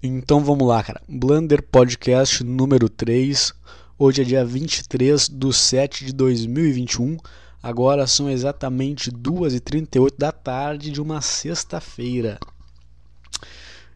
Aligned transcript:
Então 0.00 0.44
vamos 0.44 0.68
lá, 0.68 0.80
cara. 0.80 1.02
Blunder 1.08 1.60
Podcast 1.60 2.44
número 2.44 2.88
3. 2.88 3.52
Hoje 3.98 4.22
é 4.22 4.24
dia 4.24 4.44
23 4.44 5.28
de 5.28 5.52
7 5.52 6.04
de 6.04 6.12
2021. 6.12 7.16
Agora 7.60 8.06
são 8.06 8.30
exatamente 8.30 9.10
2h38 9.10 10.14
da 10.16 10.30
tarde 10.30 10.92
de 10.92 11.02
uma 11.02 11.20
sexta-feira. 11.20 12.38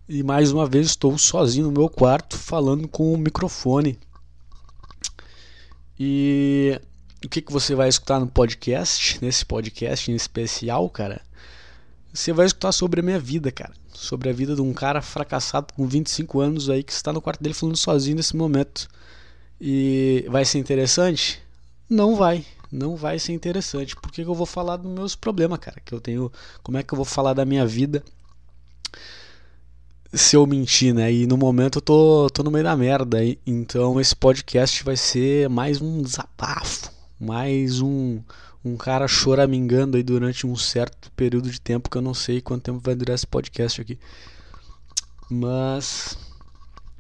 E 0.09 0.25
mais 0.25 0.51
uma 0.51 0.67
vez 0.67 0.89
estou 0.89 1.17
sozinho 1.17 1.67
no 1.67 1.73
meu 1.73 1.89
quarto 1.89 2.37
falando 2.37 2.89
com 2.89 3.13
o 3.13 3.17
microfone. 3.17 3.97
E 5.97 6.81
o 7.25 7.29
que, 7.29 7.41
que 7.41 7.53
você 7.53 7.77
vai 7.77 7.89
escutar 7.89 8.19
no 8.19 8.27
podcast, 8.27 9.23
nesse 9.23 9.47
podcast 9.47 10.11
em 10.11 10.17
especial, 10.17 10.91
cara? 10.91 11.21
Você 12.13 12.33
vai 12.33 12.47
escutar 12.47 12.73
sobre 12.73 12.99
a 12.99 13.05
minha 13.05 13.21
vida, 13.21 13.53
cara 13.53 13.82
sobre 13.93 14.31
a 14.31 14.33
vida 14.33 14.55
de 14.55 14.63
um 14.63 14.73
cara 14.73 15.01
fracassado 15.03 15.73
com 15.75 15.87
25 15.87 16.41
anos 16.41 16.71
aí 16.71 16.83
que 16.83 16.93
está 16.93 17.13
no 17.13 17.21
quarto 17.21 17.43
dele 17.43 17.55
falando 17.55 17.77
sozinho 17.77 18.17
nesse 18.17 18.37
momento. 18.37 18.89
E 19.61 20.27
vai 20.29 20.45
ser 20.45 20.59
interessante? 20.59 21.41
Não 21.89 22.17
vai. 22.17 22.45
Não 22.71 22.97
vai 22.97 23.19
ser 23.19 23.33
interessante. 23.33 23.95
Porque 23.97 24.23
eu 24.23 24.35
vou 24.35 24.47
falar 24.47 24.77
dos 24.77 24.91
meus 24.91 25.15
problemas, 25.15 25.59
cara. 25.59 25.81
Que 25.85 25.93
eu 25.93 26.01
tenho. 26.01 26.33
Como 26.63 26.79
é 26.79 26.83
que 26.83 26.93
eu 26.93 26.97
vou 26.97 27.05
falar 27.05 27.35
da 27.35 27.45
minha 27.45 27.67
vida 27.67 28.03
se 30.13 30.37
eu 30.37 30.47
mentir, 30.47 30.95
né? 30.95 31.13
E 31.13 31.27
no 31.27 31.37
momento 31.37 31.79
eu 31.79 31.83
tô, 31.83 32.29
tô 32.31 32.43
no 32.43 32.51
meio 32.51 32.65
da 32.65 32.77
merda. 32.77 33.19
Então 33.47 34.01
esse 34.01 34.15
podcast 34.15 34.83
vai 34.85 34.97
ser 34.97 35.49
mais 35.49 35.81
um 35.81 36.03
desabafo. 36.03 36.91
Mais 37.19 37.81
um, 37.81 38.21
um 38.65 38.77
cara 38.77 39.09
choramingando 39.09 39.97
aí 39.97 40.03
durante 40.03 40.47
um 40.47 40.57
certo 40.57 41.11
período 41.13 41.51
de 41.51 41.61
tempo 41.61 41.91
que 41.91 41.97
eu 41.97 42.03
não 42.03 42.15
sei 42.15 42.41
quanto 42.41 42.63
tempo 42.63 42.79
vai 42.79 42.95
durar 42.95 43.15
esse 43.15 43.27
podcast 43.27 43.81
aqui. 43.81 43.99
Mas 45.29 46.17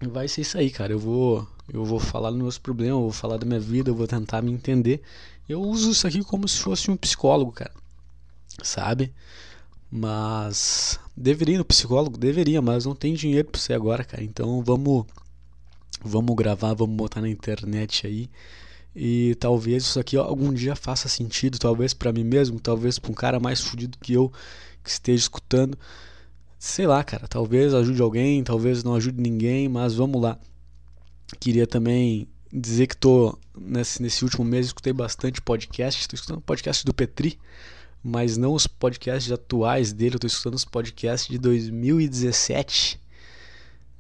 vai 0.01 0.27
ser 0.27 0.41
isso 0.41 0.59
aí, 0.59 0.71
cara. 0.71 0.93
Eu 0.93 0.99
vou 0.99 1.47
eu 1.73 1.85
vou 1.85 2.01
falar 2.01 2.31
dos 2.31 2.41
meus 2.41 2.59
problemas, 2.59 2.95
eu 2.97 3.03
vou 3.03 3.13
falar 3.13 3.37
da 3.37 3.47
minha 3.47 3.61
vida, 3.61 3.91
eu 3.91 3.95
vou 3.95 4.07
tentar 4.07 4.43
me 4.43 4.53
entender. 4.53 5.03
Eu 5.49 5.61
uso 5.61 5.91
isso 5.93 6.07
aqui 6.07 6.23
como 6.25 6.49
se 6.49 6.59
fosse 6.59 6.91
um 6.91 6.97
psicólogo, 6.97 7.53
cara. 7.53 7.73
Sabe? 8.63 9.13
Mas 9.91 10.99
deveria 11.17 11.57
ir 11.57 11.59
no 11.59 11.65
psicólogo, 11.65 12.19
deveria, 12.19 12.61
mas 12.63 12.87
não 12.87 12.95
tem 12.95 13.15
dinheiro 13.15 13.49
para 13.49 13.61
você 13.61 13.73
agora, 13.73 14.05
cara. 14.05 14.25
Então 14.25 14.63
vamos 14.63 15.07
vamos 16.05 16.35
gravar, 16.35 16.75
vamos 16.75 16.97
botar 16.97 17.21
na 17.21 17.29
internet 17.29 18.07
aí 18.07 18.29
e 18.95 19.35
talvez 19.37 19.85
isso 19.85 19.99
aqui 19.99 20.17
algum 20.17 20.53
dia 20.53 20.77
faça 20.77 21.09
sentido, 21.09 21.59
talvez 21.59 21.95
para 21.95 22.13
mim 22.13 22.25
mesmo, 22.25 22.61
talvez 22.61 22.99
para 22.99 23.11
um 23.11 23.15
cara 23.15 23.41
mais 23.41 23.61
fudido 23.61 23.99
que 23.99 24.13
eu 24.13 24.31
que 24.85 24.91
esteja 24.91 25.23
escutando. 25.23 25.79
Sei 26.59 26.87
lá, 26.87 27.03
cara, 27.03 27.27
talvez 27.27 27.75
ajude 27.75 28.01
alguém, 28.03 28.43
talvez 28.45 28.85
não 28.85 28.95
ajude 28.95 29.21
ninguém, 29.21 29.69
mas 29.69 29.95
vamos 29.95 30.21
lá. 30.21 30.39
Queria 31.41 31.67
também 31.67 32.29
dizer 32.53 32.87
que 32.87 32.97
tô 32.97 33.37
nesse, 33.59 34.03
nesse 34.03 34.23
último 34.25 34.45
mês 34.45 34.67
escutei 34.67 34.93
bastante 34.93 35.41
podcast, 35.41 36.01
estou 36.01 36.17
escutando 36.17 36.41
podcast 36.43 36.85
do 36.85 36.93
Petri, 36.93 37.39
mas 38.03 38.37
não 38.37 38.53
os 38.53 38.67
podcasts 38.67 39.33
atuais 39.33 39.93
dele, 39.93 40.15
eu 40.15 40.19
estou 40.19 40.29
escutando 40.29 40.55
os 40.55 40.65
podcasts 40.65 41.29
de 41.29 41.39
2017 41.39 43.02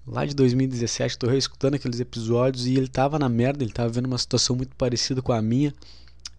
lá 0.06 0.25
de 0.25 0.34
2017, 0.34 1.19
tô 1.19 1.27
reescutando 1.28 1.77
aqueles 1.77 2.00
episódios 2.00 2.67
e 2.67 2.77
ele 2.77 2.89
tava 2.89 3.19
na 3.19 3.28
merda, 3.28 3.62
ele 3.62 3.72
tava 3.72 3.89
vendo 3.89 4.06
uma 4.06 4.19
situação 4.19 4.56
muito 4.56 4.75
parecida 4.77 5.22
com 5.22 5.33
a 5.33 5.41
minha. 5.41 5.72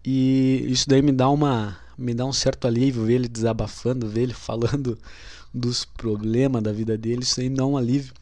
E 0.04 0.64
isso 0.68 0.88
daí 0.88 1.02
me 1.02 1.12
dá 1.12 1.28
uma 1.30 1.78
me 1.96 2.12
dá 2.12 2.26
um 2.26 2.32
certo 2.32 2.66
alívio 2.66 3.04
ver 3.04 3.14
ele 3.14 3.28
desabafando, 3.28 4.08
ver 4.08 4.22
ele 4.22 4.34
falando 4.34 4.98
dos 5.54 5.84
problemas 5.84 6.62
da 6.62 6.72
vida 6.72 6.98
dele, 6.98 7.22
isso 7.22 7.40
aí 7.40 7.48
me 7.48 7.56
dá 7.56 7.64
um 7.64 7.76
alívio. 7.76 8.12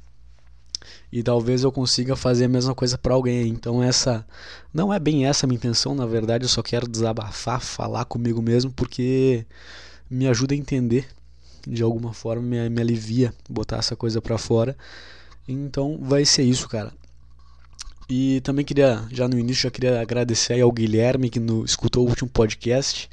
E 1.11 1.23
talvez 1.23 1.63
eu 1.63 1.73
consiga 1.73 2.17
fazer 2.17 2.47
a 2.47 2.49
mesma 2.49 2.75
coisa 2.75 2.99
para 2.99 3.15
alguém. 3.15 3.49
Então 3.49 3.83
essa 3.83 4.27
não 4.75 4.93
é 4.93 4.99
bem 4.99 5.27
essa 5.27 5.47
a 5.47 5.49
minha 5.49 5.57
intenção, 5.57 5.95
na 5.95 6.07
verdade, 6.07 6.45
eu 6.45 6.49
só 6.49 6.63
quero 6.63 6.89
desabafar, 6.89 7.61
falar 7.61 8.05
comigo 8.05 8.43
mesmo 8.43 8.71
porque 8.73 9.47
me 10.11 10.27
ajuda 10.29 10.55
a 10.55 10.57
entender 10.57 11.09
de 11.67 11.83
alguma 11.83 12.13
forma, 12.13 12.43
me, 12.43 12.69
me 12.69 12.81
alivia 12.81 13.33
botar 13.49 13.79
essa 13.79 13.97
coisa 13.97 14.21
para 14.21 14.37
fora 14.37 14.77
então 15.47 15.99
vai 16.01 16.25
ser 16.25 16.43
isso, 16.43 16.69
cara. 16.69 16.93
E 18.09 18.41
também 18.43 18.65
queria, 18.65 19.07
já 19.11 19.27
no 19.27 19.39
início, 19.39 19.63
já 19.65 19.71
queria 19.71 20.01
agradecer 20.01 20.61
ao 20.61 20.71
Guilherme 20.71 21.31
que 21.31 21.41
no, 21.41 21.65
escutou 21.65 22.05
o 22.05 22.09
último 22.09 22.29
podcast, 22.29 23.09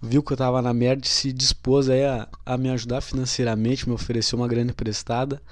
viu 0.00 0.22
que 0.22 0.32
eu 0.32 0.36
tava 0.36 0.62
na 0.62 0.72
merda 0.72 1.04
e 1.04 1.08
se 1.08 1.32
dispôs 1.32 1.88
aí 1.88 2.04
a, 2.04 2.28
a 2.46 2.56
me 2.56 2.70
ajudar 2.70 3.00
financeiramente, 3.00 3.88
me 3.88 3.94
ofereceu 3.94 4.38
uma 4.38 4.48
grana 4.48 4.70
emprestada. 4.70 5.42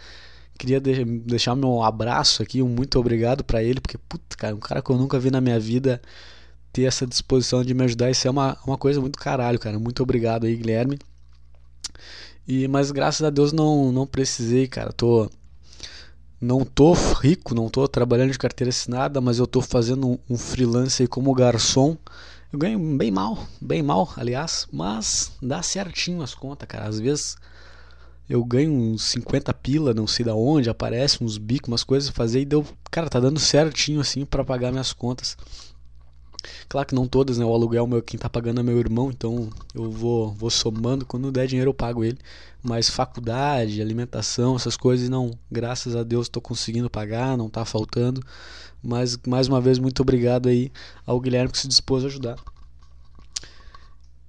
Queria 0.58 0.80
de, 0.80 1.04
deixar 1.04 1.54
meu 1.56 1.82
abraço 1.82 2.42
aqui, 2.42 2.62
um 2.62 2.68
muito 2.68 2.98
obrigado 2.98 3.44
para 3.44 3.62
ele, 3.62 3.80
porque, 3.80 3.98
puta, 3.98 4.36
cara, 4.36 4.54
um 4.54 4.60
cara 4.60 4.80
que 4.80 4.90
eu 4.90 4.96
nunca 4.96 5.18
vi 5.18 5.30
na 5.30 5.40
minha 5.40 5.58
vida 5.60 6.00
ter 6.72 6.84
essa 6.84 7.06
disposição 7.06 7.64
de 7.64 7.74
me 7.74 7.84
ajudar, 7.84 8.10
isso 8.10 8.28
é 8.28 8.30
uma, 8.30 8.56
uma 8.66 8.78
coisa 8.78 9.00
muito 9.00 9.18
caralho, 9.18 9.58
cara. 9.58 9.78
Muito 9.78 10.02
obrigado 10.02 10.46
aí, 10.46 10.54
Guilherme. 10.56 10.98
E, 12.46 12.68
mas 12.68 12.90
graças 12.90 13.26
a 13.26 13.30
Deus 13.30 13.52
não, 13.52 13.90
não 13.90 14.06
precisei, 14.06 14.68
cara. 14.68 14.92
Tô 14.92 15.30
não 16.40 16.64
tô 16.64 16.92
rico, 16.92 17.54
não 17.54 17.68
tô 17.68 17.86
trabalhando 17.88 18.32
de 18.32 18.38
carteira 18.38 18.68
assinada, 18.68 19.20
mas 19.20 19.38
eu 19.38 19.46
tô 19.46 19.60
fazendo 19.62 20.20
um 20.28 20.36
freelance 20.36 21.02
aí 21.02 21.08
como 21.08 21.34
garçom. 21.34 21.96
Eu 22.52 22.58
ganho 22.58 22.78
bem 22.96 23.10
mal, 23.10 23.38
bem 23.60 23.82
mal, 23.82 24.12
aliás, 24.16 24.66
mas 24.72 25.32
dá 25.42 25.62
certinho 25.62 26.22
as 26.22 26.34
contas, 26.34 26.68
cara. 26.68 26.86
Às 26.86 27.00
vezes 27.00 27.36
eu 28.28 28.44
ganho 28.44 28.72
uns 28.72 29.04
50 29.04 29.52
pila, 29.54 29.94
não 29.94 30.06
sei 30.06 30.24
da 30.24 30.34
onde, 30.34 30.68
aparece 30.68 31.22
uns 31.22 31.38
bicos, 31.38 31.68
umas 31.68 31.84
coisas 31.84 32.10
fazer 32.10 32.40
e 32.40 32.44
deu, 32.44 32.66
cara, 32.90 33.08
tá 33.08 33.20
dando 33.20 33.38
certinho 33.38 34.00
assim 34.00 34.24
para 34.24 34.44
pagar 34.44 34.70
minhas 34.70 34.92
contas. 34.92 35.36
Claro 36.68 36.86
que 36.86 36.94
não 36.94 37.06
todas, 37.06 37.38
né? 37.38 37.44
O 37.44 37.52
aluguel 37.52 37.86
meu 37.86 38.02
quem 38.02 38.18
tá 38.18 38.28
pagando 38.28 38.60
é 38.60 38.62
meu 38.62 38.78
irmão, 38.78 39.10
então 39.10 39.50
eu 39.74 39.90
vou 39.90 40.32
vou 40.32 40.50
somando, 40.50 41.06
quando 41.06 41.32
der 41.32 41.46
dinheiro 41.46 41.70
eu 41.70 41.74
pago 41.74 42.04
ele. 42.04 42.18
Mas 42.62 42.90
faculdade, 42.90 43.80
alimentação, 43.80 44.56
essas 44.56 44.76
coisas 44.76 45.08
não, 45.08 45.30
graças 45.50 45.94
a 45.96 46.02
Deus 46.02 46.26
estou 46.26 46.42
conseguindo 46.42 46.90
pagar, 46.90 47.36
não 47.36 47.48
tá 47.48 47.64
faltando. 47.64 48.20
Mas 48.82 49.16
mais 49.26 49.48
uma 49.48 49.60
vez 49.60 49.78
muito 49.78 50.02
obrigado 50.02 50.48
aí 50.48 50.72
ao 51.06 51.20
Guilherme 51.20 51.52
que 51.52 51.58
se 51.58 51.68
dispôs 51.68 52.04
a 52.04 52.08
ajudar. 52.08 52.36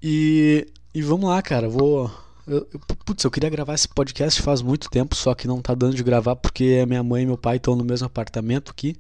E 0.02 0.68
e 0.94 1.02
vamos 1.02 1.30
lá, 1.30 1.42
cara, 1.42 1.70
vou 1.70 2.12
eu, 2.48 2.66
putz, 3.06 3.24
eu 3.26 3.30
queria 3.32 3.50
gravar 3.50 3.74
esse 3.74 3.90
podcast 3.90 4.42
faz 4.42 4.62
muito 4.62 4.90
tempo, 4.90 5.14
só 5.16 5.36
que 5.36 5.48
não 5.48 5.62
tá 5.62 5.76
dando 5.76 5.96
de 5.96 6.02
gravar 6.02 6.36
porque 6.38 6.86
minha 6.86 7.04
mãe 7.04 7.24
e 7.24 7.26
meu 7.26 7.38
pai 7.38 7.58
estão 7.58 7.76
no 7.76 7.84
mesmo 7.84 8.08
apartamento 8.08 8.72
aqui. 8.72 8.96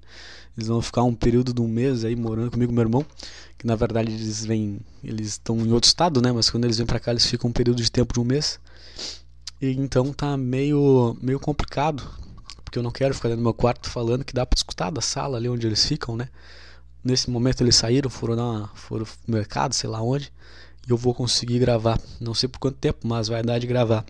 Eles 0.57 0.67
vão 0.67 0.81
ficar 0.81 1.03
um 1.03 1.13
período 1.13 1.53
de 1.53 1.61
um 1.61 1.67
mês 1.67 2.03
aí 2.03 2.15
morando 2.15 2.49
comigo 2.49 2.71
e 2.71 2.75
meu 2.75 2.83
irmão, 2.83 3.05
que 3.59 3.67
na 3.67 3.75
verdade 3.75 4.11
eles 4.11 4.43
vêm, 4.43 4.79
eles 5.03 5.27
estão 5.27 5.59
em 5.59 5.71
outro 5.71 5.87
estado, 5.87 6.19
né? 6.19 6.31
Mas 6.31 6.49
quando 6.49 6.65
eles 6.65 6.77
vêm 6.79 6.87
para 6.87 6.99
cá 6.99 7.11
eles 7.11 7.27
ficam 7.27 7.51
um 7.51 7.53
período 7.53 7.81
de 7.81 7.91
tempo 7.91 8.11
de 8.11 8.19
um 8.19 8.23
mês. 8.23 8.59
E 9.61 9.69
então 9.71 10.11
tá 10.11 10.35
meio 10.35 11.15
meio 11.21 11.39
complicado, 11.39 12.03
porque 12.65 12.79
eu 12.79 12.83
não 12.83 12.91
quero 12.91 13.13
ficar 13.13 13.29
dentro 13.29 13.41
do 13.41 13.43
meu 13.43 13.53
quarto 13.53 13.87
falando 13.87 14.25
que 14.25 14.33
dá 14.33 14.45
para 14.47 14.57
escutar 14.57 14.89
da 14.89 15.01
sala 15.01 15.37
ali 15.37 15.47
onde 15.47 15.67
eles 15.67 15.85
ficam, 15.85 16.17
né? 16.17 16.27
Nesse 17.03 17.29
momento 17.29 17.61
eles 17.61 17.75
saíram, 17.75 18.09
foram 18.09 18.35
na, 18.35 18.67
foram 18.73 19.05
no 19.27 19.35
mercado, 19.35 19.73
sei 19.73 19.89
lá 19.89 20.01
onde, 20.01 20.33
e 20.87 20.91
eu 20.91 20.97
vou 20.97 21.13
conseguir 21.13 21.59
gravar. 21.59 21.99
Não 22.19 22.33
sei 22.33 22.49
por 22.49 22.59
quanto 22.59 22.77
tempo, 22.77 23.07
mas 23.07 23.27
vai 23.27 23.43
dar 23.43 23.59
de 23.59 23.67
gravar. 23.67 24.03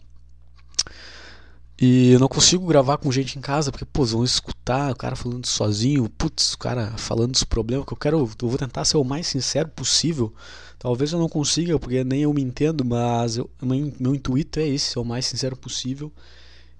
E 1.79 2.11
eu 2.13 2.19
não 2.19 2.27
consigo 2.27 2.65
gravar 2.65 2.97
com 2.97 3.11
gente 3.11 3.38
em 3.38 3.41
casa, 3.41 3.71
porque, 3.71 3.85
pô, 3.85 4.03
vão 4.03 4.23
escutar 4.23 4.91
o 4.91 4.95
cara 4.95 5.15
falando 5.15 5.45
sozinho, 5.45 6.09
putz, 6.09 6.53
o 6.53 6.57
cara 6.57 6.97
falando 6.97 7.33
dos 7.33 7.43
problemas, 7.43 7.85
que 7.85 7.93
eu 7.93 7.97
quero, 7.97 8.17
eu 8.17 8.25
vou 8.49 8.57
tentar 8.57 8.83
ser 8.83 8.97
o 8.97 9.03
mais 9.03 9.27
sincero 9.27 9.69
possível. 9.69 10.33
Talvez 10.79 11.11
eu 11.11 11.19
não 11.19 11.29
consiga, 11.29 11.77
porque 11.77 12.03
nem 12.03 12.21
eu 12.21 12.33
me 12.33 12.41
entendo, 12.41 12.83
mas 12.83 13.38
eu, 13.38 13.47
meu, 13.61 13.93
meu 13.99 14.15
intuito 14.15 14.59
é 14.59 14.67
esse, 14.67 14.91
ser 14.91 14.99
o 14.99 15.05
mais 15.05 15.27
sincero 15.27 15.55
possível. 15.55 16.12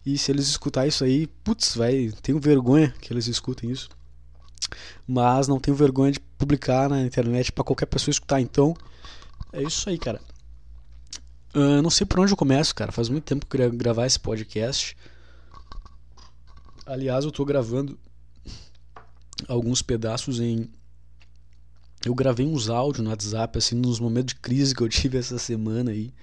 E 0.04 0.18
se 0.18 0.32
eles 0.32 0.48
escutar 0.48 0.88
isso 0.88 1.04
aí, 1.04 1.28
putz, 1.44 1.76
vai, 1.76 2.12
tenho 2.24 2.40
vergonha 2.40 2.92
que 3.00 3.14
eles 3.14 3.28
escutem 3.28 3.70
isso. 3.70 3.90
Mas 5.08 5.48
não 5.48 5.60
tenho 5.60 5.78
vergonha 5.78 6.12
de 6.12 6.20
publicar 6.20 6.90
na 6.90 7.02
internet 7.04 7.52
para 7.52 7.64
qualquer 7.64 7.86
pessoa 7.86 8.12
escutar, 8.12 8.42
então 8.42 8.76
é 9.54 9.62
isso 9.62 9.90
aí, 9.90 9.98
cara. 10.00 10.20
Uh, 11.56 11.82
não 11.82 11.90
sei 11.90 12.06
por 12.06 12.20
onde 12.20 12.34
eu 12.34 12.38
começo, 12.38 12.76
cara. 12.76 12.92
Faz 12.92 13.10
muito 13.10 13.24
tempo 13.24 13.46
que 13.46 13.56
eu 13.56 13.60
queria 13.60 13.70
gravar 13.70 14.06
esse 14.06 14.20
podcast. 14.20 14.96
Aliás, 16.86 17.26
eu 17.26 17.32
tô 17.32 17.44
gravando 17.44 17.98
alguns 19.48 19.82
pedaços 19.82 20.40
em. 20.40 20.70
Eu 22.06 22.14
gravei 22.14 22.46
uns 22.46 22.70
áudios 22.70 23.04
no 23.04 23.10
WhatsApp, 23.10 23.58
assim, 23.58 23.76
nos 23.76 24.00
momentos 24.00 24.34
de 24.34 24.40
crise 24.40 24.76
que 24.76 24.82
eu 24.82 24.90
tive 24.90 25.18
essa 25.20 25.38
semana 25.38 25.92
aí. 25.92 26.14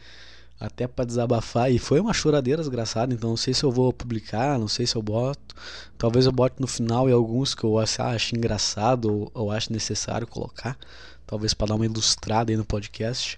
Até 0.58 0.86
para 0.86 1.04
desabafar. 1.04 1.70
E 1.70 1.78
foi 1.78 2.00
uma 2.00 2.14
choradeira 2.14 2.62
desgraçada. 2.62 3.12
Então 3.12 3.30
não 3.30 3.36
sei 3.36 3.52
se 3.52 3.64
eu 3.64 3.72
vou 3.72 3.92
publicar, 3.92 4.58
não 4.58 4.68
sei 4.68 4.86
se 4.86 4.94
eu 4.96 5.02
boto. 5.02 5.54
Talvez 5.98 6.26
eu 6.26 6.32
bote 6.32 6.56
no 6.60 6.66
final 6.66 7.08
e 7.08 7.12
alguns 7.12 7.54
que 7.54 7.64
eu 7.64 7.78
acho 7.78 8.36
engraçado 8.36 9.12
ou, 9.12 9.30
ou 9.34 9.50
acho 9.50 9.72
necessário 9.72 10.26
colocar. 10.26 10.78
Talvez 11.26 11.52
para 11.52 11.68
dar 11.68 11.74
uma 11.74 11.86
ilustrada 11.86 12.52
aí 12.52 12.56
no 12.56 12.64
podcast 12.64 13.36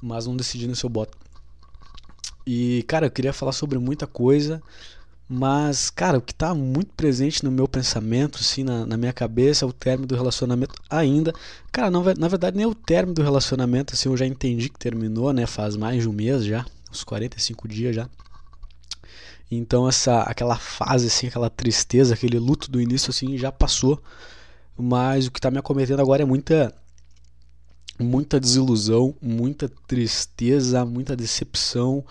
mas 0.00 0.26
não 0.26 0.36
decidi 0.36 0.74
se 0.74 0.84
eu 0.84 0.90
boto. 0.90 1.16
E, 2.46 2.84
cara, 2.88 3.06
eu 3.06 3.10
queria 3.10 3.32
falar 3.32 3.52
sobre 3.52 3.78
muita 3.78 4.06
coisa, 4.06 4.62
Mas, 5.32 5.90
cara, 5.90 6.18
o 6.18 6.20
que 6.20 6.32
está 6.32 6.52
muito 6.54 6.92
presente 6.94 7.44
no 7.44 7.52
meu 7.52 7.68
pensamento, 7.68 8.40
assim, 8.40 8.64
na, 8.64 8.84
na, 8.84 8.96
minha 8.96 9.12
cabeça, 9.12 9.64
é 9.64 9.68
o 9.68 9.72
término 9.72 10.08
do 10.08 10.16
relacionamento 10.16 10.74
ainda. 10.90 11.32
Cara, 11.70 11.88
não, 11.90 12.02
na 12.18 12.28
verdade, 12.28 12.56
nem 12.56 12.66
o 12.66 12.74
término 12.74 13.14
do 13.14 13.22
relacionamento, 13.22 13.94
assim, 13.94 14.08
eu 14.08 14.16
já 14.16 14.26
entendi 14.26 14.68
que 14.68 14.78
terminou, 14.78 15.32
né? 15.32 15.46
Faz 15.46 15.76
mais 15.76 16.02
de 16.02 16.08
um 16.08 16.12
mês 16.12 16.44
já, 16.44 16.66
uns 16.90 17.04
45 17.04 17.68
dias 17.68 17.94
já. 17.94 18.08
Então, 19.50 19.88
essa, 19.88 20.22
aquela 20.22 20.56
fase, 20.56 21.06
assim, 21.06 21.28
aquela 21.28 21.50
tristeza, 21.50 22.14
aquele 22.14 22.38
luto 22.38 22.70
do 22.70 22.80
início, 22.80 23.10
assim, 23.10 23.38
já 23.38 23.52
passou. 23.52 24.02
Mas 24.76 25.26
o 25.26 25.30
que 25.30 25.38
está 25.38 25.50
me 25.50 25.58
acometendo 25.58 26.00
agora 26.00 26.22
é 26.22 26.26
muita 26.26 26.74
muita 28.00 28.40
desilusão, 28.40 29.14
muita 29.20 29.68
tristeza, 29.86 30.84
muita 30.84 31.14
decepção 31.16 32.04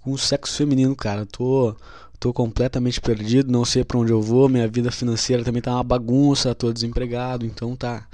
com 0.00 0.12
o 0.12 0.18
sexo 0.18 0.56
feminino, 0.56 0.94
cara. 0.96 1.26
Tô 1.26 1.76
tô 2.18 2.32
completamente 2.32 3.00
perdido, 3.00 3.50
não 3.50 3.64
sei 3.64 3.82
para 3.84 3.98
onde 3.98 4.12
eu 4.12 4.22
vou, 4.22 4.48
minha 4.48 4.68
vida 4.68 4.92
financeira 4.92 5.42
também 5.42 5.60
tá 5.60 5.74
uma 5.74 5.82
bagunça, 5.82 6.54
tô 6.54 6.72
desempregado, 6.72 7.44
então 7.44 7.74
tá 7.74 8.06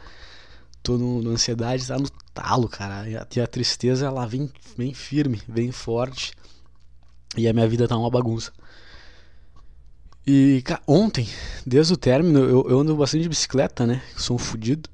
tô 0.83 0.97
no, 0.97 1.23
na 1.23 1.31
ansiedade, 1.31 1.87
tá 1.87 1.99
no 1.99 2.09
talo, 2.33 2.69
cara. 2.69 3.07
E 3.07 3.17
a, 3.17 3.27
e 3.37 3.41
a 3.41 3.47
tristeza 3.47 4.07
ela 4.07 4.27
vem 4.27 4.51
bem 4.79 4.95
firme, 4.95 5.43
vem 5.47 5.71
forte. 5.71 6.33
E 7.37 7.47
a 7.47 7.53
minha 7.53 7.69
vida 7.69 7.87
tá 7.87 7.97
uma 7.99 8.11
bagunça. 8.11 8.51
E 10.27 10.63
ontem, 10.87 11.29
desde 11.67 11.93
o 11.93 11.97
término, 11.97 12.39
eu, 12.41 12.67
eu 12.69 12.81
ando 12.81 12.97
bastante 12.97 13.23
de 13.23 13.29
bicicleta, 13.29 13.87
né? 13.87 14.03
Sou 14.17 14.37
um 14.37 14.39
fudido. 14.39 14.89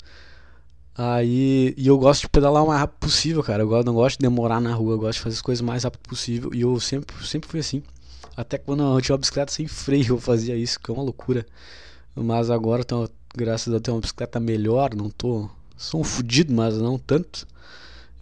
Aí, 0.96 1.75
e 1.76 1.88
eu 1.88 1.99
gosto 1.99 2.23
de 2.23 2.29
pedalar 2.29 2.62
o 2.62 2.69
mais 2.69 2.81
rápido 2.81 2.99
possível, 3.00 3.43
cara. 3.43 3.62
Eu 3.64 3.85
não 3.85 3.94
gosto 3.94 4.19
de 4.19 4.23
demorar 4.23 4.61
na 4.61 4.73
rua, 4.75 4.94
eu 4.94 4.99
gosto 4.99 5.19
de 5.19 5.23
fazer 5.23 5.35
as 5.35 5.43
coisas 5.43 5.61
o 5.61 5.64
mais 5.64 5.82
rápido 5.82 6.02
possível. 6.08 6.55
E 6.55 6.61
eu 6.61 6.79
sempre, 6.79 7.17
sempre 7.26 7.49
fui 7.50 7.61
assim. 7.61 7.82
Até 8.37 8.58
quando 8.58 8.82
eu 8.82 9.00
tinha 9.00 9.14
uma 9.14 9.20
bicicleta 9.20 9.52
sem 9.52 9.67
freio 9.67 10.14
eu 10.14 10.20
fazia 10.20 10.56
isso, 10.56 10.79
que 10.79 10.91
é 10.91 10.94
uma 10.94 11.02
loucura. 11.02 11.44
Mas 12.14 12.49
agora, 12.50 12.85
tô, 12.85 13.08
graças 13.35 13.69
a 13.69 13.70
Deus, 13.73 13.82
tenho 13.82 13.96
uma 13.96 14.00
bicicleta 14.00 14.38
melhor, 14.38 14.94
não 14.94 15.11
tô. 15.11 15.49
Sou 15.76 16.00
um 16.00 16.05
fudido, 16.05 16.55
mas 16.55 16.79
não 16.79 16.96
tanto. 16.99 17.46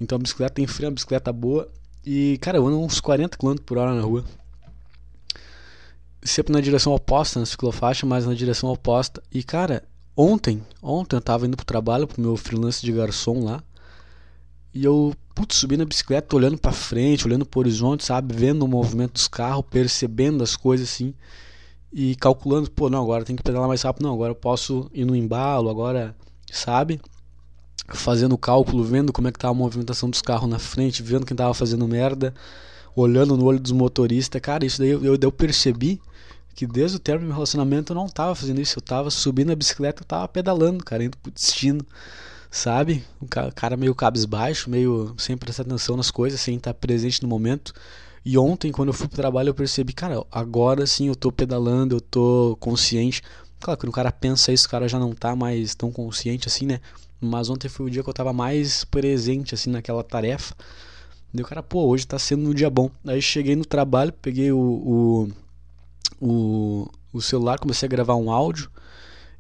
Então 0.01 0.17
a 0.17 0.19
bicicleta 0.19 0.55
tem 0.55 0.67
freio, 0.67 0.89
uma 0.91 0.95
bicicleta 0.95 1.33
boa. 1.33 1.69
E, 2.05 2.39
cara, 2.41 2.59
eu 2.59 2.67
ando 2.67 2.81
uns 2.81 3.01
40 3.01 3.37
km 3.37 3.57
por 3.65 3.79
hora 3.79 3.95
na 3.95 4.01
rua. 4.01 4.25
Sempre 6.23 6.53
na 6.53 6.61
direção 6.61 6.95
oposta, 6.95 7.39
na 7.39 7.47
ciclofaixa, 7.47 8.07
mas 8.07 8.27
na 8.27 8.35
direção 8.35 8.71
oposta. 8.71 9.23
E, 9.31 9.43
cara, 9.43 9.85
ontem, 10.17 10.63
ontem 10.83 11.17
eu 11.17 11.21
tava 11.21 11.47
indo 11.47 11.57
pro 11.57 11.67
trabalho, 11.67 12.07
pro 12.07 12.21
meu 12.21 12.37
freelance 12.37 12.85
de 12.85 12.93
garçom 12.93 13.45
lá. 13.45 13.63
E 14.75 14.85
eu, 14.85 15.15
putz, 15.35 15.57
subi 15.57 15.77
na 15.77 15.85
bicicleta, 15.85 16.35
olhando 16.35 16.57
para 16.57 16.73
frente, 16.73 17.27
olhando 17.27 17.45
pro 17.45 17.61
horizonte, 17.61 18.05
sabe? 18.05 18.35
Vendo 18.35 18.63
o 18.65 18.69
movimento 18.69 19.15
dos 19.15 19.29
carros, 19.29 19.65
percebendo 19.71 20.43
as 20.43 20.57
coisas 20.57 20.89
assim. 20.89 21.15
E 21.93 22.17
calculando, 22.17 22.71
pô, 22.71 22.89
não, 22.89 23.03
agora 23.03 23.25
tem 23.25 23.37
que 23.37 23.43
pedalar 23.43 23.69
mais 23.69 23.83
rápido, 23.83 24.05
não, 24.05 24.15
agora 24.15 24.31
eu 24.31 24.35
posso 24.35 24.91
ir 24.95 25.05
no 25.05 25.15
embalo, 25.15 25.69
agora, 25.69 26.17
sabe? 26.51 27.01
Fazendo 27.89 28.39
cálculo, 28.39 28.83
vendo 28.83 29.13
como 29.13 29.29
é 29.29 29.33
que 29.33 29.39
tá 29.39 29.49
a 29.49 29.55
movimentação 29.55 30.09
dos 30.09 30.23
carros 30.23 30.49
na 30.49 30.59
frente, 30.59 31.03
vendo 31.03 31.27
quem 31.27 31.37
tava 31.37 31.53
fazendo 31.53 31.87
merda, 31.87 32.33
olhando 32.97 33.37
no 33.37 33.45
olho 33.45 33.61
dos 33.61 33.73
motoristas. 33.73 34.41
Cara, 34.41 34.65
isso 34.65 34.79
daí 34.79 34.89
eu, 34.89 35.05
eu, 35.05 35.19
eu 35.21 35.33
percebi 35.33 36.01
que 36.55 36.67
desde 36.67 36.97
o 36.97 37.01
término 37.01 37.27
do 37.27 37.29
meu 37.29 37.37
relacionamento 37.37 37.93
eu 37.93 37.97
não 37.97 38.09
tava 38.09 38.35
fazendo 38.35 38.61
isso, 38.61 38.79
eu 38.79 38.83
tava 38.83 39.11
subindo 39.11 39.53
a 39.53 39.57
bicicleta, 39.57 40.03
eu 40.03 40.07
tava 40.07 40.29
pedalando, 40.29 40.85
cara, 40.85 41.05
indo 41.05 41.17
pro 41.17 41.31
destino 41.31 41.85
sabe? 42.53 43.03
Um 43.21 43.27
cara 43.27 43.77
meio 43.77 43.95
cabisbaixo, 43.95 44.69
meio 44.71 45.15
sem 45.17 45.37
prestar 45.37 45.63
atenção 45.63 45.97
nas 45.97 46.11
coisas, 46.11 46.39
sem 46.41 46.57
estar 46.57 46.75
presente 46.75 47.23
no 47.23 47.29
momento. 47.29 47.73
E 48.25 48.39
ontem, 48.39 48.71
quando 48.71 48.89
eu 48.89 48.93
fui 48.93 49.09
pro 49.09 49.17
trabalho, 49.17 49.49
eu 49.49 49.55
percebi, 49.55 49.93
cara, 49.93 50.23
agora 50.31 50.87
sim 50.87 51.09
eu 51.09 51.17
tô 51.17 51.33
pedalando, 51.33 51.97
eu 51.97 52.01
tô 52.01 52.57
consciente. 52.61 53.23
Claro, 53.59 53.81
quando 53.81 53.89
o 53.89 53.93
cara 53.93 54.13
pensa 54.13 54.53
isso, 54.53 54.67
o 54.67 54.71
cara 54.71 54.87
já 54.87 54.99
não 54.99 55.13
tá 55.13 55.35
mais 55.35 55.75
tão 55.75 55.91
consciente 55.91 56.47
assim, 56.47 56.67
né? 56.67 56.81
Mas 57.21 57.49
ontem 57.49 57.69
foi 57.69 57.87
o 57.87 57.91
dia 57.91 58.03
que 58.03 58.11
eu 58.11 58.15
tava 58.15 58.33
mais 58.33 58.85
presente, 58.85 59.55
assim, 59.55 59.71
naquela 59.71 60.05
tarefa. 60.05 60.55
O 61.35 61.43
cara, 61.45 61.63
pô, 61.63 61.87
hoje 61.87 62.07
tá 62.07 62.19
sendo 62.19 62.51
um 62.51 62.55
dia 62.55 62.69
bom. 62.69 62.91
Aí 63.07 63.23
cheguei 63.23 63.57
no 63.57 63.65
trabalho, 63.65 64.13
peguei 64.21 64.53
o, 64.53 64.59
o, 64.59 65.29
o, 66.23 66.89
o 67.13 67.21
celular, 67.21 67.59
comecei 67.59 67.87
a 67.87 67.91
gravar 67.91 68.15
um 68.15 68.31
áudio. 68.31 68.71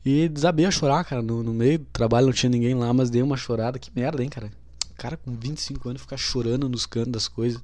E 0.04 0.28
desabei 0.28 0.66
a 0.66 0.70
chorar, 0.70 1.04
cara. 1.04 1.22
No, 1.22 1.40
no 1.42 1.54
meio 1.54 1.78
do 1.78 1.86
trabalho 1.92 2.26
não 2.26 2.32
tinha 2.32 2.50
ninguém 2.50 2.74
lá, 2.74 2.92
mas 2.92 3.08
dei 3.08 3.22
uma 3.22 3.36
chorada. 3.36 3.78
Que 3.78 3.88
merda, 3.94 4.20
hein, 4.20 4.28
cara? 4.28 4.50
Cara 4.96 5.16
com 5.16 5.32
25 5.32 5.88
anos 5.88 6.02
ficar 6.02 6.16
chorando 6.16 6.68
nos 6.68 6.84
cantos 6.84 7.12
das 7.12 7.28
coisas. 7.28 7.62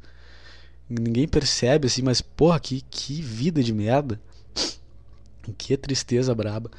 Ninguém 0.88 1.26
percebe, 1.26 1.88
assim, 1.88 2.00
mas 2.00 2.20
porra, 2.20 2.60
que, 2.60 2.80
que 2.88 3.20
vida 3.20 3.60
de 3.60 3.74
merda. 3.74 4.20
Que 5.56 5.76
tristeza 5.76 6.34
braba. 6.34 6.70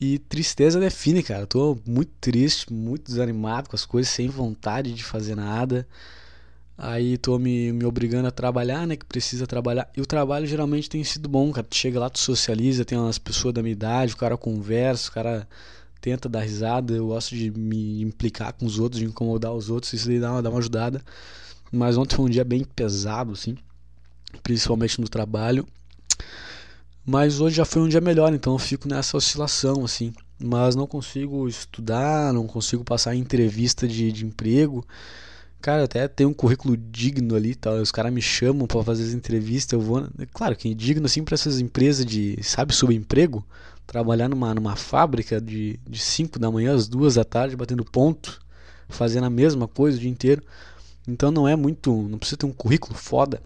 E 0.00 0.18
tristeza 0.18 0.80
define, 0.80 1.22
cara. 1.22 1.46
tô 1.46 1.78
muito 1.86 2.10
triste, 2.20 2.72
muito 2.72 3.06
desanimado 3.06 3.68
com 3.68 3.76
as 3.76 3.86
coisas, 3.86 4.12
sem 4.12 4.28
vontade 4.28 4.92
de 4.92 5.04
fazer 5.04 5.36
nada. 5.36 5.86
Aí 6.78 7.16
tô 7.16 7.38
me, 7.38 7.72
me 7.72 7.86
obrigando 7.86 8.28
a 8.28 8.30
trabalhar, 8.30 8.86
né? 8.86 8.96
Que 8.96 9.06
precisa 9.06 9.46
trabalhar. 9.46 9.88
E 9.96 10.00
o 10.00 10.06
trabalho 10.06 10.46
geralmente 10.46 10.90
tem 10.90 11.02
sido 11.02 11.28
bom, 11.28 11.50
cara. 11.50 11.66
Tu 11.66 11.76
chega 11.76 11.98
lá, 11.98 12.10
tu 12.10 12.18
socializa, 12.18 12.84
tem 12.84 12.98
umas 12.98 13.18
pessoas 13.18 13.54
da 13.54 13.62
minha 13.62 13.72
idade, 13.72 14.12
o 14.12 14.16
cara 14.16 14.36
conversa, 14.36 15.08
o 15.08 15.12
cara 15.12 15.48
tenta 16.00 16.28
dar 16.28 16.40
risada. 16.40 16.92
Eu 16.92 17.06
gosto 17.08 17.34
de 17.34 17.50
me 17.50 18.02
implicar 18.02 18.52
com 18.52 18.66
os 18.66 18.78
outros, 18.78 19.00
de 19.00 19.06
incomodar 19.06 19.54
os 19.54 19.70
outros. 19.70 19.92
Isso 19.94 20.06
daí 20.06 20.20
dá 20.20 20.32
uma, 20.32 20.42
dá 20.42 20.50
uma 20.50 20.58
ajudada. 20.58 21.02
Mas 21.72 21.96
ontem 21.96 22.14
foi 22.14 22.26
um 22.26 22.30
dia 22.30 22.44
bem 22.44 22.62
pesado, 22.62 23.32
assim. 23.32 23.56
Principalmente 24.42 25.00
no 25.00 25.08
trabalho. 25.08 25.66
Mas 27.04 27.40
hoje 27.40 27.56
já 27.56 27.64
foi 27.64 27.82
um 27.82 27.88
dia 27.88 28.00
melhor, 28.00 28.34
então 28.34 28.52
eu 28.52 28.58
fico 28.58 28.86
nessa 28.86 29.16
oscilação, 29.16 29.84
assim. 29.84 30.12
Mas 30.38 30.74
não 30.76 30.86
consigo 30.86 31.48
estudar, 31.48 32.32
não 32.34 32.46
consigo 32.46 32.84
passar 32.84 33.14
em 33.14 33.20
entrevista 33.20 33.88
de, 33.88 34.12
de 34.12 34.26
emprego. 34.26 34.84
Cara, 35.66 35.82
até 35.82 36.06
tem 36.06 36.24
um 36.24 36.32
currículo 36.32 36.76
digno 36.76 37.34
ali, 37.34 37.52
tá? 37.56 37.72
Os 37.72 37.90
caras 37.90 38.12
me 38.12 38.22
chamam 38.22 38.68
para 38.68 38.84
fazer 38.84 39.02
as 39.02 39.12
entrevistas, 39.12 39.72
eu 39.72 39.80
vou, 39.80 40.06
claro 40.32 40.54
que 40.54 40.70
é 40.70 40.74
digno 40.74 41.06
assim 41.06 41.24
para 41.24 41.34
essas 41.34 41.58
empresas 41.58 42.06
de, 42.06 42.38
sabe, 42.40 42.72
subemprego, 42.72 43.44
trabalhar 43.84 44.28
numa 44.28 44.54
numa 44.54 44.76
fábrica 44.76 45.40
de 45.40 45.80
de 45.84 45.98
5 45.98 46.38
da 46.38 46.52
manhã 46.52 46.72
às 46.72 46.86
2 46.86 47.16
da 47.16 47.24
tarde 47.24 47.56
batendo 47.56 47.84
ponto, 47.84 48.40
fazendo 48.88 49.24
a 49.24 49.30
mesma 49.30 49.66
coisa 49.66 49.98
o 49.98 50.00
dia 50.00 50.08
inteiro. 50.08 50.40
Então 51.08 51.32
não 51.32 51.48
é 51.48 51.56
muito, 51.56 51.90
não 51.92 52.16
precisa 52.16 52.36
ter 52.36 52.46
um 52.46 52.52
currículo 52.52 52.94
foda. 52.94 53.42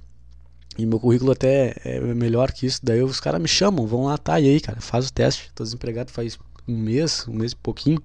E 0.77 0.85
meu 0.85 1.01
currículo 1.01 1.33
até 1.33 1.75
é 1.83 2.01
melhor 2.01 2.53
que 2.53 2.67
isso. 2.67 2.81
Daí 2.83 3.03
os 3.03 3.19
caras 3.19 3.41
me 3.41 3.49
chamam, 3.49 3.87
vão 3.87 4.05
lá, 4.05 4.19
tá, 4.19 4.39
e 4.39 4.47
aí, 4.47 4.61
cara, 4.61 4.83
faz 4.83 5.09
o 5.09 5.13
teste. 5.13 5.51
Tô 5.55 5.65
desempregado 5.65 6.13
faz 6.13 6.39
um 6.69 6.77
mês, 6.77 7.27
um 7.27 7.33
mês 7.33 7.53
e 7.53 7.57
pouquinho. 7.57 8.03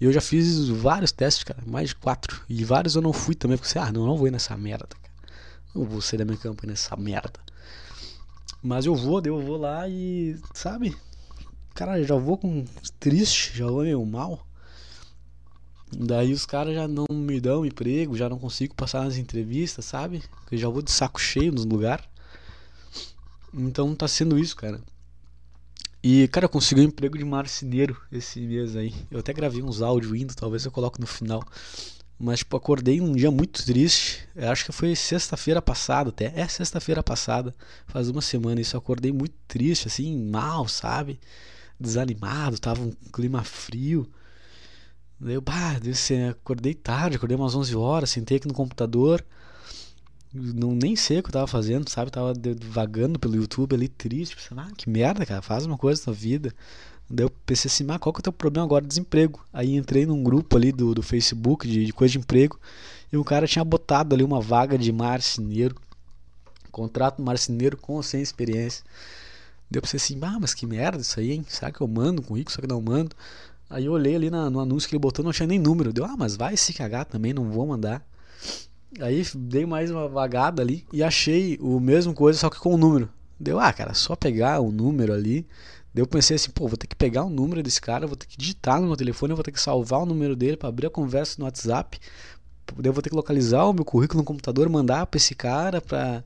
E 0.00 0.04
eu 0.04 0.12
já 0.12 0.20
fiz 0.20 0.68
vários 0.68 1.10
testes, 1.12 1.44
cara, 1.44 1.62
mais 1.66 1.88
de 1.88 1.94
quatro. 1.94 2.42
E 2.48 2.64
vários 2.64 2.96
eu 2.96 3.02
não 3.02 3.12
fui 3.12 3.34
também, 3.34 3.56
porque 3.56 3.78
ah, 3.78 3.90
não, 3.90 4.06
não 4.06 4.16
vou 4.16 4.28
ir 4.28 4.30
nessa 4.30 4.56
merda, 4.56 4.88
cara. 5.02 5.14
Não 5.74 5.84
vou 5.84 6.00
sair 6.00 6.18
da 6.18 6.24
minha 6.24 6.36
campanha 6.36 6.72
nessa 6.72 6.96
merda. 6.96 7.40
Mas 8.62 8.84
eu 8.84 8.94
vou, 8.94 9.22
eu 9.24 9.40
vou 9.40 9.56
lá 9.56 9.88
e, 9.88 10.38
sabe? 10.52 10.96
Cara, 11.74 12.02
já 12.02 12.16
vou 12.16 12.38
com 12.38 12.64
triste, 12.98 13.56
já 13.56 13.66
vou 13.66 13.82
meio 13.82 14.04
mal. 14.04 14.46
Daí 15.92 16.32
os 16.32 16.44
caras 16.44 16.74
já 16.74 16.88
não 16.88 17.06
me 17.10 17.40
dão 17.40 17.64
emprego, 17.64 18.16
já 18.16 18.28
não 18.28 18.38
consigo 18.38 18.74
passar 18.74 19.04
nas 19.04 19.16
entrevistas, 19.16 19.84
sabe? 19.84 20.22
Eu 20.50 20.58
já 20.58 20.68
vou 20.68 20.82
de 20.82 20.90
saco 20.90 21.20
cheio 21.20 21.52
nos 21.52 21.64
lugares. 21.64 22.04
Então 23.54 23.94
tá 23.94 24.08
sendo 24.08 24.38
isso, 24.38 24.56
cara. 24.56 24.80
E, 26.08 26.28
cara, 26.28 26.44
eu 26.44 26.48
consegui 26.48 26.82
um 26.82 26.84
emprego 26.84 27.18
de 27.18 27.24
marceneiro 27.24 28.00
esse 28.12 28.38
mês 28.38 28.76
aí. 28.76 28.94
Eu 29.10 29.18
até 29.18 29.32
gravei 29.32 29.60
uns 29.60 29.82
áudios 29.82 30.14
indo, 30.14 30.36
talvez 30.36 30.64
eu 30.64 30.70
coloque 30.70 31.00
no 31.00 31.06
final. 31.06 31.42
Mas, 32.16 32.38
tipo, 32.38 32.56
acordei 32.56 33.00
um 33.00 33.12
dia 33.12 33.28
muito 33.28 33.64
triste. 33.64 34.20
Eu 34.36 34.48
acho 34.52 34.64
que 34.64 34.70
foi 34.70 34.94
sexta-feira 34.94 35.60
passada 35.60 36.10
até. 36.10 36.32
É 36.36 36.46
sexta-feira 36.46 37.02
passada. 37.02 37.52
Faz 37.88 38.08
uma 38.08 38.22
semana 38.22 38.60
isso. 38.60 38.76
Eu 38.76 38.78
acordei 38.78 39.10
muito 39.10 39.34
triste, 39.48 39.88
assim, 39.88 40.16
mal, 40.30 40.68
sabe? 40.68 41.18
Desanimado, 41.78 42.60
tava 42.60 42.82
um 42.82 42.92
clima 43.12 43.42
frio. 43.42 44.08
Daí 45.18 45.34
eu, 45.34 45.40
bah, 45.40 45.74
acordei 46.30 46.74
tarde, 46.74 47.16
acordei 47.16 47.36
umas 47.36 47.56
11 47.56 47.74
horas, 47.74 48.10
sentei 48.10 48.36
aqui 48.36 48.46
no 48.46 48.54
computador 48.54 49.24
não 50.36 50.72
nem 50.74 50.94
sei 50.96 51.18
o 51.18 51.22
que 51.22 51.28
eu 51.28 51.32
tava 51.32 51.46
fazendo, 51.46 51.88
sabe? 51.88 52.10
Tava 52.10 52.32
vagando 52.68 53.18
pelo 53.18 53.36
YouTube 53.36 53.74
ali, 53.74 53.88
triste, 53.88 54.36
pensando, 54.36 54.60
ah, 54.60 54.70
que 54.76 54.88
merda, 54.88 55.24
cara, 55.26 55.42
faz 55.42 55.66
uma 55.66 55.78
coisa 55.78 56.02
na 56.06 56.12
vida. 56.12 56.54
Daí 57.08 57.24
eu 57.24 57.30
pensei 57.44 57.68
assim, 57.68 57.84
mas 57.84 57.98
qual 57.98 58.12
que 58.12 58.18
é 58.18 58.20
o 58.20 58.22
teu 58.22 58.32
problema 58.32 58.66
agora? 58.66 58.84
Desemprego. 58.84 59.44
Aí 59.52 59.76
entrei 59.76 60.06
num 60.06 60.22
grupo 60.22 60.56
ali 60.56 60.72
do, 60.72 60.94
do 60.94 61.02
Facebook 61.02 61.66
de, 61.66 61.86
de 61.86 61.92
coisa 61.92 62.12
de 62.12 62.18
emprego 62.18 62.58
e 63.12 63.16
um 63.16 63.22
cara 63.22 63.46
tinha 63.46 63.64
botado 63.64 64.14
ali 64.14 64.24
uma 64.24 64.40
vaga 64.40 64.76
de 64.76 64.92
marceneiro, 64.92 65.76
contrato 66.72 67.22
marceneiro 67.22 67.76
com 67.76 67.94
ou 67.94 68.02
sem 68.02 68.20
experiência. 68.20 68.84
Daí 69.70 69.78
eu 69.78 69.82
pensei 69.82 69.98
assim, 69.98 70.18
ah, 70.22 70.38
mas 70.40 70.54
que 70.54 70.66
merda 70.66 71.00
isso 71.00 71.18
aí, 71.18 71.32
hein? 71.32 71.44
Será 71.48 71.70
que 71.70 71.80
eu 71.80 71.88
mando 71.88 72.22
com 72.22 72.36
rico? 72.36 72.50
Será 72.50 72.66
que 72.66 72.72
não 72.72 72.80
mando? 72.80 73.14
Aí 73.68 73.84
eu 73.86 73.92
olhei 73.92 74.14
ali 74.14 74.30
na, 74.30 74.48
no 74.48 74.60
anúncio 74.60 74.88
que 74.88 74.94
ele 74.94 75.00
botou, 75.00 75.24
não 75.24 75.32
tinha 75.32 75.46
nem 75.46 75.58
número. 75.58 75.92
Deu, 75.92 76.04
ah, 76.04 76.16
mas 76.16 76.36
vai 76.36 76.56
se 76.56 76.72
cagar 76.72 77.04
também, 77.04 77.32
não 77.32 77.50
vou 77.50 77.66
mandar. 77.66 78.04
Aí 79.00 79.22
dei 79.34 79.66
mais 79.66 79.90
uma 79.90 80.08
vagada 80.08 80.62
ali 80.62 80.86
e 80.92 81.02
achei 81.02 81.58
o 81.60 81.78
mesmo 81.78 82.14
coisa, 82.14 82.38
só 82.38 82.50
que 82.50 82.58
com 82.58 82.70
o 82.70 82.74
um 82.74 82.78
número. 82.78 83.08
Deu, 83.38 83.60
ah, 83.60 83.72
cara, 83.72 83.92
só 83.92 84.16
pegar 84.16 84.60
o 84.60 84.72
número 84.72 85.12
ali. 85.12 85.46
Daí 85.92 86.02
eu 86.02 86.06
pensei 86.06 86.36
assim, 86.36 86.50
pô, 86.50 86.66
vou 86.66 86.76
ter 86.76 86.86
que 86.86 86.96
pegar 86.96 87.24
o 87.24 87.30
número 87.30 87.62
desse 87.62 87.80
cara, 87.80 88.06
vou 88.06 88.16
ter 88.16 88.26
que 88.26 88.36
digitar 88.36 88.80
no 88.80 88.86
meu 88.86 88.96
telefone, 88.96 89.34
vou 89.34 89.42
ter 89.42 89.52
que 89.52 89.60
salvar 89.60 90.00
o 90.00 90.06
número 90.06 90.34
dele 90.34 90.56
para 90.56 90.68
abrir 90.68 90.86
a 90.86 90.90
conversa 90.90 91.36
no 91.38 91.44
WhatsApp. 91.44 91.98
Daí 92.76 92.86
eu 92.88 92.92
vou 92.92 93.02
ter 93.02 93.10
que 93.10 93.16
localizar 93.16 93.64
o 93.64 93.72
meu 93.72 93.84
currículo 93.84 94.20
no 94.20 94.24
computador, 94.24 94.68
mandar 94.68 95.06
para 95.06 95.18
esse 95.18 95.34
cara, 95.34 95.80
para 95.80 96.24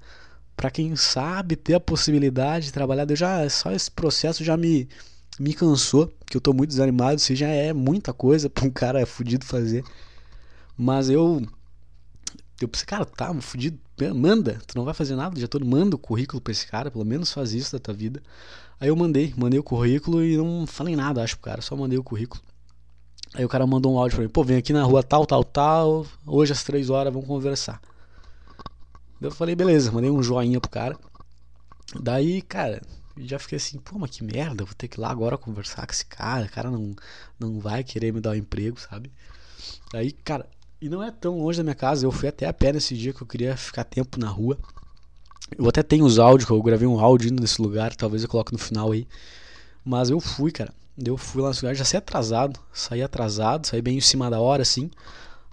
para 0.56 0.70
quem 0.70 0.94
sabe 0.94 1.56
ter 1.56 1.72
a 1.74 1.80
possibilidade 1.80 2.66
de 2.66 2.72
trabalhar. 2.72 3.08
Eu 3.08 3.16
já 3.16 3.48
só 3.48 3.72
esse 3.72 3.90
processo 3.90 4.44
já 4.44 4.56
me 4.56 4.88
me 5.38 5.54
cansou, 5.54 6.12
que 6.26 6.36
eu 6.36 6.40
tô 6.40 6.52
muito 6.52 6.70
desanimado, 6.70 7.16
isso 7.16 7.34
já 7.34 7.48
é 7.48 7.72
muita 7.72 8.12
coisa 8.12 8.50
para 8.50 8.66
um 8.66 8.70
cara 8.72 9.06
fudido 9.06 9.44
fazer. 9.46 9.84
Mas 10.76 11.08
eu 11.10 11.42
eu 12.60 12.68
pensei, 12.68 12.86
cara, 12.86 13.04
tá 13.04 13.32
fudido, 13.40 13.78
manda, 14.14 14.60
tu 14.66 14.76
não 14.76 14.84
vai 14.84 14.94
fazer 14.94 15.16
nada, 15.16 15.38
já 15.38 15.48
todo 15.48 15.64
manda 15.64 15.96
o 15.96 15.98
currículo 15.98 16.40
pra 16.40 16.52
esse 16.52 16.66
cara, 16.66 16.90
pelo 16.90 17.04
menos 17.04 17.32
faz 17.32 17.52
isso 17.52 17.72
da 17.72 17.78
tua 17.78 17.94
vida. 17.94 18.22
Aí 18.78 18.88
eu 18.88 18.96
mandei, 18.96 19.32
mandei 19.36 19.58
o 19.58 19.62
currículo 19.62 20.22
e 20.22 20.36
não 20.36 20.66
falei 20.66 20.96
nada, 20.96 21.22
acho, 21.22 21.36
pro 21.36 21.50
cara, 21.50 21.62
só 21.62 21.76
mandei 21.76 21.98
o 21.98 22.02
currículo. 22.02 22.42
Aí 23.34 23.44
o 23.44 23.48
cara 23.48 23.66
mandou 23.66 23.94
um 23.94 23.98
áudio 23.98 24.16
pra 24.16 24.24
mim, 24.24 24.30
pô, 24.30 24.42
vem 24.42 24.56
aqui 24.56 24.72
na 24.72 24.82
rua 24.82 25.02
tal, 25.02 25.24
tal, 25.24 25.44
tal, 25.44 26.06
hoje 26.26 26.52
às 26.52 26.64
três 26.64 26.90
horas 26.90 27.12
vamos 27.12 27.28
conversar. 27.28 27.80
Eu 29.20 29.30
falei, 29.30 29.54
beleza, 29.54 29.92
mandei 29.92 30.10
um 30.10 30.22
joinha 30.22 30.60
pro 30.60 30.70
cara. 30.70 30.98
Daí, 32.00 32.40
cara, 32.42 32.80
já 33.16 33.38
fiquei 33.38 33.56
assim, 33.56 33.78
pô, 33.78 33.98
mas 33.98 34.10
que 34.10 34.24
merda, 34.24 34.64
vou 34.64 34.74
ter 34.74 34.88
que 34.88 34.98
ir 34.98 35.00
lá 35.00 35.10
agora 35.10 35.36
conversar 35.36 35.86
com 35.86 35.92
esse 35.92 36.06
cara, 36.06 36.46
o 36.46 36.50
cara 36.50 36.70
não, 36.70 36.94
não 37.38 37.60
vai 37.60 37.84
querer 37.84 38.12
me 38.12 38.20
dar 38.20 38.30
um 38.30 38.34
emprego, 38.34 38.80
sabe? 38.80 39.12
Aí, 39.92 40.12
cara, 40.12 40.48
e 40.80 40.88
não 40.88 41.02
é 41.02 41.10
tão 41.10 41.38
longe 41.38 41.58
da 41.58 41.64
minha 41.64 41.74
casa. 41.74 42.06
Eu 42.06 42.12
fui 42.12 42.28
até 42.28 42.46
a 42.46 42.52
pé 42.52 42.72
nesse 42.72 42.96
dia 42.96 43.12
que 43.12 43.22
eu 43.22 43.26
queria 43.26 43.56
ficar 43.56 43.84
tempo 43.84 44.18
na 44.18 44.28
rua. 44.28 44.58
Eu 45.58 45.68
até 45.68 45.82
tenho 45.82 46.04
os 46.04 46.18
áudios, 46.18 46.48
eu 46.48 46.62
gravei 46.62 46.86
um 46.86 46.98
áudio 46.98 47.30
indo 47.30 47.40
nesse 47.40 47.60
lugar, 47.60 47.94
talvez 47.94 48.22
eu 48.22 48.28
coloque 48.28 48.52
no 48.52 48.58
final 48.58 48.92
aí. 48.92 49.06
Mas 49.84 50.10
eu 50.10 50.20
fui, 50.20 50.50
cara. 50.50 50.72
Eu 50.96 51.16
fui 51.16 51.42
lá 51.42 51.48
nesse 51.48 51.62
lugar, 51.62 51.74
já 51.74 51.84
saí 51.84 51.98
atrasado. 51.98 52.60
Saí 52.72 53.02
atrasado, 53.02 53.66
saí 53.66 53.82
bem 53.82 53.98
em 53.98 54.00
cima 54.00 54.30
da 54.30 54.40
hora, 54.40 54.62
assim. 54.62 54.90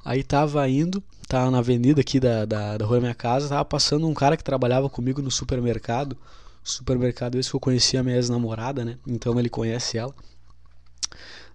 Aí 0.05 0.23
tava 0.23 0.67
indo, 0.69 1.03
tava 1.27 1.51
na 1.51 1.57
avenida 1.59 2.01
aqui 2.01 2.19
da, 2.19 2.45
da, 2.45 2.77
da 2.77 2.85
rua 2.85 2.97
da 2.97 3.01
minha 3.01 3.15
casa, 3.15 3.49
tava 3.49 3.65
passando 3.65 4.07
um 4.07 4.13
cara 4.13 4.37
que 4.37 4.43
trabalhava 4.43 4.89
comigo 4.89 5.21
no 5.21 5.31
supermercado. 5.31 6.17
Supermercado 6.63 7.37
esse 7.37 7.49
que 7.49 7.55
eu 7.55 7.59
conhecia 7.59 7.99
a 8.01 8.03
minha 8.03 8.15
ex-namorada, 8.15 8.85
né? 8.85 8.97
Então 9.07 9.39
ele 9.39 9.49
conhece 9.49 9.97
ela. 9.97 10.13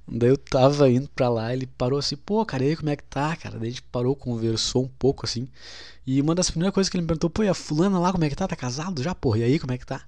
Daí 0.06 0.30
eu 0.30 0.37
tava 0.37 0.90
indo 0.90 1.09
pra 1.11 1.28
lá, 1.28 1.52
ele 1.52 1.66
parou 1.66 1.99
assim, 1.99 2.16
pô, 2.16 2.44
cara, 2.44 2.64
e 2.64 2.68
aí 2.71 2.76
como 2.76 2.90
é 2.90 2.97
que 2.97 3.04
tá, 3.04 3.37
cara? 3.37 3.59
Daí 3.59 3.68
a 3.68 3.71
gente 3.71 3.82
parou, 3.82 4.16
conversou 4.16 4.85
um 4.85 4.88
pouco 4.88 5.25
assim. 5.25 5.49
E 6.06 6.21
uma 6.21 6.35
das 6.35 6.50
primeiras 6.50 6.75
coisas 6.75 6.90
que 6.90 6.97
ele 6.97 7.02
me 7.02 7.06
perguntou, 7.09 7.30
pô, 7.30 7.42
e 7.44 7.49
a 7.49 7.54
fulana 7.54 7.99
lá, 7.99 8.12
como 8.12 8.25
é 8.25 8.28
que 8.28 8.37
tá? 8.37 8.49
Tá 8.49 8.56
casado 8.56 9.02
já, 9.02 9.14
porra? 9.14 9.38
E 9.38 9.44
aí, 9.44 9.59
como 9.59 9.73
é 9.73 9.78
que 9.78 9.87
tá? 9.87 10.04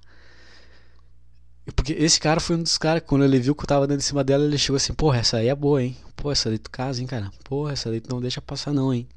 Porque 1.76 1.92
esse 1.94 2.20
cara 2.20 2.40
foi 2.40 2.56
um 2.56 2.62
dos 2.62 2.76
caras 2.76 3.02
que 3.02 3.08
quando 3.08 3.24
ele 3.24 3.38
viu 3.40 3.54
que 3.54 3.62
eu 3.62 3.66
tava 3.66 3.86
dando 3.86 4.00
em 4.00 4.02
cima 4.02 4.22
dela, 4.22 4.44
ele 4.44 4.58
chegou 4.58 4.76
assim, 4.76 4.92
porra, 4.92 5.18
essa 5.18 5.38
aí 5.38 5.48
é 5.48 5.54
boa, 5.54 5.82
hein? 5.82 5.96
Pô, 6.16 6.30
essa 6.30 6.48
daí 6.50 6.58
tu 6.58 6.70
casa, 6.70 7.00
hein, 7.00 7.06
cara? 7.06 7.30
Porra, 7.44 7.72
essa 7.72 7.90
daí 7.90 8.00
tu 8.00 8.10
não 8.10 8.20
deixa 8.20 8.40
passar 8.42 8.72
não, 8.72 8.92
hein? 8.92 9.08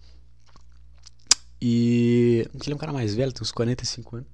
E. 1.61 2.47
Ele 2.53 2.71
é 2.73 2.75
um 2.75 2.77
cara 2.77 2.93
mais 2.93 3.13
velho, 3.15 3.33
tem 3.33 3.41
uns 3.41 3.51
45 3.51 4.17
anos. 4.17 4.27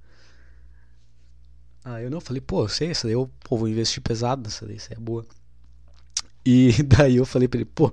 Ah, 1.84 2.00
eu 2.00 2.10
não 2.10 2.20
falei, 2.20 2.40
pô, 2.40 2.66
sei, 2.68 2.90
essa 2.90 3.06
daí 3.06 3.14
eu 3.14 3.30
pô, 3.44 3.56
vou 3.56 3.68
investir 3.68 4.02
pesado 4.02 4.42
nessa 4.42 4.66
daí, 4.66 4.76
essa 4.76 4.92
é 4.94 4.96
boa. 4.96 5.26
E 6.44 6.72
daí 6.84 7.16
eu 7.16 7.26
falei 7.26 7.48
pra 7.48 7.58
ele, 7.58 7.70
pô, 7.74 7.92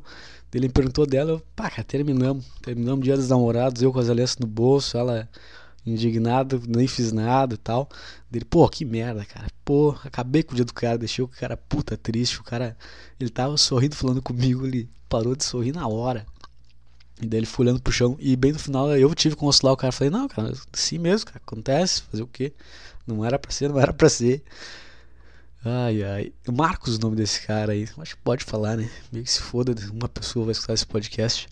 ele 0.54 0.68
me 0.68 0.74
perguntou 0.74 1.06
dela, 1.06 1.32
eu, 1.32 1.42
pá, 1.56 1.70
terminamos. 1.84 2.46
Terminamos 2.62 3.04
dia 3.04 3.16
dos 3.16 3.30
namorados, 3.30 3.82
eu 3.82 3.92
com 3.92 4.00
as 4.00 4.10
alianças 4.10 4.38
no 4.38 4.48
bolso, 4.48 4.98
ela 4.98 5.30
indignada, 5.86 6.60
nem 6.68 6.88
fiz 6.88 7.12
nada 7.12 7.56
e 7.56 7.58
tal. 7.58 7.90
Dele, 8.30 8.46
pô, 8.46 8.68
que 8.70 8.86
merda, 8.86 9.26
cara. 9.26 9.48
Pô, 9.64 9.96
acabei 10.04 10.44
com 10.44 10.54
o 10.54 10.56
dia 10.56 10.66
do 10.66 10.74
cara, 10.74 10.98
deixei 10.98 11.24
o 11.24 11.28
cara 11.28 11.58
puta 11.58 11.98
triste. 11.98 12.40
O 12.40 12.44
cara, 12.44 12.78
ele 13.20 13.30
tava 13.30 13.58
sorrindo, 13.58 13.96
falando 13.96 14.22
comigo, 14.22 14.66
ele 14.66 14.90
parou 15.10 15.36
de 15.36 15.44
sorrir 15.44 15.72
na 15.72 15.88
hora. 15.88 16.26
E 17.22 17.26
daí 17.28 17.40
ele 17.40 17.46
foi 17.46 17.66
olhando 17.66 17.82
pro 17.82 17.94
chão. 17.94 18.18
E 18.20 18.36
bem 18.36 18.52
no 18.52 18.60
final 18.60 18.96
eu 18.96 19.14
tive 19.16 19.36
que 19.36 19.40
consolar 19.40 19.74
o 19.74 19.78
cara. 19.78 19.92
Falei, 19.92 20.12
não, 20.12 20.28
cara, 20.28 20.54
sim 20.74 20.98
mesmo, 20.98 21.28
cara, 21.28 21.42
acontece, 21.46 22.04
fazer 22.04 22.24
o 22.24 22.28
quê? 22.28 22.54
Não 23.06 23.24
era 23.26 23.40
pra 23.40 23.52
ser, 23.52 23.70
não 23.70 23.80
era 23.80 23.94
pra 23.94 24.10
ser. 24.10 24.44
Ai, 25.64 26.04
ai. 26.04 26.34
Marcos, 26.52 26.96
o 26.98 27.00
nome 27.00 27.16
desse 27.16 27.46
cara 27.46 27.74
aí. 27.74 27.88
Acho 27.98 28.16
que 28.16 28.22
pode 28.24 28.44
falar, 28.44 28.78
né? 28.78 28.90
Meio 29.12 29.24
que 29.24 29.32
se 29.32 29.42
foda, 29.42 29.76
uma 29.92 30.10
pessoa 30.10 30.46
vai 30.46 30.54
escutar 30.54 30.74
esse 30.74 30.86
podcast. 30.86 31.48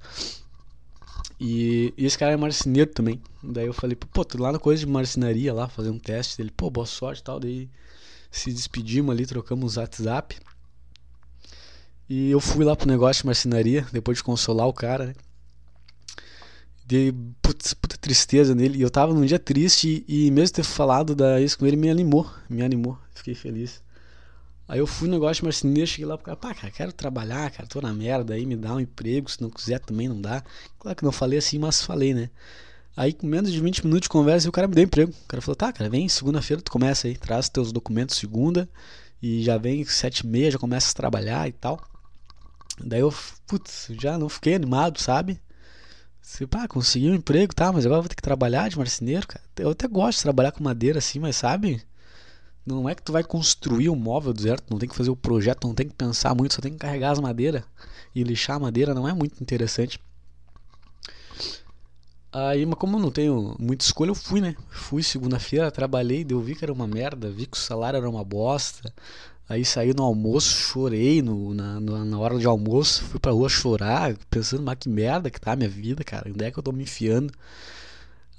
E, 1.40 1.94
e 1.98 2.06
esse 2.06 2.18
cara 2.18 2.32
é 2.32 2.38
marceneiro 2.38 2.92
também. 2.92 3.22
Daí 3.44 3.68
eu 3.68 3.74
falei, 3.74 3.96
pô, 3.96 4.26
tô 4.26 4.42
lá 4.42 4.52
na 4.52 4.60
coisa 4.60 4.80
de 4.80 4.88
marcenaria 4.92 5.54
lá, 5.54 5.70
fazer 5.70 5.92
um 5.92 6.00
teste. 6.00 6.42
Ele, 6.42 6.52
pô, 6.52 6.70
boa 6.72 6.88
sorte 6.88 7.20
e 7.20 7.24
tal. 7.24 7.40
Daí 7.40 7.70
se 8.32 8.52
despedimos 8.52 9.12
ali, 9.14 9.26
trocamos 9.28 9.78
o 9.78 9.80
WhatsApp. 9.80 10.38
E 12.10 12.32
eu 12.32 12.40
fui 12.40 12.66
lá 12.66 12.76
pro 12.76 12.88
negócio 12.88 13.22
de 13.22 13.28
marcenaria, 13.28 13.86
depois 13.92 14.18
de 14.18 14.24
consolar 14.24 14.68
o 14.68 14.74
cara, 14.74 15.06
né? 15.08 15.14
Putz, 17.44 17.76
puta 17.76 17.96
tristeza 17.98 18.56
nele. 18.56 18.80
E 18.80 18.82
eu 18.82 18.90
tava 18.90 19.14
num 19.14 19.24
dia 19.24 19.38
triste 19.38 20.04
e, 20.08 20.28
e 20.28 20.32
mesmo 20.32 20.56
ter 20.56 20.64
falado 20.64 21.14
da 21.16 21.40
isso 21.40 21.60
com 21.60 21.68
ele, 21.68 21.78
me 21.78 21.90
animou. 21.90 22.28
Me 22.50 22.64
animou. 22.64 22.98
Fiquei 23.14 23.36
feliz. 23.36 23.80
Aí 24.70 24.78
eu 24.78 24.86
fui 24.86 25.08
no 25.08 25.16
negócio 25.16 25.42
de 25.42 25.46
marceneiro, 25.46 25.88
cheguei 25.88 26.06
lá 26.06 26.16
pro 26.16 26.26
cara, 26.26 26.38
pá, 26.38 26.54
cara, 26.54 26.72
quero 26.72 26.94
trabalhar, 26.94 27.50
cara, 27.50 27.68
tô 27.68 27.82
na 27.82 27.92
merda 27.92 28.36
aí, 28.36 28.46
me 28.46 28.56
dá 28.56 28.76
um 28.76 28.80
emprego, 28.80 29.30
se 29.30 29.42
não 29.42 29.50
quiser 29.50 29.80
também 29.80 30.08
não 30.08 30.22
dá. 30.22 30.44
Claro 30.78 30.96
que 30.96 31.04
não 31.04 31.12
falei 31.12 31.40
assim, 31.40 31.58
mas 31.58 31.82
falei, 31.82 32.14
né? 32.14 32.30
Aí 32.96 33.12
com 33.12 33.26
menos 33.26 33.52
de 33.52 33.60
20 33.60 33.84
minutos 33.84 34.04
de 34.04 34.10
conversa, 34.10 34.48
o 34.48 34.52
cara 34.52 34.68
me 34.68 34.76
deu 34.76 34.84
emprego. 34.84 35.12
O 35.12 35.28
cara 35.28 35.42
falou, 35.42 35.56
tá, 35.56 35.74
cara, 35.74 35.90
vem, 35.90 36.08
segunda-feira 36.08 36.62
tu 36.62 36.72
começa 36.72 37.08
aí, 37.08 37.18
traz 37.18 37.50
teus 37.50 37.72
documentos 37.72 38.16
segunda 38.16 38.70
e 39.20 39.42
já 39.42 39.58
vem 39.58 39.84
sete 39.86 40.20
e 40.20 40.28
meia, 40.28 40.52
já 40.52 40.60
começa 40.60 40.92
a 40.92 40.94
trabalhar 40.94 41.48
e 41.48 41.52
tal. 41.52 41.82
Daí 42.80 43.00
eu, 43.00 43.12
putz, 43.48 43.88
já 44.00 44.20
não 44.20 44.30
fiquei 44.30 44.54
animado, 44.54 45.00
sabe? 45.00 45.42
Se, 46.22 46.46
pá, 46.46 46.68
consegui 46.68 47.10
um 47.10 47.16
emprego, 47.16 47.56
tá, 47.56 47.74
mas 47.74 47.88
agora 47.88 48.02
vou 48.02 48.10
ter 48.10 48.16
que 48.16 48.22
trabalhar 48.22 48.70
de 48.70 48.78
marceneiro, 48.78 49.26
cara. 49.26 49.44
Eu 49.58 49.72
até 49.72 49.88
gosto 49.88 50.20
de 50.20 50.24
trabalhar 50.24 50.52
com 50.52 50.64
madeira 50.64 51.00
assim, 51.00 51.18
mas 51.18 51.36
sabe? 51.38 51.82
Não 52.76 52.88
é 52.88 52.96
que 52.96 53.02
tu 53.02 53.12
vai 53.12 53.24
construir 53.24 53.90
um 53.90 53.96
móvel 53.96 54.34
do 54.34 54.42
zero, 54.42 54.62
não 54.70 54.78
tem 54.78 54.88
que 54.88 54.96
fazer 54.96 55.10
o 55.10 55.16
projeto, 55.16 55.68
não 55.68 55.74
tem 55.74 55.88
que 55.88 55.96
pensar 55.96 56.36
muito, 56.36 56.54
só 56.54 56.62
tem 56.62 56.72
que 56.72 56.78
carregar 56.78 57.12
as 57.12 57.20
madeiras 57.20 57.64
e 58.16 58.24
lixar 58.24 58.58
a 58.58 58.60
madeira, 58.60 58.94
não 58.94 59.08
é 59.08 59.14
muito 59.14 59.42
interessante. 59.42 60.00
Aí, 62.32 62.64
mas 62.66 62.78
como 62.78 62.98
eu 62.98 63.02
não 63.02 63.10
tenho 63.10 63.56
muita 63.60 63.84
escolha, 63.84 64.12
eu 64.12 64.16
fui, 64.16 64.40
né? 64.40 64.56
Fui 64.70 65.02
segunda-feira, 65.02 65.72
trabalhei, 65.72 66.24
deu 66.24 66.40
vi 66.40 66.56
que 66.56 66.64
era 66.64 66.72
uma 66.72 66.86
merda, 66.86 67.30
vi 67.30 67.48
que 67.48 67.58
o 67.58 67.60
salário 67.60 67.98
era 67.98 68.10
uma 68.10 68.24
bosta. 68.24 68.94
Aí 69.48 69.66
saí 69.66 69.96
no 69.96 70.04
almoço, 70.04 70.50
chorei 70.50 71.24
no, 71.24 71.56
na, 71.56 71.80
na 71.80 72.20
hora 72.20 72.38
de 72.38 72.46
almoço, 72.46 73.04
fui 73.06 73.20
pra 73.20 73.32
rua 73.32 73.50
chorar, 73.50 74.16
pensando, 74.30 74.62
mas 74.62 74.78
que 74.78 74.88
merda 74.88 75.32
que 75.32 75.42
tá 75.42 75.54
a 75.54 75.56
minha 75.56 75.68
vida, 75.70 76.04
cara, 76.04 76.30
onde 76.30 76.46
é 76.46 76.52
que 76.52 76.60
eu 76.60 76.64
tô 76.64 76.72
me 76.72 76.84
enfiando? 76.84 77.34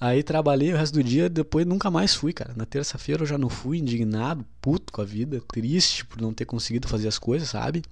Aí 0.00 0.22
trabalhei 0.22 0.72
o 0.72 0.76
resto 0.76 0.94
do 0.94 1.04
dia, 1.04 1.28
depois 1.28 1.66
nunca 1.66 1.90
mais 1.90 2.14
fui, 2.14 2.32
cara. 2.32 2.54
Na 2.56 2.64
terça-feira 2.64 3.22
eu 3.22 3.26
já 3.26 3.36
não 3.36 3.50
fui, 3.50 3.78
indignado, 3.78 4.46
puto 4.60 4.92
com 4.92 5.02
a 5.02 5.04
vida, 5.04 5.40
triste 5.46 6.06
por 6.06 6.20
não 6.22 6.32
ter 6.32 6.46
conseguido 6.46 6.88
fazer 6.88 7.06
as 7.06 7.18
coisas, 7.18 7.50
sabe? 7.50 7.82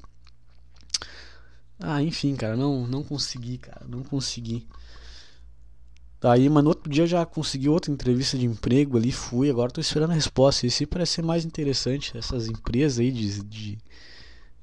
Ah, 1.78 2.02
enfim, 2.02 2.34
cara, 2.34 2.56
não, 2.56 2.86
não 2.86 3.02
consegui, 3.04 3.58
cara, 3.58 3.86
não 3.88 4.02
consegui. 4.02 4.66
Aí, 6.22 6.48
mas 6.48 6.64
no 6.64 6.70
outro 6.70 6.90
dia 6.90 7.06
já 7.06 7.24
consegui 7.24 7.68
outra 7.68 7.92
entrevista 7.92 8.36
de 8.36 8.44
emprego 8.46 8.96
ali, 8.96 9.12
fui, 9.12 9.48
agora 9.50 9.70
tô 9.70 9.80
esperando 9.80 10.10
a 10.10 10.14
resposta. 10.14 10.66
Isso 10.66 10.86
parece 10.86 11.12
ser 11.14 11.22
mais 11.22 11.44
interessante, 11.44 12.16
essas 12.16 12.48
empresas 12.48 12.98
aí 12.98 13.12
de, 13.12 13.42
de, 13.44 13.78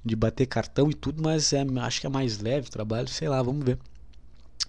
de 0.04 0.16
bater 0.16 0.46
cartão 0.48 0.90
e 0.90 0.94
tudo, 0.94 1.24
mas 1.24 1.54
é, 1.54 1.66
acho 1.82 2.02
que 2.02 2.08
é 2.08 2.10
mais 2.10 2.40
leve 2.40 2.68
o 2.68 2.72
trabalho, 2.72 3.08
sei 3.08 3.30
lá, 3.30 3.42
vamos 3.42 3.64
ver. 3.66 3.80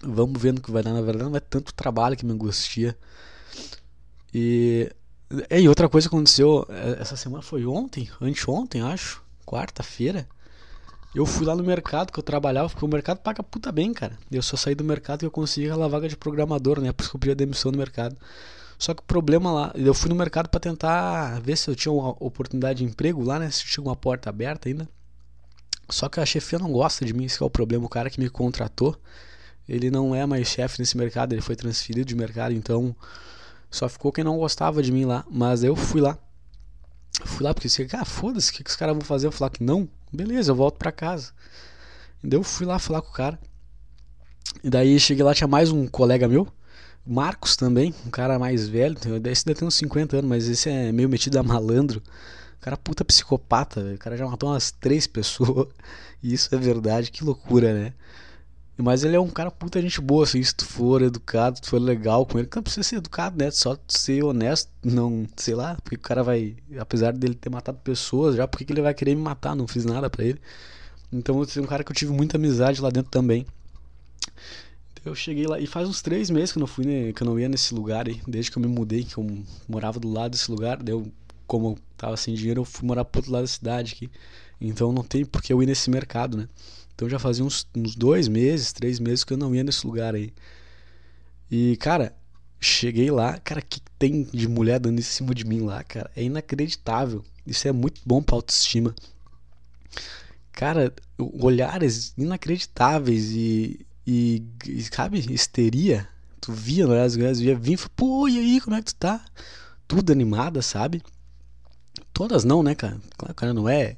Vamos 0.03 0.41
vendo 0.41 0.59
o 0.59 0.61
que 0.61 0.71
vai 0.71 0.83
dar. 0.83 0.93
Na 0.93 1.01
verdade, 1.01 1.29
não 1.29 1.37
é 1.37 1.39
tanto 1.39 1.73
trabalho 1.73 2.15
que 2.15 2.25
me 2.25 2.33
angustia. 2.33 2.97
E, 4.33 4.91
e 5.49 5.67
outra 5.67 5.89
coisa 5.89 6.07
que 6.07 6.15
aconteceu 6.15 6.65
é, 6.69 7.01
essa 7.01 7.15
semana 7.15 7.41
foi 7.41 7.65
ontem, 7.65 8.09
anteontem, 8.21 8.81
acho, 8.81 9.23
quarta-feira. 9.45 10.27
Eu 11.15 11.25
fui 11.25 11.45
lá 11.45 11.55
no 11.55 11.63
mercado 11.63 12.11
que 12.11 12.19
eu 12.19 12.23
trabalhava, 12.23 12.69
porque 12.69 12.85
o 12.85 12.87
mercado 12.87 13.17
paga 13.19 13.41
puta 13.41 13.71
bem, 13.71 13.91
cara. 13.93 14.17
Eu 14.31 14.43
só 14.43 14.55
saí 14.55 14.75
do 14.75 14.83
mercado 14.83 15.23
e 15.23 15.25
eu 15.25 15.31
consegui 15.31 15.67
aquela 15.67 15.89
vaga 15.89 16.07
de 16.07 16.15
programador, 16.15 16.79
né? 16.79 16.91
Por 16.91 17.01
isso 17.01 17.09
que 17.09 17.15
eu 17.15 17.19
pedi 17.19 17.31
a 17.31 17.35
demissão 17.35 17.71
no 17.71 17.77
mercado. 17.77 18.15
Só 18.77 18.93
que 18.93 19.01
o 19.01 19.05
problema 19.05 19.51
lá, 19.51 19.71
eu 19.73 19.93
fui 19.93 20.09
no 20.09 20.15
mercado 20.15 20.49
para 20.49 20.59
tentar 20.59 21.41
ver 21.41 21.57
se 21.57 21.69
eu 21.69 21.75
tinha 21.75 21.91
uma 21.91 22.11
oportunidade 22.19 22.79
de 22.79 22.85
emprego 22.85 23.23
lá, 23.23 23.39
né? 23.39 23.49
Se 23.49 23.65
tinha 23.65 23.83
uma 23.83 23.95
porta 23.95 24.29
aberta 24.29 24.69
ainda. 24.69 24.87
Só 25.89 26.07
que 26.07 26.19
a 26.19 26.25
chefia 26.25 26.59
não 26.59 26.71
gosta 26.71 27.03
de 27.05 27.13
mim, 27.13 27.25
esse 27.25 27.41
é 27.41 27.45
o 27.45 27.49
problema. 27.49 27.85
O 27.85 27.89
cara 27.89 28.09
que 28.09 28.19
me 28.19 28.29
contratou, 28.29 28.95
ele 29.67 29.91
não 29.91 30.15
é 30.15 30.25
mais 30.25 30.47
chefe 30.47 30.79
nesse 30.79 30.97
mercado, 30.97 31.33
ele 31.33 31.41
foi 31.41 31.55
transferido 31.55 32.05
de 32.05 32.15
mercado, 32.15 32.53
então 32.53 32.95
só 33.69 33.89
ficou 33.89 34.11
quem 34.11 34.23
não 34.23 34.37
gostava 34.37 34.81
de 34.81 34.91
mim 34.91 35.05
lá. 35.05 35.25
Mas 35.29 35.63
eu 35.63 35.75
fui 35.75 36.01
lá. 36.01 36.17
Fui 37.25 37.43
lá 37.43 37.53
porque 37.53 37.67
disse, 37.67 37.87
ah, 37.93 38.05
foda-se, 38.05 38.51
o 38.51 38.53
que, 38.53 38.63
que 38.63 38.69
os 38.69 38.75
caras 38.75 38.95
vão 38.95 39.03
fazer? 39.03 39.27
Eu 39.27 39.31
falar 39.31 39.49
que 39.49 39.63
não, 39.63 39.89
beleza, 40.11 40.51
eu 40.51 40.55
volto 40.55 40.77
pra 40.77 40.91
casa. 40.91 41.31
E 42.23 42.33
eu 42.33 42.43
fui 42.43 42.65
lá 42.65 42.79
falar 42.79 43.01
com 43.01 43.09
o 43.09 43.13
cara. 43.13 43.39
E 44.63 44.69
daí 44.69 44.99
cheguei 44.99 45.23
lá, 45.23 45.33
tinha 45.33 45.47
mais 45.47 45.71
um 45.71 45.87
colega 45.87 46.27
meu. 46.27 46.47
Marcos 47.05 47.55
também, 47.55 47.93
um 48.05 48.09
cara 48.09 48.37
mais 48.37 48.67
velho, 48.67 48.97
esse 49.31 49.45
deve 49.45 49.59
ter 49.59 49.65
uns 49.65 49.75
50 49.75 50.17
anos, 50.17 50.29
mas 50.29 50.47
esse 50.47 50.69
é 50.69 50.91
meio 50.91 51.07
metido 51.07 51.37
a 51.37 51.43
malandro. 51.43 52.01
O 52.57 52.59
cara 52.59 52.75
é 52.75 52.77
puta 52.77 53.05
psicopata, 53.05 53.81
o 53.95 53.97
cara 53.97 54.17
já 54.17 54.25
matou 54.25 54.49
umas 54.49 54.71
três 54.71 55.07
pessoas. 55.07 55.67
E 56.21 56.33
isso 56.33 56.53
é 56.53 56.57
verdade, 56.57 57.11
que 57.11 57.23
loucura, 57.23 57.73
né? 57.73 57.93
Mas 58.77 59.03
ele 59.03 59.15
é 59.15 59.19
um 59.19 59.29
cara 59.29 59.49
puta 59.49 59.81
gente 59.81 59.99
boa, 59.99 60.23
assim, 60.23 60.41
se 60.43 60.53
tu 60.53 60.63
for 60.63 61.01
educado, 61.01 61.57
se 61.57 61.63
tu 61.63 61.69
for 61.69 61.81
legal 61.81 62.25
com 62.27 62.37
ele, 62.37 62.47
não 62.55 62.61
precisa 62.61 62.83
ser 62.83 62.97
educado, 62.97 63.43
né? 63.43 63.49
Só 63.49 63.75
ser 63.87 64.23
honesto, 64.23 64.69
não, 64.83 65.25
sei 65.35 65.55
lá, 65.55 65.75
porque 65.81 65.95
o 65.95 65.99
cara 65.99 66.23
vai, 66.23 66.55
apesar 66.79 67.11
dele 67.11 67.33
ter 67.33 67.49
matado 67.49 67.79
pessoas 67.79 68.35
já, 68.35 68.47
por 68.47 68.59
que 68.59 68.71
ele 68.71 68.81
vai 68.81 68.93
querer 68.93 69.15
me 69.15 69.21
matar? 69.21 69.55
Não 69.55 69.67
fiz 69.67 69.83
nada 69.83 70.09
para 70.11 70.23
ele. 70.23 70.39
Então 71.11 71.41
eu 71.41 71.63
um 71.63 71.65
cara 71.65 71.83
que 71.83 71.91
eu 71.91 71.95
tive 71.95 72.11
muita 72.11 72.37
amizade 72.37 72.79
lá 72.79 72.91
dentro 72.91 73.09
também. 73.09 73.47
Eu 75.03 75.15
cheguei 75.15 75.47
lá 75.47 75.59
e 75.59 75.65
faz 75.65 75.87
uns 75.87 76.01
três 76.01 76.29
meses 76.29 76.51
que 76.51 76.57
eu 76.57 76.61
não 76.61 76.67
fui, 76.67 76.85
né, 76.85 77.13
que 77.13 77.23
eu 77.23 77.25
não 77.25 77.39
ia 77.39 77.49
nesse 77.49 77.73
lugar 77.73 78.07
aí, 78.07 78.21
desde 78.27 78.51
que 78.51 78.57
eu 78.57 78.61
me 78.61 78.67
mudei, 78.67 79.03
que 79.03 79.17
eu 79.17 79.25
morava 79.67 79.99
do 79.99 80.11
lado 80.11 80.31
desse 80.31 80.51
lugar, 80.51 80.77
deu 80.83 81.11
como 81.47 81.69
eu 81.69 81.77
tava 81.95 82.17
sem 82.17 82.35
dinheiro, 82.35 82.61
eu 82.61 82.65
fui 82.65 82.85
morar 82.85 83.05
pro 83.05 83.19
outro 83.19 83.31
lado 83.31 83.43
da 83.43 83.47
cidade 83.47 83.93
aqui. 83.93 84.11
Então 84.59 84.91
não 84.91 85.03
tem 85.03 85.25
porque 85.25 85.53
eu 85.53 85.63
ir 85.63 85.65
nesse 85.65 85.89
mercado, 85.89 86.37
né? 86.37 86.47
Então 86.97 87.07
já 87.07 87.19
fazia 87.19 87.45
uns, 87.45 87.67
uns 87.75 87.95
dois 87.95 88.27
meses, 88.27 88.73
três 88.73 88.99
meses 88.99 89.23
que 89.23 89.31
eu 89.31 89.37
não 89.37 89.53
ia 89.53 89.63
nesse 89.63 89.85
lugar 89.85 90.15
aí. 90.15 90.33
E, 91.49 91.77
cara, 91.77 92.17
cheguei 92.59 93.11
lá, 93.11 93.37
cara, 93.37 93.61
que 93.61 93.79
tem 93.99 94.23
de 94.23 94.47
mulher 94.47 94.79
dando 94.79 94.97
em 94.97 95.03
cima 95.03 95.35
de 95.35 95.45
mim 95.45 95.61
lá, 95.61 95.83
cara? 95.83 96.09
É 96.15 96.23
inacreditável. 96.23 97.23
Isso 97.45 97.67
é 97.67 97.71
muito 97.71 98.01
bom 98.03 98.19
pra 98.19 98.35
autoestima. 98.35 98.95
Cara, 100.51 100.91
olhares 101.19 102.15
inacreditáveis 102.17 103.29
e, 103.29 103.85
e, 104.05 104.43
e 104.65 104.81
sabe, 104.81 105.19
histeria. 105.31 106.09
Tu 106.41 106.51
via, 106.51 106.87
né, 106.87 107.03
as 107.03 107.15
mulheres 107.15 107.39
via 107.39 107.55
vir 107.55 107.79
e 107.79 107.89
pô, 107.95 108.27
e 108.27 108.39
aí, 108.39 108.59
como 108.59 108.75
é 108.75 108.79
que 108.79 108.85
tu 108.85 108.95
tá? 108.95 109.23
Tudo 109.87 110.11
animada, 110.11 110.63
sabe? 110.63 111.03
Todas 112.11 112.43
não, 112.43 112.63
né, 112.63 112.73
cara? 112.73 112.99
Claro, 113.15 113.35
cara 113.35 113.53
não 113.53 113.69
é. 113.69 113.97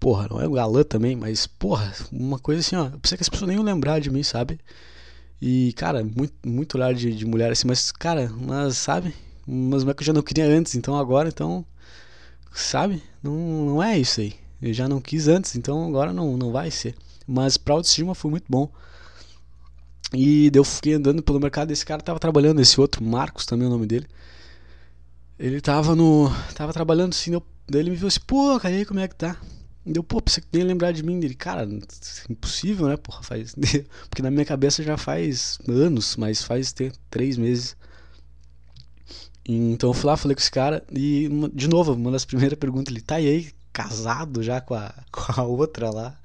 Porra, 0.00 0.28
não 0.30 0.40
é 0.40 0.46
o 0.46 0.52
galã 0.52 0.82
também, 0.82 1.16
mas, 1.16 1.46
porra, 1.46 1.92
uma 2.12 2.38
coisa 2.38 2.60
assim, 2.60 2.76
ó. 2.76 2.86
Eu 2.86 2.98
pensei 2.98 3.16
que 3.16 3.22
as 3.22 3.28
pessoas 3.28 3.48
nem 3.48 3.56
iam 3.56 3.64
lembrar 3.64 4.00
de 4.00 4.10
mim, 4.10 4.22
sabe? 4.22 4.60
E, 5.40 5.72
cara, 5.74 6.04
muito, 6.04 6.34
muito 6.46 6.76
olhar 6.76 6.94
de, 6.94 7.14
de 7.14 7.26
mulher 7.26 7.52
assim, 7.52 7.66
mas, 7.66 7.90
cara, 7.92 8.30
mas, 8.40 8.76
sabe? 8.76 9.14
Mas 9.46 9.86
é 9.86 9.94
que 9.94 10.02
eu 10.02 10.06
já 10.06 10.12
não 10.12 10.22
queria 10.22 10.46
antes, 10.46 10.74
então 10.74 10.96
agora, 10.96 11.28
então. 11.28 11.64
Sabe? 12.52 13.02
Não, 13.22 13.34
não 13.66 13.82
é 13.82 13.98
isso 13.98 14.20
aí. 14.20 14.34
Eu 14.62 14.72
já 14.72 14.88
não 14.88 15.00
quis 15.00 15.28
antes, 15.28 15.56
então 15.56 15.86
agora 15.86 16.12
não, 16.12 16.36
não 16.36 16.52
vai 16.52 16.70
ser. 16.70 16.94
Mas 17.26 17.56
pra 17.56 17.74
autoestima 17.74 18.14
foi 18.14 18.30
muito 18.30 18.46
bom. 18.48 18.70
E 20.12 20.50
eu 20.54 20.64
fiquei 20.64 20.94
andando 20.94 21.22
pelo 21.22 21.40
mercado, 21.40 21.72
esse 21.72 21.84
cara 21.84 22.00
tava 22.02 22.18
trabalhando, 22.20 22.60
esse 22.60 22.80
outro, 22.80 23.02
Marcos 23.04 23.44
também 23.46 23.66
é 23.66 23.68
o 23.68 23.72
nome 23.72 23.86
dele. 23.86 24.06
Ele 25.38 25.60
tava 25.60 25.94
no. 25.94 26.30
tava 26.54 26.72
trabalhando 26.72 27.12
assim, 27.12 27.32
eu, 27.32 27.42
daí 27.68 27.80
ele 27.82 27.90
me 27.90 27.96
viu 27.96 28.08
assim, 28.08 28.20
pô, 28.26 28.58
cara, 28.60 28.74
aí 28.74 28.84
como 28.84 29.00
é 29.00 29.08
que 29.08 29.16
tá? 29.16 29.36
Deu, 29.86 30.02
pô, 30.02 30.22
você 30.24 30.42
nem 30.52 30.62
lembrar 30.62 30.92
de 30.92 31.02
mim 31.02 31.20
dele. 31.20 31.34
Cara, 31.34 31.68
impossível, 32.30 32.88
né, 32.88 32.96
porra, 32.96 33.22
faz. 33.22 33.54
Porque 34.08 34.22
na 34.22 34.30
minha 34.30 34.44
cabeça 34.44 34.82
já 34.82 34.96
faz 34.96 35.58
anos, 35.68 36.16
mas 36.16 36.42
faz 36.42 36.72
ter 36.72 36.92
três 37.10 37.36
meses. 37.36 37.76
Então 39.46 39.90
eu 39.90 39.94
fui 39.94 40.06
lá, 40.06 40.16
falei 40.16 40.34
com 40.34 40.40
esse 40.40 40.50
cara, 40.50 40.82
e 40.90 41.28
de 41.52 41.68
novo, 41.68 41.92
uma 41.92 42.10
das 42.10 42.24
primeiras 42.24 42.58
perguntas, 42.58 42.90
ele 42.90 43.02
tá 43.02 43.16
aí, 43.16 43.52
casado 43.74 44.42
já 44.42 44.60
com 44.60 44.74
a, 44.74 44.94
com 45.12 45.40
a 45.40 45.44
outra 45.44 45.90
lá. 45.90 46.18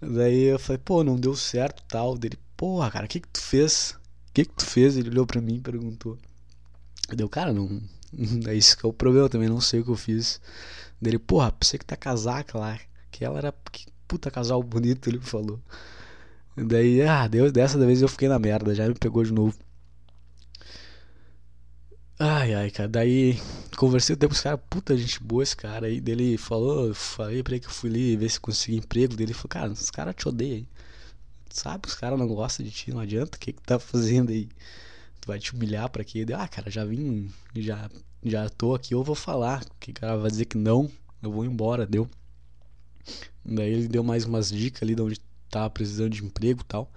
Daí 0.00 0.44
eu 0.44 0.58
falei, 0.58 0.80
pô, 0.84 1.02
não 1.02 1.16
deu 1.16 1.34
certo 1.34 1.82
tal. 1.88 2.16
Dele, 2.16 2.38
porra, 2.56 2.90
cara, 2.90 3.06
o 3.06 3.08
que 3.08 3.20
que 3.20 3.28
tu 3.28 3.40
fez? 3.40 3.96
O 4.30 4.32
que 4.34 4.44
que 4.44 4.54
tu 4.54 4.66
fez? 4.66 4.96
Ele 4.96 5.10
olhou 5.10 5.26
pra 5.26 5.40
mim 5.40 5.56
e 5.56 5.60
perguntou. 5.60 6.18
Deu, 7.14 7.28
cara, 7.28 7.52
não. 7.52 7.80
É 8.46 8.54
isso 8.54 8.76
que 8.76 8.84
é 8.84 8.88
o 8.88 8.92
problema 8.92 9.28
também, 9.28 9.48
não 9.48 9.60
sei 9.60 9.80
o 9.80 9.84
que 9.84 9.90
eu 9.90 9.96
fiz. 9.96 10.40
Dele, 11.02 11.18
porra, 11.18 11.50
pensei 11.52 11.78
que 11.78 11.84
tá 11.84 11.96
casaca 11.96 12.56
lá. 12.58 12.78
Que 13.10 13.24
ela 13.24 13.38
era. 13.38 13.52
Que 13.72 13.86
puta 14.06 14.30
casal 14.30 14.62
bonito, 14.62 15.08
ele 15.10 15.20
falou. 15.20 15.60
Daí, 16.56 17.02
ah, 17.02 17.26
Deus, 17.26 17.50
dessa 17.52 17.78
vez 17.78 18.02
eu 18.02 18.08
fiquei 18.08 18.28
na 18.28 18.38
merda, 18.38 18.74
já 18.74 18.86
me 18.88 18.94
pegou 18.94 19.24
de 19.24 19.32
novo. 19.32 19.56
Ai, 22.18 22.54
ai, 22.54 22.70
cara, 22.70 22.88
daí 22.88 23.36
conversei 23.76 24.14
até 24.14 24.26
com 24.28 24.32
esse 24.32 24.42
cara, 24.44 24.56
puta 24.56 24.96
gente 24.96 25.20
boa 25.22 25.42
esse 25.42 25.56
cara 25.56 25.86
aí. 25.86 26.00
Dele 26.00 26.36
falou, 26.38 26.94
falei 26.94 27.42
pra 27.42 27.54
ele 27.54 27.60
que 27.60 27.66
eu 27.66 27.72
fui 27.72 27.90
ali 27.90 28.16
ver 28.16 28.30
se 28.30 28.38
consegui 28.38 28.76
emprego. 28.76 29.16
Dele 29.16 29.34
falou, 29.34 29.48
cara, 29.48 29.72
os 29.72 29.90
caras 29.90 30.14
te 30.14 30.28
odeiam. 30.28 30.66
Sabe, 31.50 31.88
os 31.88 31.94
caras 31.94 32.18
não 32.18 32.28
gostam 32.28 32.64
de 32.64 32.70
ti, 32.72 32.92
não 32.92 33.00
adianta. 33.00 33.36
O 33.36 33.40
que 33.40 33.52
que 33.52 33.62
tá 33.62 33.78
fazendo 33.78 34.30
aí? 34.30 34.48
Tu 35.20 35.26
vai 35.28 35.38
te 35.40 35.54
humilhar 35.54 35.88
pra 35.90 36.04
quê? 36.04 36.26
Ah, 36.36 36.48
cara, 36.48 36.70
já 36.70 36.84
vim, 36.84 37.30
já, 37.56 37.90
já 38.22 38.48
tô 38.48 38.74
aqui, 38.74 38.94
eu 38.94 39.02
vou 39.02 39.14
falar. 39.14 39.64
Que 39.80 39.90
o 39.90 39.94
cara 39.94 40.16
vai 40.16 40.30
dizer 40.30 40.44
que 40.46 40.56
não, 40.56 40.90
eu 41.22 41.30
vou 41.32 41.44
embora, 41.44 41.86
deu. 41.86 42.08
Daí 43.44 43.72
ele 43.72 43.88
deu 43.88 44.02
mais 44.04 44.24
umas 44.24 44.50
dicas 44.50 44.82
ali 44.82 44.94
de 44.94 45.02
onde 45.02 45.20
tava 45.50 45.68
precisando 45.70 46.10
de 46.10 46.24
emprego 46.24 46.60
e 46.62 46.64
tal. 46.64 46.90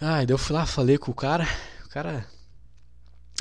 Ah, 0.00 0.24
daí 0.24 0.30
eu 0.30 0.38
fui 0.38 0.54
lá, 0.54 0.66
falei 0.66 0.98
com 0.98 1.10
o 1.10 1.14
cara. 1.14 1.46
O 1.84 1.88
cara 1.88 2.26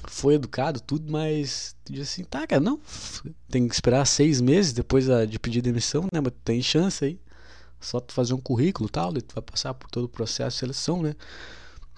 foi 0.08 0.36
educado, 0.36 0.80
tudo, 0.80 1.12
mas 1.12 1.76
disse 1.86 2.22
assim, 2.22 2.24
tá, 2.24 2.46
cara, 2.48 2.62
não, 2.62 2.80
tem 3.50 3.68
que 3.68 3.74
esperar 3.74 4.06
seis 4.06 4.40
meses 4.40 4.72
depois 4.74 5.08
de 5.30 5.40
pedir 5.40 5.62
demissão, 5.62 6.04
né? 6.14 6.22
Mas 6.22 6.34
tem 6.44 6.62
chance 6.62 7.04
aí. 7.04 7.20
Só 7.80 8.00
tu 8.00 8.14
fazer 8.14 8.34
um 8.34 8.40
currículo 8.40 8.88
e 8.88 8.92
tal, 8.92 9.14
tu 9.14 9.36
vai 9.36 9.42
passar 9.42 9.74
por 9.74 9.90
todo 9.90 10.06
o 10.06 10.10
processo 10.10 10.56
de 10.56 10.60
seleção, 10.60 11.02
né? 11.02 11.16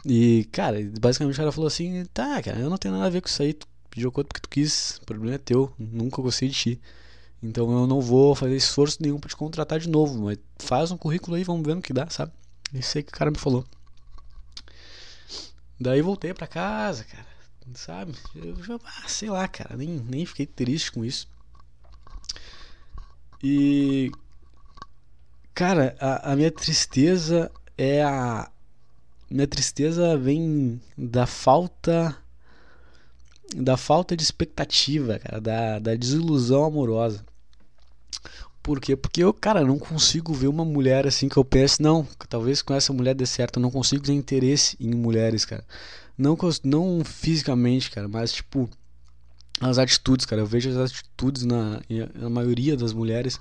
E, 0.06 0.48
cara, 0.52 0.78
basicamente 1.00 1.36
o 1.36 1.38
cara 1.38 1.52
falou 1.52 1.68
assim, 1.68 2.06
tá, 2.14 2.42
cara, 2.42 2.60
eu 2.60 2.70
não 2.70 2.78
tenho 2.78 2.94
nada 2.94 3.08
a 3.08 3.10
ver 3.10 3.22
com 3.22 3.28
isso 3.28 3.42
aí, 3.42 3.54
tu 3.54 3.68
pediu 3.98 4.10
acordo 4.10 4.28
porque 4.28 4.42
tu 4.42 4.50
quis, 4.50 4.98
o 5.02 5.06
problema 5.06 5.36
é 5.36 5.40
teu, 5.40 5.74
nunca 5.78 6.22
gostei 6.22 6.50
de 6.50 6.56
ti. 6.56 6.82
Então 7.42 7.72
eu 7.72 7.88
não 7.88 8.00
vou 8.00 8.36
fazer 8.36 8.56
esforço 8.56 9.02
nenhum 9.02 9.20
pra 9.20 9.30
te 9.30 9.36
contratar 9.36 9.80
de 9.80 9.90
novo, 9.90 10.24
mas 10.24 10.38
faz 10.60 10.92
um 10.92 10.98
currículo 10.98 11.36
aí, 11.36 11.44
vamos 11.44 11.66
ver 11.66 11.76
no 11.76 11.82
que 11.82 11.94
dá, 11.94 12.08
sabe? 12.10 12.32
Isso 12.74 12.98
aí 12.98 13.04
que 13.04 13.12
o 13.12 13.16
cara 13.16 13.32
me 13.32 13.38
falou. 13.38 13.66
Daí 15.80 16.02
voltei 16.02 16.34
pra 16.34 16.48
casa, 16.48 17.04
cara 17.04 17.38
sabe? 17.74 18.14
Eu 18.36 18.56
ah, 18.84 19.08
sei 19.08 19.30
lá, 19.30 19.48
cara, 19.48 19.76
nem, 19.76 19.90
nem 19.90 20.26
fiquei 20.26 20.46
triste 20.46 20.92
com 20.92 21.04
isso. 21.04 21.28
E. 23.44 24.12
Cara, 25.54 25.96
a, 26.00 26.32
a 26.32 26.36
minha 26.36 26.52
tristeza 26.52 27.52
é 27.78 28.04
a. 28.04 28.50
Minha 29.30 29.48
tristeza 29.48 30.18
vem 30.18 30.82
da 30.98 31.26
falta. 31.26 32.18
Da 33.56 33.78
falta 33.78 34.16
de 34.16 34.24
expectativa, 34.24 35.20
cara, 35.20 35.40
da, 35.40 35.80
da 35.80 35.96
desilusão 35.96 36.66
amorosa. 36.66 37.26
Por 38.62 38.82
quê? 38.82 38.98
Porque 38.98 39.24
eu, 39.24 39.34
cara, 39.34 39.64
não 39.64 39.80
consigo 39.80 40.34
ver 40.34 40.48
uma 40.48 40.66
mulher 40.66 41.08
assim 41.08 41.30
que 41.30 41.38
eu 41.38 41.46
pense, 41.46 41.82
não, 41.82 42.06
talvez 42.28 42.62
com 42.62 42.74
essa 42.74 42.92
mulher 42.92 43.16
dê 43.16 43.26
certo. 43.26 43.58
Eu 43.58 43.62
não 43.62 43.72
consigo 43.72 44.04
ter 44.04 44.12
interesse 44.12 44.76
em 44.80 44.94
mulheres, 44.94 45.46
cara. 45.46 45.64
Não, 46.18 46.38
não 46.66 47.02
fisicamente, 47.06 47.90
cara, 47.90 48.10
mas 48.10 48.34
tipo 48.34 48.70
as 49.62 49.78
atitudes, 49.78 50.26
cara. 50.26 50.42
Eu 50.42 50.46
vejo 50.46 50.70
as 50.70 50.92
atitudes 50.92 51.44
na, 51.44 51.80
na 52.16 52.30
maioria 52.30 52.76
das 52.76 52.94
mulheres. 52.94 53.40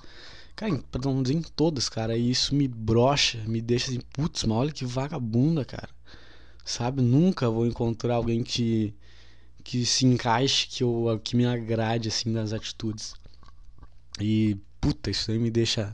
Cara, 0.55 0.81
pra 0.91 1.01
não 1.03 1.21
dizer 1.21 1.35
em 1.35 1.41
todas, 1.41 1.89
cara. 1.89 2.17
E 2.17 2.31
isso 2.31 2.55
me 2.55 2.67
brocha, 2.67 3.43
me 3.45 3.61
deixa 3.61 3.91
assim, 3.91 3.99
putz, 4.13 4.43
mas 4.43 4.57
olha 4.57 4.71
que 4.71 4.85
vagabunda, 4.85 5.65
cara. 5.65 5.89
Sabe? 6.65 7.01
Nunca 7.01 7.49
vou 7.49 7.65
encontrar 7.65 8.15
alguém 8.15 8.43
que 8.43 8.93
que 9.67 9.85
se 9.85 10.05
encaixe, 10.05 10.65
que 10.67 10.81
eu 10.81 11.19
que 11.21 11.35
me 11.35 11.45
agrade 11.45 12.07
assim 12.07 12.29
nas 12.31 12.53
atitudes. 12.53 13.13
E 14.17 14.55
puta, 14.79 15.11
isso 15.11 15.29
aí 15.29 15.37
me 15.37 15.51
deixa 15.51 15.93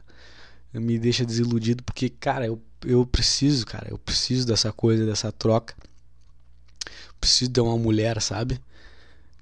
me 0.71 0.99
deixa 0.99 1.25
desiludido 1.25 1.83
porque, 1.83 2.07
cara, 2.07 2.45
eu, 2.45 2.61
eu 2.85 3.03
preciso, 3.03 3.65
cara, 3.65 3.87
eu 3.89 3.97
preciso 3.97 4.45
dessa 4.45 4.71
coisa, 4.71 5.05
dessa 5.07 5.31
troca 5.31 5.75
preciso 7.19 7.51
de 7.51 7.61
uma 7.61 7.77
mulher, 7.77 8.21
sabe? 8.21 8.59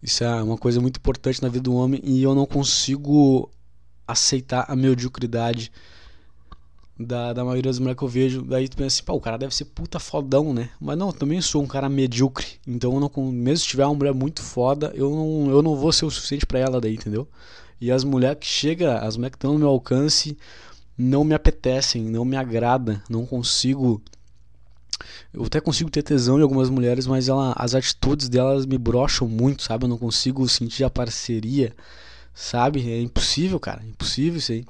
Isso 0.01 0.23
é 0.23 0.43
uma 0.43 0.57
coisa 0.57 0.79
muito 0.79 0.97
importante 0.97 1.41
na 1.41 1.49
vida 1.49 1.63
do 1.63 1.73
homem 1.73 1.99
e 2.03 2.23
eu 2.23 2.33
não 2.33 2.45
consigo 2.45 3.51
aceitar 4.07 4.65
a 4.69 4.75
mediocridade 4.77 5.71
da, 7.05 7.33
da 7.33 7.43
maioria 7.43 7.69
das 7.69 7.79
mulheres 7.79 7.97
que 7.97 8.03
eu 8.03 8.07
vejo. 8.07 8.41
Daí 8.43 8.67
tu 8.67 8.77
pensa 8.77 8.95
assim, 8.95 9.03
pô, 9.03 9.13
o 9.13 9.21
cara 9.21 9.37
deve 9.37 9.55
ser 9.55 9.65
puta 9.65 9.99
fodão, 9.99 10.53
né? 10.53 10.69
Mas 10.79 10.97
não, 10.97 11.07
eu 11.07 11.13
também 11.13 11.41
sou 11.41 11.61
um 11.61 11.67
cara 11.67 11.89
medíocre. 11.89 12.47
Então 12.67 12.99
não, 12.99 13.11
mesmo 13.31 13.57
se 13.57 13.67
tiver 13.67 13.85
uma 13.85 13.95
mulher 13.95 14.13
muito 14.13 14.41
foda, 14.41 14.91
eu 14.95 15.09
não, 15.09 15.51
eu 15.51 15.61
não 15.61 15.75
vou 15.75 15.91
ser 15.91 16.05
o 16.05 16.11
suficiente 16.11 16.45
para 16.45 16.59
ela 16.59 16.81
daí, 16.81 16.95
entendeu? 16.95 17.27
E 17.79 17.91
as 17.91 18.03
mulheres 18.03 18.37
que 18.39 18.45
chegam, 18.45 18.95
as 18.97 19.17
mulheres 19.17 19.31
que 19.31 19.37
estão 19.37 19.53
no 19.53 19.59
meu 19.59 19.69
alcance, 19.69 20.37
não 20.97 21.23
me 21.23 21.33
apetecem, 21.33 22.03
não 22.03 22.23
me 22.23 22.37
agrada, 22.37 23.01
não 23.09 23.25
consigo 23.25 24.01
eu 25.33 25.45
até 25.45 25.59
consigo 25.61 25.89
ter 25.89 26.03
tesão 26.03 26.39
em 26.39 26.43
algumas 26.43 26.69
mulheres, 26.69 27.07
mas 27.07 27.29
ela, 27.29 27.53
as 27.57 27.73
atitudes 27.73 28.27
delas 28.29 28.65
me 28.65 28.77
brocham 28.77 29.27
muito, 29.27 29.63
sabe? 29.63 29.85
Eu 29.85 29.89
não 29.89 29.97
consigo 29.97 30.47
sentir 30.47 30.83
a 30.83 30.89
parceria, 30.89 31.73
sabe? 32.33 32.89
É 32.89 33.01
impossível, 33.01 33.59
cara. 33.59 33.81
É 33.83 33.87
impossível 33.87 34.37
isso 34.37 34.51
aí. 34.51 34.65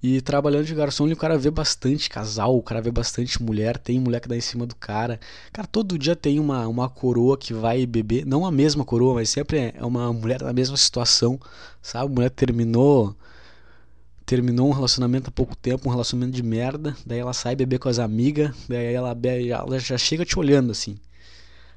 E 0.00 0.20
trabalhando 0.20 0.64
de 0.64 0.74
garçom, 0.74 1.08
o 1.10 1.16
cara 1.16 1.36
vê 1.36 1.50
bastante 1.50 2.08
casal, 2.08 2.56
o 2.56 2.62
cara 2.62 2.80
vê 2.80 2.90
bastante 2.90 3.42
mulher, 3.42 3.76
tem 3.76 3.98
mulher 3.98 4.20
que 4.20 4.28
dá 4.28 4.36
em 4.36 4.40
cima 4.40 4.64
do 4.64 4.76
cara. 4.76 5.18
Cara, 5.52 5.66
todo 5.66 5.98
dia 5.98 6.14
tem 6.14 6.38
uma, 6.38 6.68
uma 6.68 6.88
coroa 6.88 7.36
que 7.36 7.52
vai 7.52 7.84
beber, 7.84 8.24
não 8.24 8.46
a 8.46 8.52
mesma 8.52 8.84
coroa, 8.84 9.14
mas 9.14 9.28
sempre 9.28 9.74
é 9.76 9.84
uma 9.84 10.12
mulher 10.12 10.42
na 10.42 10.52
mesma 10.52 10.76
situação, 10.76 11.38
sabe? 11.82 12.06
A 12.06 12.14
mulher 12.14 12.30
terminou 12.30 13.16
terminou 14.24 14.68
um 14.68 14.72
relacionamento 14.72 15.30
há 15.30 15.32
pouco 15.32 15.56
tempo, 15.56 15.88
um 15.88 15.90
relacionamento 15.90 16.36
de 16.36 16.42
merda, 16.42 16.94
daí 17.06 17.18
ela 17.18 17.32
sai 17.32 17.56
beber 17.56 17.78
com 17.78 17.88
as 17.88 17.98
amigas, 17.98 18.54
daí 18.68 18.92
ela, 18.92 19.14
bebe, 19.14 19.50
ela 19.50 19.78
já 19.78 19.96
chega 19.96 20.22
te 20.22 20.38
olhando 20.38 20.70
assim. 20.70 20.98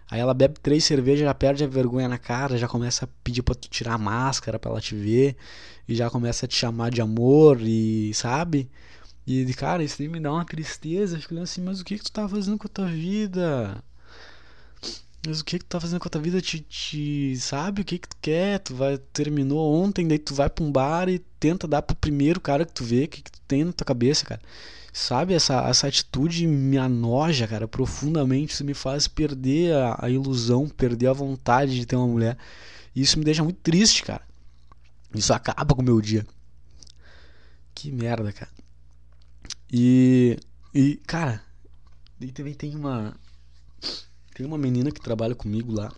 Aí 0.09 0.19
ela 0.19 0.33
bebe 0.33 0.55
três 0.61 0.83
cervejas, 0.83 1.21
já 1.23 1.33
perde 1.33 1.63
a 1.63 1.67
vergonha 1.67 2.09
na 2.09 2.17
cara, 2.17 2.57
já 2.57 2.67
começa 2.67 3.05
a 3.05 3.07
pedir 3.23 3.41
pra 3.41 3.55
tu 3.55 3.69
tirar 3.69 3.93
a 3.93 3.97
máscara 3.97 4.59
pra 4.59 4.69
ela 4.69 4.81
te 4.81 4.93
ver, 4.93 5.37
e 5.91 5.95
já 5.95 6.09
começa 6.09 6.45
a 6.45 6.47
te 6.47 6.55
chamar 6.55 6.89
de 6.89 7.01
amor, 7.01 7.59
e 7.61 8.13
sabe? 8.13 8.69
E 9.27 9.53
cara, 9.53 9.83
isso 9.83 10.01
me 10.03 10.19
dá 10.19 10.31
uma 10.31 10.45
tristeza, 10.45 11.19
fico 11.19 11.37
assim, 11.39 11.61
mas 11.61 11.81
o 11.81 11.85
que 11.85 11.97
que 11.97 12.03
tu 12.05 12.11
tá 12.11 12.27
fazendo 12.27 12.57
com 12.57 12.67
a 12.67 12.69
tua 12.69 12.87
vida? 12.87 13.83
Mas 15.27 15.41
o 15.41 15.45
que 15.45 15.59
que 15.59 15.65
tu 15.65 15.67
tá 15.67 15.79
fazendo 15.81 15.99
com 15.99 16.07
a 16.07 16.11
tua 16.11 16.21
vida? 16.21 16.41
Te, 16.41 16.61
te, 16.61 17.35
sabe 17.37 17.81
o 17.81 17.85
que 17.85 17.99
que 17.99 18.07
tu 18.07 18.17
quer? 18.21 18.59
Tu 18.59 18.73
vai, 18.73 18.97
terminou 19.13 19.59
ontem, 19.75 20.07
daí 20.07 20.17
tu 20.17 20.33
vai 20.33 20.49
pra 20.49 20.63
um 20.63 20.71
bar 20.71 21.09
e 21.09 21.19
tenta 21.39 21.67
dar 21.67 21.81
pro 21.81 21.95
primeiro 21.95 22.39
cara 22.39 22.65
que 22.65 22.73
tu 22.73 22.83
vê, 22.83 23.05
que 23.07 23.21
que 23.21 23.31
tu 23.31 23.39
tem 23.47 23.65
na 23.65 23.73
tua 23.73 23.85
cabeça, 23.85 24.25
cara? 24.25 24.41
Sabe, 24.93 25.33
essa, 25.33 25.67
essa 25.69 25.87
atitude 25.87 26.47
me 26.47 26.77
anoja, 26.77 27.47
cara, 27.47 27.67
profundamente. 27.67 28.53
Isso 28.53 28.65
me 28.65 28.73
faz 28.73 29.07
perder 29.07 29.73
a, 29.75 29.97
a 30.05 30.09
ilusão, 30.09 30.67
perder 30.69 31.07
a 31.07 31.13
vontade 31.13 31.75
de 31.75 31.85
ter 31.85 31.95
uma 31.97 32.07
mulher. 32.07 32.37
E 32.95 33.01
isso 33.01 33.19
me 33.19 33.25
deixa 33.25 33.43
muito 33.43 33.59
triste, 33.61 34.03
cara. 34.03 34.21
Isso 35.13 35.33
acaba 35.33 35.75
com 35.75 35.81
o 35.81 35.85
meu 35.85 35.99
dia. 36.01 36.25
Que 37.73 37.91
merda, 37.91 38.31
cara. 38.31 38.51
E. 39.71 40.37
E, 40.73 40.95
cara, 41.05 41.41
e 42.19 42.31
também 42.31 42.53
tem 42.53 42.75
uma. 42.75 43.15
Tem 44.35 44.45
uma 44.45 44.57
menina 44.57 44.91
que 44.91 45.01
trabalha 45.01 45.35
comigo 45.35 45.73
lá. 45.73 45.91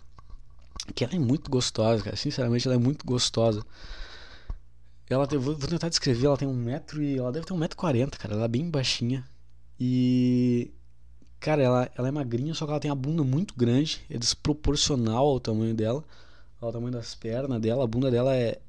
Que 0.94 1.04
ela 1.04 1.14
é 1.14 1.18
muito 1.18 1.50
gostosa, 1.50 2.02
cara. 2.02 2.16
Sinceramente, 2.16 2.66
ela 2.66 2.74
é 2.74 2.78
muito 2.78 3.04
gostosa. 3.06 3.64
Ela 5.08 5.26
tem, 5.26 5.38
vou, 5.38 5.54
tentar 5.54 5.88
descrever, 5.88 6.26
ela 6.26 6.36
tem 6.36 6.48
um 6.48 6.54
metro 6.54 7.02
e. 7.02 7.18
Ela 7.18 7.30
deve 7.30 7.46
ter 7.46 7.52
um 7.52 7.58
metro 7.58 7.76
e 7.76 7.78
quarenta, 7.78 8.18
cara. 8.18 8.34
Ela 8.34 8.44
é 8.44 8.48
bem 8.48 8.70
baixinha. 8.70 9.24
E. 9.78 10.72
Cara, 11.40 11.62
ela, 11.62 11.90
ela 11.94 12.08
é 12.08 12.10
magrinha, 12.10 12.54
só 12.54 12.64
que 12.64 12.70
ela 12.70 12.80
tem 12.80 12.90
a 12.90 12.94
bunda 12.94 13.22
muito 13.22 13.54
grande. 13.54 14.00
É 14.08 14.16
desproporcional 14.18 15.26
ao 15.26 15.40
tamanho 15.40 15.74
dela. 15.74 16.02
Ao 16.60 16.72
tamanho 16.72 16.92
das 16.92 17.14
pernas 17.14 17.60
dela. 17.60 17.84
A 17.84 17.86
bunda 17.86 18.10
dela 18.10 18.34
é. 18.34 18.60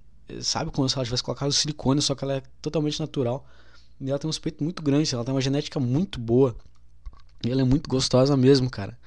Sabe 0.41 0.71
como 0.71 0.87
se 0.89 0.95
ela 0.95 1.05
tivesse 1.05 1.23
colocado 1.23 1.51
silicone, 1.51 2.01
só 2.01 2.15
que 2.15 2.23
ela 2.23 2.35
é 2.35 2.43
totalmente 2.61 2.99
natural. 2.99 3.45
E 3.99 4.09
ela 4.09 4.19
tem 4.19 4.29
uns 4.29 4.39
peitos 4.39 4.61
muito 4.61 4.81
grandes, 4.81 5.13
ela 5.13 5.23
tem 5.23 5.33
uma 5.33 5.41
genética 5.41 5.79
muito 5.79 6.19
boa. 6.19 6.55
E 7.45 7.51
ela 7.51 7.61
é 7.61 7.65
muito 7.65 7.89
gostosa 7.89 8.35
mesmo, 8.35 8.69
cara. 8.69 8.97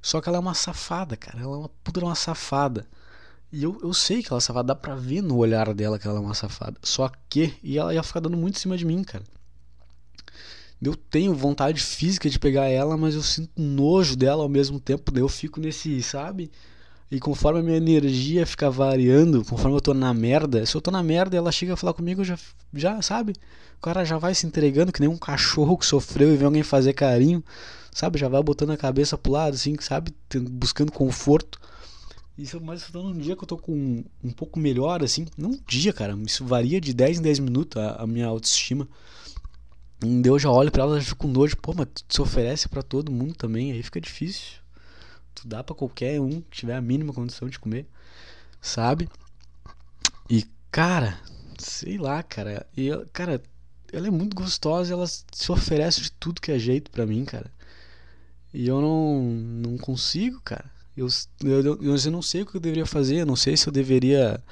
Só 0.00 0.20
que 0.20 0.28
ela 0.28 0.38
é 0.38 0.40
uma 0.40 0.54
safada, 0.54 1.16
cara. 1.16 1.40
Ela 1.40 1.54
é 1.54 1.58
uma 1.58 1.68
puta 1.68 2.00
uma 2.00 2.14
safada. 2.14 2.86
E 3.52 3.62
eu, 3.62 3.78
eu 3.82 3.94
sei 3.94 4.22
que 4.22 4.32
ela 4.32 4.38
é 4.38 4.40
safada, 4.40 4.68
dá 4.68 4.74
pra 4.74 4.94
ver 4.94 5.22
no 5.22 5.36
olhar 5.36 5.72
dela 5.74 5.98
que 5.98 6.06
ela 6.06 6.18
é 6.18 6.20
uma 6.20 6.34
safada. 6.34 6.76
Só 6.82 7.10
que. 7.28 7.54
E 7.62 7.78
ela 7.78 7.94
ia 7.94 8.02
ficar 8.02 8.20
dando 8.20 8.36
muito 8.36 8.56
em 8.56 8.60
cima 8.60 8.76
de 8.76 8.84
mim, 8.84 9.02
cara. 9.04 9.24
Eu 10.80 10.96
tenho 10.96 11.32
vontade 11.34 11.80
física 11.80 12.28
de 12.28 12.38
pegar 12.40 12.66
ela, 12.66 12.96
mas 12.96 13.14
eu 13.14 13.22
sinto 13.22 13.52
nojo 13.56 14.16
dela 14.16 14.42
ao 14.42 14.48
mesmo 14.48 14.80
tempo. 14.80 15.12
Daí 15.12 15.22
eu 15.22 15.28
fico 15.28 15.60
nesse, 15.60 16.02
sabe? 16.02 16.50
E 17.12 17.20
conforme 17.20 17.60
a 17.60 17.62
minha 17.62 17.76
energia 17.76 18.44
fica 18.44 18.68
variando, 18.70 19.44
conforme 19.44 19.76
eu 19.76 19.80
tô 19.80 19.94
na 19.94 20.12
merda, 20.12 20.66
se 20.66 20.74
eu 20.74 20.80
tô 20.80 20.90
na 20.90 21.02
merda 21.02 21.36
e 21.36 21.38
ela 21.38 21.52
chega 21.52 21.74
a 21.74 21.76
falar 21.76 21.92
comigo, 21.92 22.24
já, 22.24 22.36
já 22.74 23.00
sabe? 23.02 23.34
O 23.78 23.82
cara 23.82 24.04
já 24.04 24.18
vai 24.18 24.34
se 24.34 24.46
entregando 24.46 24.90
que 24.90 25.00
nem 25.00 25.08
um 25.08 25.18
cachorro 25.18 25.76
que 25.76 25.86
sofreu 25.86 26.32
e 26.32 26.36
vê 26.36 26.44
alguém 26.44 26.62
fazer 26.62 26.94
carinho 26.94 27.44
sabe? 27.92 28.18
Já 28.18 28.28
vai 28.28 28.42
botando 28.42 28.70
a 28.70 28.76
cabeça 28.76 29.16
pro 29.18 29.32
lado, 29.32 29.54
assim, 29.54 29.76
sabe? 29.80 30.12
Buscando 30.50 30.90
conforto. 30.90 31.60
Isso, 32.36 32.58
mas 32.60 32.82
eu 32.84 32.92
tô 32.92 33.02
num 33.02 33.18
dia 33.18 33.36
que 33.36 33.44
eu 33.44 33.46
tô 33.46 33.58
com 33.58 33.72
um, 33.72 34.04
um 34.24 34.30
pouco 34.30 34.58
melhor, 34.58 35.04
assim. 35.04 35.26
Não 35.36 35.50
um 35.50 35.60
dia, 35.66 35.92
cara. 35.92 36.18
Isso 36.26 36.44
varia 36.44 36.80
de 36.80 36.94
10 36.94 37.18
em 37.18 37.22
10 37.22 37.38
minutos 37.40 37.80
a, 37.80 38.02
a 38.02 38.06
minha 38.06 38.26
autoestima. 38.26 38.88
E 40.02 40.26
eu 40.26 40.38
já 40.38 40.50
olho 40.50 40.72
pra 40.72 40.82
ela 40.82 40.98
e 40.98 41.02
fico 41.02 41.26
com 41.26 41.28
nojo. 41.28 41.56
Pô, 41.58 41.74
mas 41.76 41.86
tu 42.08 42.14
se 42.14 42.22
oferece 42.22 42.68
para 42.68 42.82
todo 42.82 43.12
mundo 43.12 43.34
também. 43.34 43.72
Aí 43.72 43.82
fica 43.82 44.00
difícil. 44.00 44.61
Tu 45.34 45.46
dá 45.46 45.62
para 45.62 45.74
qualquer 45.74 46.20
um 46.20 46.40
que 46.40 46.58
tiver 46.58 46.76
a 46.76 46.80
mínima 46.80 47.12
condição 47.12 47.48
de 47.48 47.58
comer. 47.58 47.86
Sabe? 48.60 49.08
E, 50.30 50.46
cara, 50.70 51.18
sei 51.58 51.98
lá, 51.98 52.22
cara. 52.22 52.66
E, 52.76 52.90
cara, 53.12 53.42
ela 53.92 54.06
é 54.06 54.10
muito 54.10 54.34
gostosa. 54.34 54.92
Ela 54.92 55.06
se 55.06 55.50
oferece 55.50 56.00
de 56.00 56.12
tudo 56.12 56.40
que 56.40 56.52
é 56.52 56.58
jeito 56.58 56.90
para 56.90 57.06
mim, 57.06 57.24
cara. 57.24 57.50
E 58.52 58.68
eu 58.68 58.80
não, 58.80 59.22
não 59.22 59.78
consigo, 59.78 60.40
cara. 60.42 60.70
Eu, 60.96 61.08
eu, 61.42 61.78
eu, 61.82 61.96
eu 61.96 62.10
não 62.10 62.22
sei 62.22 62.42
o 62.42 62.46
que 62.46 62.56
eu 62.56 62.60
deveria 62.60 62.86
fazer. 62.86 63.24
Não 63.24 63.36
sei 63.36 63.56
se 63.56 63.66
eu 63.66 63.72
deveria. 63.72 64.42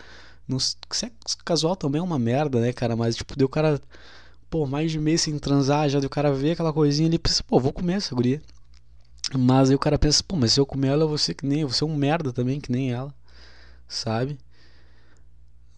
Não, 0.48 0.58
sexo 0.58 1.38
casual 1.44 1.76
também 1.76 2.00
é 2.00 2.04
uma 2.04 2.18
merda, 2.18 2.60
né, 2.60 2.72
cara? 2.72 2.96
Mas, 2.96 3.16
tipo, 3.16 3.36
deu 3.36 3.46
o 3.46 3.50
cara. 3.50 3.80
Pô, 4.48 4.66
mais 4.66 4.90
de 4.90 4.98
mês 4.98 5.20
sem 5.22 5.38
transar, 5.38 5.88
já 5.88 6.00
deu 6.00 6.08
o 6.08 6.10
cara 6.10 6.32
ver 6.32 6.52
aquela 6.52 6.72
coisinha 6.72 7.08
ali. 7.08 7.18
Pensa, 7.18 7.42
pô, 7.44 7.60
vou 7.60 7.72
comer 7.72 7.94
essa 7.94 8.14
guria. 8.14 8.42
Mas 9.38 9.70
aí 9.70 9.76
o 9.76 9.78
cara 9.78 9.98
pensa, 9.98 10.22
pô, 10.22 10.36
mas 10.36 10.52
se 10.52 10.60
eu 10.60 10.66
comer 10.66 10.88
ela, 10.88 11.04
eu 11.04 11.08
vou 11.08 11.18
ser 11.18 11.34
que 11.34 11.46
nem. 11.46 11.60
Eu 11.60 11.68
vou 11.68 11.76
ser 11.76 11.84
um 11.84 11.94
merda 11.94 12.32
também, 12.32 12.60
que 12.60 12.72
nem 12.72 12.92
ela. 12.92 13.14
Sabe? 13.88 14.38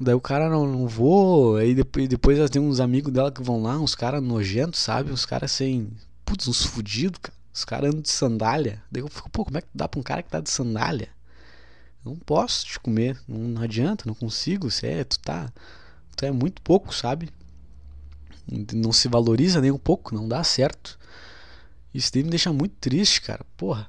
Daí 0.01 0.15
o 0.15 0.21
cara 0.21 0.49
não, 0.49 0.67
não 0.67 0.89
vou. 0.89 1.57
Aí 1.57 1.75
depois, 1.75 2.09
depois 2.09 2.51
tem 2.51 2.61
uns 2.61 2.81
amigos 2.81 3.13
dela 3.13 3.31
que 3.31 3.43
vão 3.43 3.63
lá, 3.63 3.79
uns 3.79 3.95
caras 3.95 4.23
nojentos, 4.23 4.81
sabe? 4.81 5.13
Uns 5.13 5.27
caras 5.27 5.53
sem. 5.53 5.91
Putz, 6.25 6.49
uns 6.49 6.65
fudidos, 6.65 7.19
cara. 7.21 7.37
Os 7.53 7.65
caras 7.65 7.91
andam 7.91 8.01
de 8.01 8.11
sandália. 8.11 8.83
Daí 8.91 9.03
eu 9.03 9.09
fico, 9.09 9.31
pô, 9.31 9.45
como 9.45 9.59
é 9.59 9.61
que 9.61 9.69
dá 9.75 9.87
pra 9.87 10.01
um 10.01 10.03
cara 10.03 10.23
que 10.23 10.31
tá 10.31 10.41
de 10.41 10.51
sandália? 10.51 11.09
Eu 12.05 12.13
não 12.13 12.17
posso 12.17 12.65
te 12.67 12.81
comer. 12.81 13.21
Não, 13.29 13.39
não 13.39 13.63
adianta, 13.63 14.05
não 14.07 14.15
consigo. 14.15 14.71
Você 14.71 14.87
é, 14.87 15.05
tu 15.05 15.19
tá. 15.21 15.53
Tu 16.17 16.25
é 16.25 16.31
muito 16.31 16.63
pouco, 16.63 16.95
sabe? 16.95 17.31
Não 18.75 18.93
se 18.93 19.09
valoriza 19.09 19.61
nem 19.61 19.71
um 19.71 19.79
pouco, 19.79 20.15
não 20.15 20.27
dá 20.27 20.43
certo. 20.43 20.99
Isso 21.95 22.13
daí 22.13 22.23
me 22.23 22.31
deixa 22.31 22.53
muito 22.53 22.75
triste, 22.81 23.21
cara. 23.21 23.45
Porra. 23.57 23.89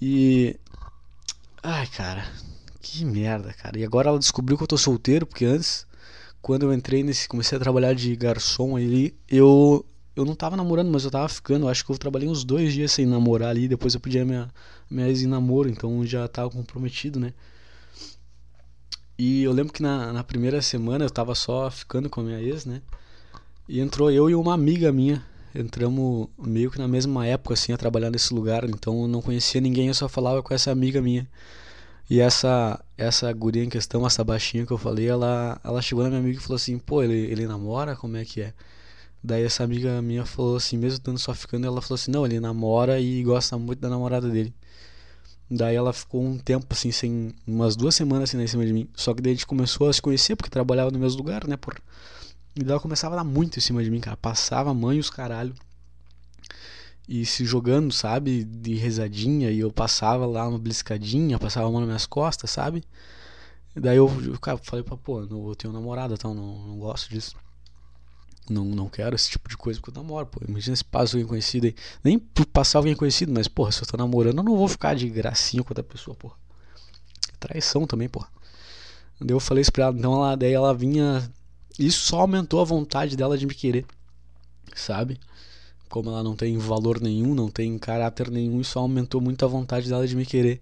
E. 0.00 0.58
Ai, 1.62 1.86
cara. 1.86 2.26
Que 2.80 3.04
merda, 3.04 3.52
cara. 3.52 3.78
E 3.78 3.84
agora 3.84 4.08
ela 4.08 4.18
descobriu 4.18 4.56
que 4.56 4.62
eu 4.64 4.68
tô 4.68 4.76
solteiro, 4.76 5.26
porque 5.26 5.44
antes, 5.44 5.86
quando 6.40 6.64
eu 6.64 6.72
entrei 6.72 7.02
nesse. 7.02 7.28
Comecei 7.28 7.56
a 7.56 7.60
trabalhar 7.60 7.94
de 7.94 8.14
garçom 8.16 8.76
ali, 8.76 9.16
eu 9.28 9.86
eu 10.14 10.24
não 10.24 10.34
tava 10.34 10.56
namorando, 10.56 10.90
mas 10.90 11.04
eu 11.04 11.10
tava 11.10 11.28
ficando. 11.28 11.68
Acho 11.68 11.84
que 11.84 11.90
eu 11.90 11.98
trabalhei 11.98 12.28
uns 12.28 12.44
dois 12.44 12.72
dias 12.72 12.92
sem 12.92 13.06
namorar 13.06 13.50
ali. 13.50 13.66
Depois 13.68 13.94
eu 13.94 14.00
pedi 14.00 14.18
a 14.18 14.24
minha, 14.24 14.50
minha 14.90 15.08
ex 15.08 15.22
em 15.22 15.26
namoro, 15.26 15.68
então 15.68 16.04
já 16.04 16.28
tava 16.28 16.50
comprometido, 16.50 17.18
né? 17.18 17.32
E 19.18 19.42
eu 19.42 19.52
lembro 19.52 19.72
que 19.72 19.82
na, 19.82 20.12
na 20.12 20.24
primeira 20.24 20.60
semana 20.60 21.04
eu 21.04 21.10
tava 21.10 21.34
só 21.34 21.70
ficando 21.70 22.10
com 22.10 22.20
a 22.20 22.24
minha 22.24 22.40
ex, 22.40 22.66
né? 22.66 22.82
E 23.68 23.80
entrou 23.80 24.10
eu 24.10 24.28
e 24.28 24.34
uma 24.34 24.52
amiga 24.52 24.92
minha. 24.92 25.24
Entramos 25.54 26.28
meio 26.38 26.70
que 26.70 26.78
na 26.78 26.88
mesma 26.88 27.26
época, 27.26 27.54
assim, 27.54 27.72
a 27.72 27.76
trabalhar 27.76 28.10
nesse 28.10 28.32
lugar. 28.34 28.64
Então 28.68 29.02
eu 29.02 29.08
não 29.08 29.22
conhecia 29.22 29.60
ninguém, 29.60 29.88
eu 29.88 29.94
só 29.94 30.08
falava 30.08 30.42
com 30.42 30.54
essa 30.54 30.70
amiga 30.70 31.00
minha. 31.02 31.28
E 32.10 32.20
essa 32.20 32.82
essa 32.96 33.32
guria 33.32 33.64
em 33.64 33.68
questão, 33.68 34.06
essa 34.06 34.22
baixinha 34.24 34.66
que 34.66 34.72
eu 34.72 34.78
falei, 34.78 35.08
ela, 35.08 35.60
ela 35.64 35.82
chegou 35.82 36.04
na 36.04 36.10
minha 36.10 36.20
amiga 36.20 36.38
e 36.38 36.42
falou 36.42 36.56
assim: 36.56 36.78
pô, 36.78 37.02
ele, 37.02 37.14
ele 37.14 37.46
namora? 37.46 37.96
Como 37.96 38.16
é 38.16 38.24
que 38.24 38.42
é? 38.42 38.54
Daí 39.24 39.44
essa 39.44 39.62
amiga 39.62 40.02
minha 40.02 40.26
falou 40.26 40.56
assim, 40.56 40.76
mesmo 40.76 40.98
estando 40.98 41.18
só 41.18 41.32
ficando, 41.34 41.66
ela 41.66 41.80
falou 41.80 41.94
assim, 41.94 42.10
não, 42.10 42.26
ele 42.26 42.40
namora 42.40 43.00
e 43.00 43.22
gosta 43.22 43.56
muito 43.56 43.78
da 43.80 43.88
namorada 43.88 44.28
dele. 44.28 44.52
Daí 45.50 45.76
ela 45.76 45.92
ficou 45.92 46.24
um 46.24 46.38
tempo 46.38 46.66
assim, 46.70 46.90
sem. 46.90 47.34
umas 47.46 47.76
duas 47.76 47.94
semanas 47.94 48.30
assim, 48.30 48.36
né, 48.38 48.44
em 48.44 48.46
cima 48.48 48.66
de 48.66 48.72
mim. 48.72 48.88
Só 48.94 49.14
que 49.14 49.22
daí 49.22 49.32
a 49.32 49.34
gente 49.34 49.46
começou 49.46 49.88
a 49.88 49.92
se 49.92 50.02
conhecer, 50.02 50.34
porque 50.34 50.50
trabalhava 50.50 50.90
no 50.90 50.98
mesmo 50.98 51.18
lugar, 51.18 51.46
né? 51.46 51.56
Por... 51.56 51.80
E 52.54 52.62
ela 52.62 52.80
começava 52.80 53.14
a 53.14 53.18
dar 53.18 53.24
muito 53.24 53.58
em 53.58 53.62
cima 53.62 53.82
de 53.82 53.90
mim, 53.90 54.00
cara. 54.00 54.16
Passava 54.16 54.74
mãe 54.74 54.98
os 54.98 55.10
caralho. 55.10 55.54
E 57.08 57.24
se 57.26 57.44
jogando, 57.44 57.92
sabe? 57.92 58.44
De 58.44 58.74
rezadinha. 58.74 59.50
E 59.50 59.60
eu 59.60 59.72
passava 59.72 60.26
lá 60.26 60.46
uma 60.48 60.58
bliscadinha, 60.58 61.38
passava 61.38 61.66
a 61.66 61.70
mão 61.70 61.80
nas 61.80 61.88
minhas 61.88 62.06
costas, 62.06 62.50
sabe? 62.50 62.84
E 63.74 63.80
daí 63.80 63.96
eu, 63.96 64.08
eu 64.24 64.38
cara, 64.38 64.58
falei 64.58 64.84
pra, 64.84 64.96
pô, 64.96 65.20
eu 65.20 65.54
tenho 65.56 65.72
namorada, 65.72 66.14
então 66.14 66.34
não, 66.34 66.58
não 66.66 66.78
gosto 66.78 67.08
disso. 67.08 67.34
Não, 68.50 68.64
não 68.64 68.88
quero 68.88 69.14
esse 69.14 69.30
tipo 69.30 69.48
de 69.48 69.56
coisa 69.56 69.80
porque 69.80 69.96
eu 69.96 70.02
namoro, 70.02 70.26
pô. 70.26 70.40
Imagina 70.46 70.76
se 70.76 70.84
passa 70.84 71.16
alguém 71.16 71.26
conhecido 71.26 71.66
aí. 71.66 71.74
Nem 72.04 72.18
passar 72.18 72.78
alguém 72.80 72.94
conhecido, 72.94 73.32
mas, 73.32 73.48
porra, 73.48 73.72
se 73.72 73.82
eu 73.82 73.86
tô 73.86 73.96
namorando, 73.96 74.38
eu 74.38 74.44
não 74.44 74.56
vou 74.56 74.68
ficar 74.68 74.94
de 74.94 75.08
gracinha 75.08 75.62
com 75.62 75.70
outra 75.70 75.82
pessoa, 75.84 76.14
porra. 76.14 76.34
Traição 77.40 77.86
também, 77.86 78.08
porra. 78.08 78.28
Daí 79.20 79.34
eu 79.34 79.40
falei 79.40 79.62
isso 79.62 79.72
pra 79.72 79.84
ela, 79.84 79.96
então 79.96 80.14
ela, 80.14 80.36
daí 80.36 80.52
ela 80.52 80.74
vinha. 80.74 81.30
Isso 81.78 82.00
só 82.00 82.20
aumentou 82.20 82.60
a 82.60 82.64
vontade 82.64 83.16
dela 83.16 83.38
de 83.38 83.46
me 83.46 83.54
querer, 83.54 83.86
sabe? 84.74 85.18
Como 85.88 86.10
ela 86.10 86.22
não 86.22 86.36
tem 86.36 86.56
valor 86.58 87.00
nenhum, 87.00 87.34
não 87.34 87.50
tem 87.50 87.78
caráter 87.78 88.30
nenhum, 88.30 88.60
isso 88.60 88.78
aumentou 88.78 89.20
muito 89.20 89.44
a 89.44 89.48
vontade 89.48 89.88
dela 89.88 90.06
de 90.06 90.16
me 90.16 90.26
querer. 90.26 90.60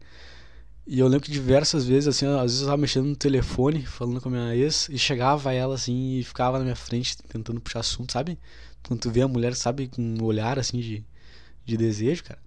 E 0.87 0.99
eu 0.99 1.07
lembro 1.07 1.27
que 1.27 1.31
diversas 1.31 1.85
vezes, 1.87 2.09
assim, 2.09 2.27
às 2.27 2.42
vezes 2.42 2.61
eu 2.62 2.66
tava 2.66 2.81
mexendo 2.81 3.07
no 3.07 3.16
telefone, 3.16 3.87
falando 3.87 4.20
com 4.20 4.29
a 4.29 4.33
minha 4.33 4.57
ex, 4.57 4.88
e 4.88 4.99
chegava 4.99 5.53
ela, 5.53 5.75
assim, 5.75 6.18
e 6.18 6.25
ficava 6.25 6.59
na 6.59 6.64
minha 6.64 6.75
frente, 6.77 7.16
tentando 7.29 7.61
puxar 7.61 7.81
assunto, 7.81 8.12
sabe? 8.12 8.37
Quando 8.87 9.01
tu 9.01 9.11
vê 9.11 9.23
a 9.23 9.29
mulher, 9.29 9.55
sabe, 9.55 9.87
com 9.88 10.03
um 10.03 10.25
olhar, 10.25 10.59
assim, 10.59 10.81
de, 10.81 11.05
de 11.64 11.77
desejo, 11.77 12.25
cara. 12.25 12.40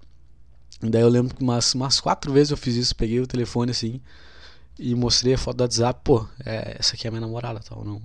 E 0.81 0.89
daí 0.89 1.01
eu 1.01 1.07
lembro 1.07 1.33
que 1.33 1.41
umas, 1.41 1.73
umas 1.73 2.01
quatro 2.01 2.33
vezes 2.33 2.51
eu 2.51 2.57
fiz 2.57 2.75
isso, 2.75 2.95
peguei 2.95 3.21
o 3.21 3.27
telefone, 3.27 3.71
assim, 3.71 4.01
e 4.77 4.93
mostrei 4.93 5.35
a 5.35 5.37
foto 5.37 5.57
do 5.57 5.61
WhatsApp, 5.61 6.01
pô, 6.03 6.27
é, 6.45 6.75
essa 6.77 6.95
aqui 6.95 7.07
é 7.07 7.09
a 7.09 7.11
minha 7.11 7.21
namorada, 7.21 7.61
tal, 7.61 7.85
não... 7.85 8.01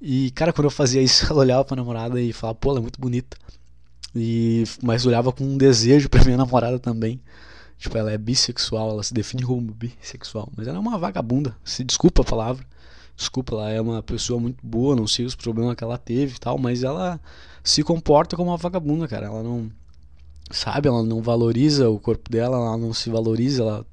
E, 0.00 0.30
cara, 0.30 0.52
quando 0.52 0.66
eu 0.66 0.70
fazia 0.70 1.02
isso, 1.02 1.26
ela 1.30 1.40
olhava 1.40 1.64
pra 1.64 1.76
namorada 1.76 2.20
e 2.20 2.32
falava, 2.32 2.58
pô, 2.58 2.70
ela 2.70 2.78
é 2.78 2.82
muito 2.82 3.00
bonita. 3.00 3.36
E, 4.14 4.64
mas 4.82 5.06
olhava 5.06 5.32
com 5.32 5.44
um 5.44 5.56
desejo 5.56 6.08
pra 6.08 6.24
minha 6.24 6.36
namorada 6.38 6.78
também. 6.78 7.20
Tipo, 7.78 7.96
ela 7.96 8.12
é 8.12 8.18
bissexual, 8.18 8.90
ela 8.90 9.02
se 9.02 9.14
define 9.14 9.42
como 9.42 9.60
bissexual. 9.72 10.48
Mas 10.56 10.68
ela 10.68 10.76
é 10.76 10.80
uma 10.80 10.98
vagabunda. 10.98 11.56
Se 11.64 11.84
desculpa 11.84 12.22
a 12.22 12.24
palavra. 12.24 12.64
Desculpa, 13.16 13.54
ela 13.54 13.70
é 13.70 13.80
uma 13.80 14.02
pessoa 14.02 14.40
muito 14.40 14.66
boa, 14.66 14.96
não 14.96 15.06
sei 15.06 15.26
os 15.26 15.34
problemas 15.34 15.74
que 15.76 15.84
ela 15.84 15.98
teve 15.98 16.36
e 16.36 16.38
tal, 16.38 16.56
mas 16.58 16.82
ela 16.82 17.20
se 17.62 17.82
comporta 17.82 18.36
como 18.36 18.50
uma 18.50 18.56
vagabunda, 18.56 19.06
cara. 19.08 19.26
Ela 19.26 19.42
não. 19.42 19.70
Sabe, 20.50 20.88
ela 20.88 21.02
não 21.02 21.22
valoriza 21.22 21.88
o 21.88 21.98
corpo 22.00 22.30
dela, 22.30 22.56
ela 22.56 22.76
não 22.76 22.92
se 22.92 23.10
valoriza, 23.10 23.62
ela. 23.62 23.86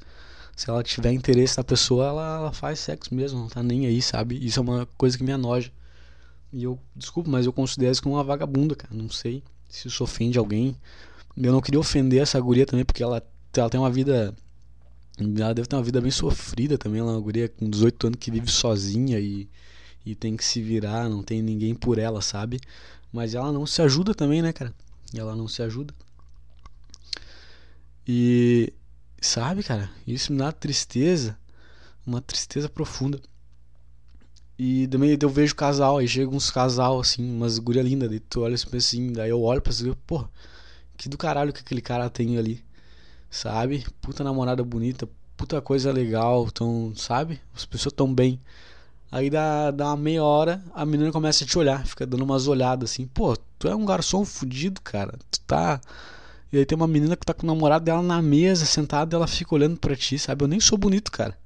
Se 0.56 0.70
ela 0.70 0.84
tiver 0.84 1.12
interesse 1.12 1.58
na 1.58 1.64
pessoa, 1.64 2.08
ela, 2.08 2.38
ela 2.38 2.52
faz 2.54 2.80
sexo 2.80 3.14
mesmo, 3.14 3.40
não 3.40 3.48
tá 3.48 3.62
nem 3.62 3.86
aí, 3.86 4.02
sabe? 4.02 4.44
Isso 4.44 4.60
é 4.60 4.64
uma 4.64 4.88
coisa 4.98 5.18
que 5.18 5.24
me 5.24 5.32
anoja. 5.32 5.72
E 6.52 6.64
eu, 6.64 6.80
desculpa, 6.96 7.30
mas 7.30 7.46
eu 7.46 7.54
considero 7.54 7.92
isso 7.92 8.02
como 8.02 8.16
uma 8.16 8.24
vagabunda, 8.24 8.76
cara. 8.76 8.94
Não 8.94 9.10
sei 9.10 9.44
se 9.68 9.88
isso 9.88 10.04
ofende 10.04 10.38
alguém. 10.38 10.76
Eu 11.36 11.52
não 11.52 11.62
queria 11.62 11.80
ofender 11.80 12.22
essa 12.22 12.40
guria 12.40 12.66
também, 12.66 12.86
porque 12.86 13.04
ela 13.04 13.22
ela 13.60 13.70
tem 13.70 13.80
uma 13.80 13.92
vida. 13.92 14.36
Ela 15.18 15.54
deve 15.54 15.68
ter 15.68 15.76
uma 15.76 15.84
vida 15.84 16.00
bem 16.00 16.12
sofrida 16.12 16.78
também. 16.78 17.02
Ela 17.02 17.12
é 17.12 17.16
uma 17.16 17.22
guria 17.22 17.50
com 17.50 17.70
18 17.70 18.08
anos 18.08 18.20
que 18.20 18.32
vive 18.32 18.52
sozinha 18.52 19.20
e, 19.20 19.50
e 20.06 20.16
tem 20.16 20.38
que 20.38 20.44
se 20.44 20.62
virar, 20.62 21.10
não 21.10 21.24
tem 21.24 21.42
ninguém 21.42 21.74
por 21.74 21.98
ela, 21.98 22.22
sabe? 22.22 22.60
Mas 23.12 23.34
ela 23.34 23.52
não 23.52 23.66
se 23.66 23.82
ajuda 23.82 24.14
também, 24.14 24.42
né, 24.42 24.54
cara? 24.54 24.74
Ela 25.14 25.36
não 25.36 25.48
se 25.48 25.62
ajuda. 25.62 25.94
E. 28.08 28.74
Sabe, 29.20 29.64
cara? 29.64 29.90
Isso 30.06 30.32
me 30.32 30.40
dá 30.40 30.52
tristeza. 30.52 31.38
Uma 32.06 32.22
tristeza 32.22 32.70
profunda. 32.70 33.20
E 34.60 34.88
também 34.88 35.18
eu 35.22 35.30
vejo 35.30 35.56
casal, 35.56 35.98
aí 36.00 36.08
chega 36.08 36.30
uns 36.36 36.50
casal 36.52 37.00
assim, 37.00 37.24
umas 37.24 37.60
guria 37.60 37.84
linda, 37.84 38.10
daí 38.10 38.20
tu 38.20 38.42
olha 38.42 38.56
assim, 38.56 39.14
daí 39.14 39.30
eu 39.30 39.42
olho 39.42 39.62
pra 39.62 39.72
você, 39.72 39.94
pô, 40.08 40.26
que 40.98 41.10
do 41.10 41.18
caralho 41.18 41.54
que 41.54 41.62
aquele 41.62 41.82
cara 41.82 42.10
tem 42.10 42.38
ali 42.38 42.66
sabe? 43.30 43.86
Puta 44.02 44.24
namorada 44.24 44.64
bonita, 44.64 45.08
puta 45.36 45.62
coisa 45.62 45.92
legal, 45.92 46.50
tão, 46.52 46.94
sabe? 46.96 47.40
As 47.56 47.66
pessoas 47.66 47.94
tão 47.94 48.14
bem. 48.14 48.40
Aí 49.12 49.30
dá, 49.30 49.72
dá 49.72 49.88
uma 49.88 49.98
meia 49.98 50.24
hora, 50.24 50.62
a 50.74 50.86
menina 50.86 51.12
começa 51.12 51.44
a 51.44 51.48
te 51.48 51.58
olhar, 51.58 51.86
fica 51.88 52.06
dando 52.06 52.24
umas 52.24 52.48
olhadas 52.48 52.92
assim, 52.92 53.08
pô, 53.08 53.38
tu 53.58 53.68
é 53.68 53.76
um 53.76 53.86
garçom 53.86 54.26
fudido, 54.26 54.82
cara. 54.82 55.18
Tu 55.32 55.40
tá. 55.42 55.80
E 56.52 56.58
aí 56.58 56.66
tem 56.66 56.76
uma 56.76 56.88
menina 56.88 57.16
que 57.16 57.26
tá 57.26 57.34
com 57.34 57.44
o 57.44 57.48
namorado 57.48 57.86
dela 57.86 58.02
na 58.02 58.22
mesa, 58.22 58.66
sentada, 58.66 59.16
ela 59.16 59.28
fica 59.28 59.56
olhando 59.56 59.78
pra 59.78 59.96
ti, 59.96 60.20
sabe? 60.20 60.44
Eu 60.44 60.48
nem 60.48 60.60
sou 60.60 60.78
bonito, 60.78 61.12
cara. 61.12 61.38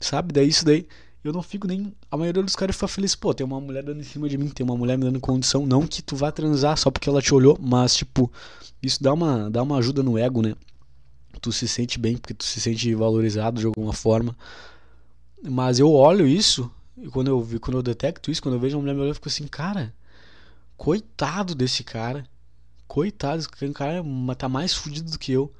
Sabe? 0.00 0.32
Daí 0.32 0.48
isso 0.48 0.64
daí. 0.64 0.86
Eu 1.24 1.32
não 1.32 1.42
fico 1.42 1.66
nem. 1.66 1.92
A 2.10 2.16
maioria 2.16 2.42
dos 2.42 2.54
caras 2.54 2.76
fica 2.76 2.88
feliz, 2.88 3.14
pô, 3.14 3.34
tem 3.34 3.44
uma 3.44 3.60
mulher 3.60 3.82
dando 3.82 4.00
em 4.00 4.04
cima 4.04 4.28
de 4.28 4.38
mim, 4.38 4.48
tem 4.48 4.64
uma 4.64 4.76
mulher 4.76 4.96
me 4.96 5.04
dando 5.04 5.20
condição. 5.20 5.66
Não 5.66 5.86
que 5.86 6.02
tu 6.02 6.16
vá 6.16 6.30
transar 6.30 6.76
só 6.76 6.90
porque 6.90 7.08
ela 7.08 7.20
te 7.20 7.34
olhou, 7.34 7.58
mas, 7.60 7.96
tipo, 7.96 8.30
isso 8.82 9.02
dá 9.02 9.12
uma, 9.12 9.50
dá 9.50 9.62
uma 9.62 9.78
ajuda 9.78 10.02
no 10.02 10.16
ego, 10.16 10.42
né? 10.42 10.54
tu 11.38 11.52
se 11.52 11.68
sente 11.68 11.98
bem 11.98 12.16
porque 12.16 12.34
tu 12.34 12.44
se 12.44 12.60
sente 12.60 12.94
valorizado 12.94 13.60
de 13.60 13.66
alguma 13.66 13.92
forma. 13.92 14.36
Mas 15.42 15.78
eu 15.78 15.92
olho 15.92 16.26
isso 16.26 16.70
e 16.96 17.08
quando 17.08 17.28
eu 17.28 17.60
quando 17.60 17.78
eu 17.78 17.82
detecto 17.82 18.30
isso, 18.30 18.42
quando 18.42 18.54
eu 18.54 18.60
vejo 18.60 18.76
uma 18.76 18.82
mulher 18.82 18.94
me 18.94 19.00
olhando, 19.00 19.10
eu 19.10 19.14
fico 19.14 19.28
assim, 19.28 19.46
cara, 19.46 19.94
coitado 20.76 21.54
desse 21.54 21.84
cara. 21.84 22.26
Coitado, 22.86 23.40
esse 23.40 23.72
cara 23.72 24.02
tá 24.36 24.48
mais 24.48 24.72
fudido 24.74 25.10
do 25.10 25.18
que 25.18 25.30
eu. 25.32 25.52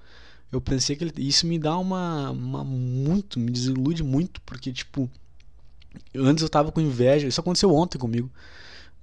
Eu 0.51 0.63
pensei 0.63 0.97
que 0.97 1.05
ele, 1.05 1.13
isso 1.19 1.47
me 1.47 1.59
dá 1.59 1.77
uma, 1.77 2.31
uma 2.31 2.65
muito, 2.65 3.39
me 3.39 3.51
desilude 3.51 4.03
muito, 4.03 4.41
porque 4.43 4.73
tipo, 4.73 5.11
antes 6.15 6.43
eu 6.43 6.49
tava 6.49 6.73
com 6.73 6.81
inveja, 6.81 7.27
isso 7.27 7.41
aconteceu 7.41 7.75
ontem 7.75 7.99
comigo. 7.99 8.31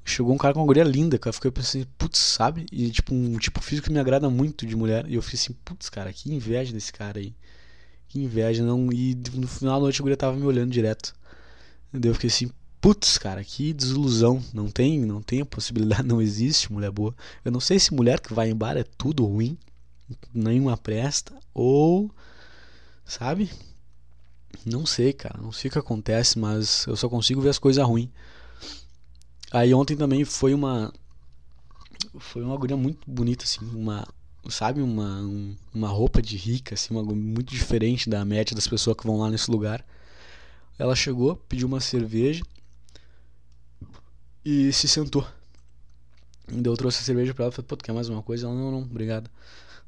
Chegou 0.04 0.34
um 0.34 0.38
cara 0.38 0.54
com 0.54 0.60
uma 0.60 0.65
guria 0.67 0.84
linda, 0.84 1.17
cara. 1.17 1.30
Eu 1.30 1.34
fiquei 1.34 1.52
pensando, 1.52 1.88
putz, 1.98 2.19
sabe? 2.19 2.65
E 2.71 2.91
tipo, 2.91 3.13
um 3.13 3.38
tipo 3.39 3.62
físico 3.62 3.88
que 3.88 3.93
me 3.93 4.00
agrada 4.00 4.30
muito 4.30 4.65
de 4.65 4.76
mulher. 4.76 5.06
E 5.10 5.15
eu 5.15 5.21
fiquei 5.21 5.39
assim, 5.39 5.54
putz, 5.65 5.89
cara, 5.89 6.13
que 6.13 6.32
inveja 6.32 6.71
desse 6.71 6.93
cara 6.93 7.19
aí. 7.19 7.34
Que 8.08 8.19
inveja, 8.19 8.63
não. 8.63 8.91
E 8.91 9.15
no 9.34 9.48
final 9.48 9.80
da 9.80 9.84
noite 9.84 10.00
a 10.00 10.04
guria 10.04 10.17
tava 10.17 10.38
me 10.38 10.45
olhando 10.45 10.71
direto. 10.71 11.15
Daí 11.91 12.10
eu 12.10 12.13
fiquei 12.13 12.30
assim, 12.30 12.52
putz, 12.80 13.17
cara, 13.17 13.43
que 13.43 13.74
desilusão. 13.74 14.43
Não 14.54 14.69
tem, 14.69 15.00
não 15.06 15.21
tem 15.24 15.41
a 15.41 15.45
possibilidade, 15.45 16.04
não 16.08 16.21
existe 16.21 16.71
mulher 16.71 16.91
boa. 16.91 17.15
Eu 17.43 17.52
não 17.52 17.60
sei 17.60 17.80
se 17.80 17.93
mulher 17.93 18.19
que 18.19 18.32
vai 18.34 18.50
em 18.52 18.56
bar 18.56 18.78
é 18.78 18.84
tudo 18.84 19.26
ruim, 19.26 19.58
nenhuma 20.32 20.78
presta, 20.78 21.34
ou. 21.52 22.12
Sabe? 23.04 23.50
Não 24.65 24.86
sei, 24.86 25.13
cara. 25.13 25.39
Não 25.41 25.52
sei 25.52 25.70
o 25.70 25.72
que 25.72 25.80
acontece, 25.80 26.38
mas 26.38 26.86
eu 26.88 26.96
só 26.96 27.10
consigo 27.10 27.41
ver 27.41 27.50
as 27.50 27.60
coisas 27.60 27.84
ruins. 27.86 28.10
Aí 29.52 29.74
ontem 29.74 29.96
também 29.96 30.26
foi 30.26 30.54
uma 30.54 30.94
foi 32.20 32.44
uma 32.44 32.58
guria 32.58 32.78
muito 32.78 33.10
bonita 33.10 33.44
assim, 33.44 33.60
uma 33.74 34.06
sabe, 34.50 34.82
uma 34.82 35.22
um, 35.22 35.56
uma 35.74 35.88
roupa 35.88 36.22
de 36.22 36.38
rica 36.38 36.76
assim, 36.76 36.94
uma 36.94 37.04
muito 37.04 37.52
diferente 37.52 38.10
da 38.10 38.24
média 38.24 38.56
das 38.56 38.68
pessoas 38.68 38.98
que 38.98 39.06
vão 39.06 39.18
lá 39.20 39.30
nesse 39.30 39.50
lugar. 39.50 39.86
Ela 40.78 40.96
chegou, 40.96 41.36
pediu 41.36 41.68
uma 41.68 41.80
cerveja 41.80 42.44
e 44.44 44.72
se 44.74 44.88
sentou. 44.88 45.26
Daí 46.48 46.65
eu 46.65 46.78
trouxe 46.78 47.00
a 47.00 47.04
cerveja 47.04 47.34
pra 47.34 47.46
ela 47.46 47.52
e 47.52 47.56
falei, 47.56 47.68
pô, 47.68 47.76
tu 47.76 47.84
quer 47.84 47.94
mais 47.94 48.10
uma 48.10 48.22
coisa? 48.22 48.46
Ela, 48.48 48.56
não, 48.56 48.72
não, 48.72 48.82
obrigada. 48.82 49.30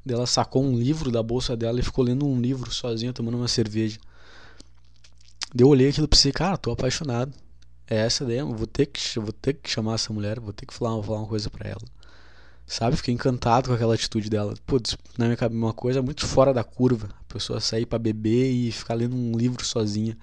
Daí 0.04 0.16
ela 0.16 0.26
sacou 0.26 0.64
um 0.64 0.76
livro 0.76 1.10
da 1.10 1.22
bolsa 1.22 1.56
dela 1.56 1.78
e 1.78 1.82
ficou 1.82 2.04
lendo 2.04 2.26
um 2.26 2.40
livro 2.40 2.70
sozinha, 2.72 3.12
tomando 3.12 3.36
uma 3.36 3.48
cerveja. 3.48 3.98
Eu 5.56 5.68
olhei 5.68 5.88
aquilo 5.88 6.06
e 6.06 6.08
pensei, 6.08 6.32
cara, 6.32 6.56
tô 6.56 6.70
apaixonado 6.70 7.32
é 7.88 7.96
essa 7.96 8.24
eu 8.24 8.54
vou 8.54 8.66
ter 8.66 8.86
que, 8.86 9.18
vou 9.18 9.32
ter 9.32 9.54
que 9.54 9.70
chamar 9.70 9.94
essa 9.94 10.12
mulher, 10.12 10.38
vou 10.38 10.52
ter 10.52 10.66
que 10.66 10.74
falar, 10.74 11.02
falar 11.02 11.20
uma 11.20 11.26
coisa 11.26 11.48
para 11.48 11.70
ela. 11.70 11.80
Sabe? 12.66 12.96
Fiquei 12.96 13.14
encantado 13.14 13.68
com 13.68 13.74
aquela 13.74 13.94
atitude 13.94 14.28
dela. 14.28 14.52
Putz, 14.66 14.96
na 15.16 15.24
minha 15.24 15.38
cabeça, 15.38 15.58
uma 15.58 15.72
coisa 15.72 16.02
muito 16.02 16.26
fora 16.26 16.52
da 16.52 16.62
curva. 16.62 17.08
A 17.18 17.32
pessoa 17.32 17.60
sair 17.60 17.86
para 17.86 17.98
beber 17.98 18.50
e 18.50 18.70
ficar 18.70 18.92
lendo 18.92 19.16
um 19.16 19.32
livro 19.32 19.64
sozinha. 19.64 20.18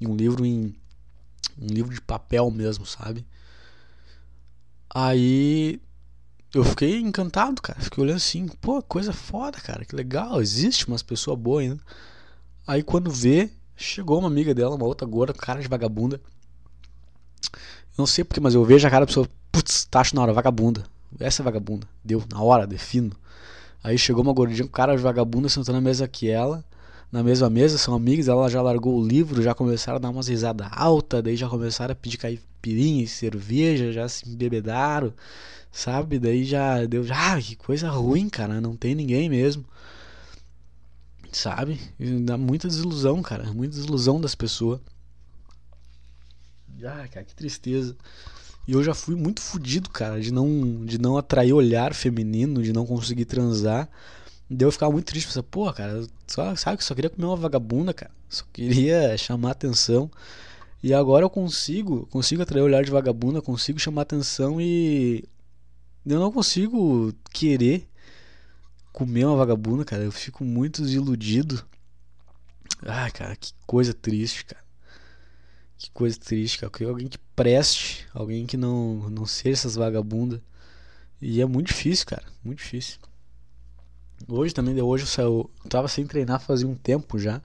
Um 0.00 0.16
livro 0.16 0.44
em. 0.44 0.74
Um 1.56 1.66
livro 1.68 1.94
de 1.94 2.00
papel 2.00 2.50
mesmo, 2.50 2.84
sabe? 2.84 3.24
Aí. 4.92 5.80
Eu 6.52 6.64
fiquei 6.64 7.00
encantado, 7.00 7.62
cara. 7.62 7.80
Fiquei 7.80 8.02
olhando 8.02 8.16
assim, 8.16 8.48
pô, 8.60 8.82
coisa 8.82 9.12
foda, 9.12 9.60
cara. 9.60 9.84
Que 9.84 9.94
legal, 9.94 10.42
existe 10.42 10.88
umas 10.88 11.02
pessoas 11.02 11.38
boas 11.38 11.64
ainda. 11.64 11.80
Aí 12.66 12.82
quando 12.82 13.08
vê, 13.10 13.50
chegou 13.76 14.18
uma 14.18 14.28
amiga 14.28 14.54
dela, 14.54 14.74
uma 14.74 14.86
outra 14.86 15.06
gorda, 15.06 15.32
cara 15.32 15.60
de 15.60 15.68
vagabunda 15.68 16.20
não 17.96 18.06
sei 18.06 18.24
porque, 18.24 18.40
mas 18.40 18.54
eu 18.54 18.64
vejo 18.64 18.86
a 18.86 18.90
cara 18.90 19.02
da 19.02 19.06
pessoa, 19.06 19.28
putz, 19.52 19.84
tacho 19.84 20.16
na 20.16 20.22
hora, 20.22 20.32
vagabunda. 20.32 20.84
Essa 21.18 21.42
é 21.42 21.44
vagabunda. 21.44 21.86
Deu, 22.04 22.22
na 22.30 22.42
hora, 22.42 22.66
defino. 22.66 23.12
Aí 23.82 23.96
chegou 23.96 24.22
uma 24.22 24.32
gordinha 24.32 24.64
com 24.64 24.72
cara 24.72 24.96
de 24.96 25.02
vagabunda 25.02 25.48
sentou 25.48 25.74
na 25.74 25.80
mesa 25.80 26.08
que 26.08 26.28
ela, 26.28 26.64
na 27.12 27.22
mesma 27.22 27.48
mesa, 27.48 27.78
são 27.78 27.94
amigas, 27.94 28.26
ela 28.26 28.48
já 28.48 28.60
largou 28.60 28.98
o 28.98 29.06
livro, 29.06 29.42
já 29.42 29.54
começaram 29.54 29.96
a 29.96 30.00
dar 30.00 30.10
umas 30.10 30.26
risadas 30.26 30.66
altas, 30.72 31.22
daí 31.22 31.36
já 31.36 31.48
começaram 31.48 31.92
a 31.92 31.94
pedir 31.94 32.16
caipirinha 32.16 33.04
e 33.04 33.06
cerveja, 33.06 33.92
já 33.92 34.08
se 34.08 34.28
embebedaram, 34.28 35.12
sabe? 35.70 36.18
Daí 36.18 36.44
já 36.44 36.84
deu, 36.86 37.04
ah, 37.12 37.40
que 37.40 37.54
coisa 37.54 37.90
ruim, 37.90 38.28
cara, 38.28 38.60
não 38.60 38.74
tem 38.74 38.94
ninguém 38.94 39.28
mesmo. 39.28 39.64
Sabe? 41.34 41.80
E 41.98 42.20
dá 42.20 42.38
muita 42.38 42.68
desilusão, 42.68 43.20
cara, 43.20 43.52
muita 43.52 43.74
desilusão 43.74 44.20
das 44.20 44.36
pessoas. 44.36 44.80
Ah, 46.84 47.08
cara, 47.10 47.24
que 47.24 47.34
tristeza. 47.34 47.96
E 48.68 48.72
eu 48.72 48.84
já 48.84 48.94
fui 48.94 49.16
muito 49.16 49.40
fudido, 49.40 49.90
cara, 49.90 50.20
de 50.20 50.32
não, 50.32 50.84
de 50.84 50.96
não 50.96 51.18
atrair 51.18 51.52
olhar 51.52 51.92
feminino, 51.92 52.62
de 52.62 52.72
não 52.72 52.86
conseguir 52.86 53.24
transar. 53.24 53.88
Daí 54.48 54.66
eu 54.66 54.70
ficava 54.72 54.92
muito 54.92 55.06
triste, 55.06 55.26
pensava, 55.26 55.46
pô, 55.50 55.72
cara, 55.72 56.06
só, 56.26 56.54
sabe 56.54 56.78
que 56.78 56.84
só 56.84 56.94
queria 56.94 57.10
comer 57.10 57.26
uma 57.26 57.36
vagabunda, 57.36 57.92
cara. 57.92 58.12
Só 58.28 58.44
queria 58.52 59.16
chamar 59.18 59.50
atenção. 59.50 60.08
E 60.82 60.94
agora 60.94 61.24
eu 61.24 61.30
consigo, 61.30 62.06
consigo 62.06 62.42
atrair 62.42 62.62
olhar 62.62 62.84
de 62.84 62.92
vagabunda, 62.92 63.42
consigo 63.42 63.80
chamar 63.80 64.02
atenção 64.02 64.60
e 64.60 65.24
eu 66.06 66.20
não 66.20 66.30
consigo 66.30 67.12
querer 67.32 67.88
comer 68.94 69.26
uma 69.26 69.36
vagabunda, 69.36 69.84
cara. 69.84 70.04
Eu 70.04 70.12
fico 70.12 70.44
muito 70.44 70.80
desiludido. 70.80 71.66
Ah, 72.86 73.10
cara, 73.10 73.34
que 73.34 73.52
coisa 73.66 73.92
triste, 73.92 74.44
cara. 74.44 74.62
Que 75.76 75.90
coisa 75.90 76.18
triste, 76.18 76.60
cara. 76.60 76.72
Que 76.72 76.84
alguém 76.84 77.08
que 77.08 77.18
preste, 77.34 78.06
alguém 78.14 78.46
que 78.46 78.56
não, 78.56 79.10
não 79.10 79.26
seja 79.26 79.54
essas 79.54 79.74
vagabundas. 79.74 80.40
E 81.20 81.40
é 81.40 81.46
muito 81.46 81.68
difícil, 81.68 82.06
cara. 82.06 82.22
Muito 82.42 82.58
difícil. 82.58 82.98
Hoje 84.28 84.54
também, 84.54 84.80
hoje 84.80 85.02
eu, 85.02 85.08
saio, 85.08 85.50
eu 85.64 85.68
tava 85.68 85.88
sem 85.88 86.06
treinar 86.06 86.40
fazia 86.40 86.68
um 86.68 86.76
tempo 86.76 87.18
já. 87.18 87.42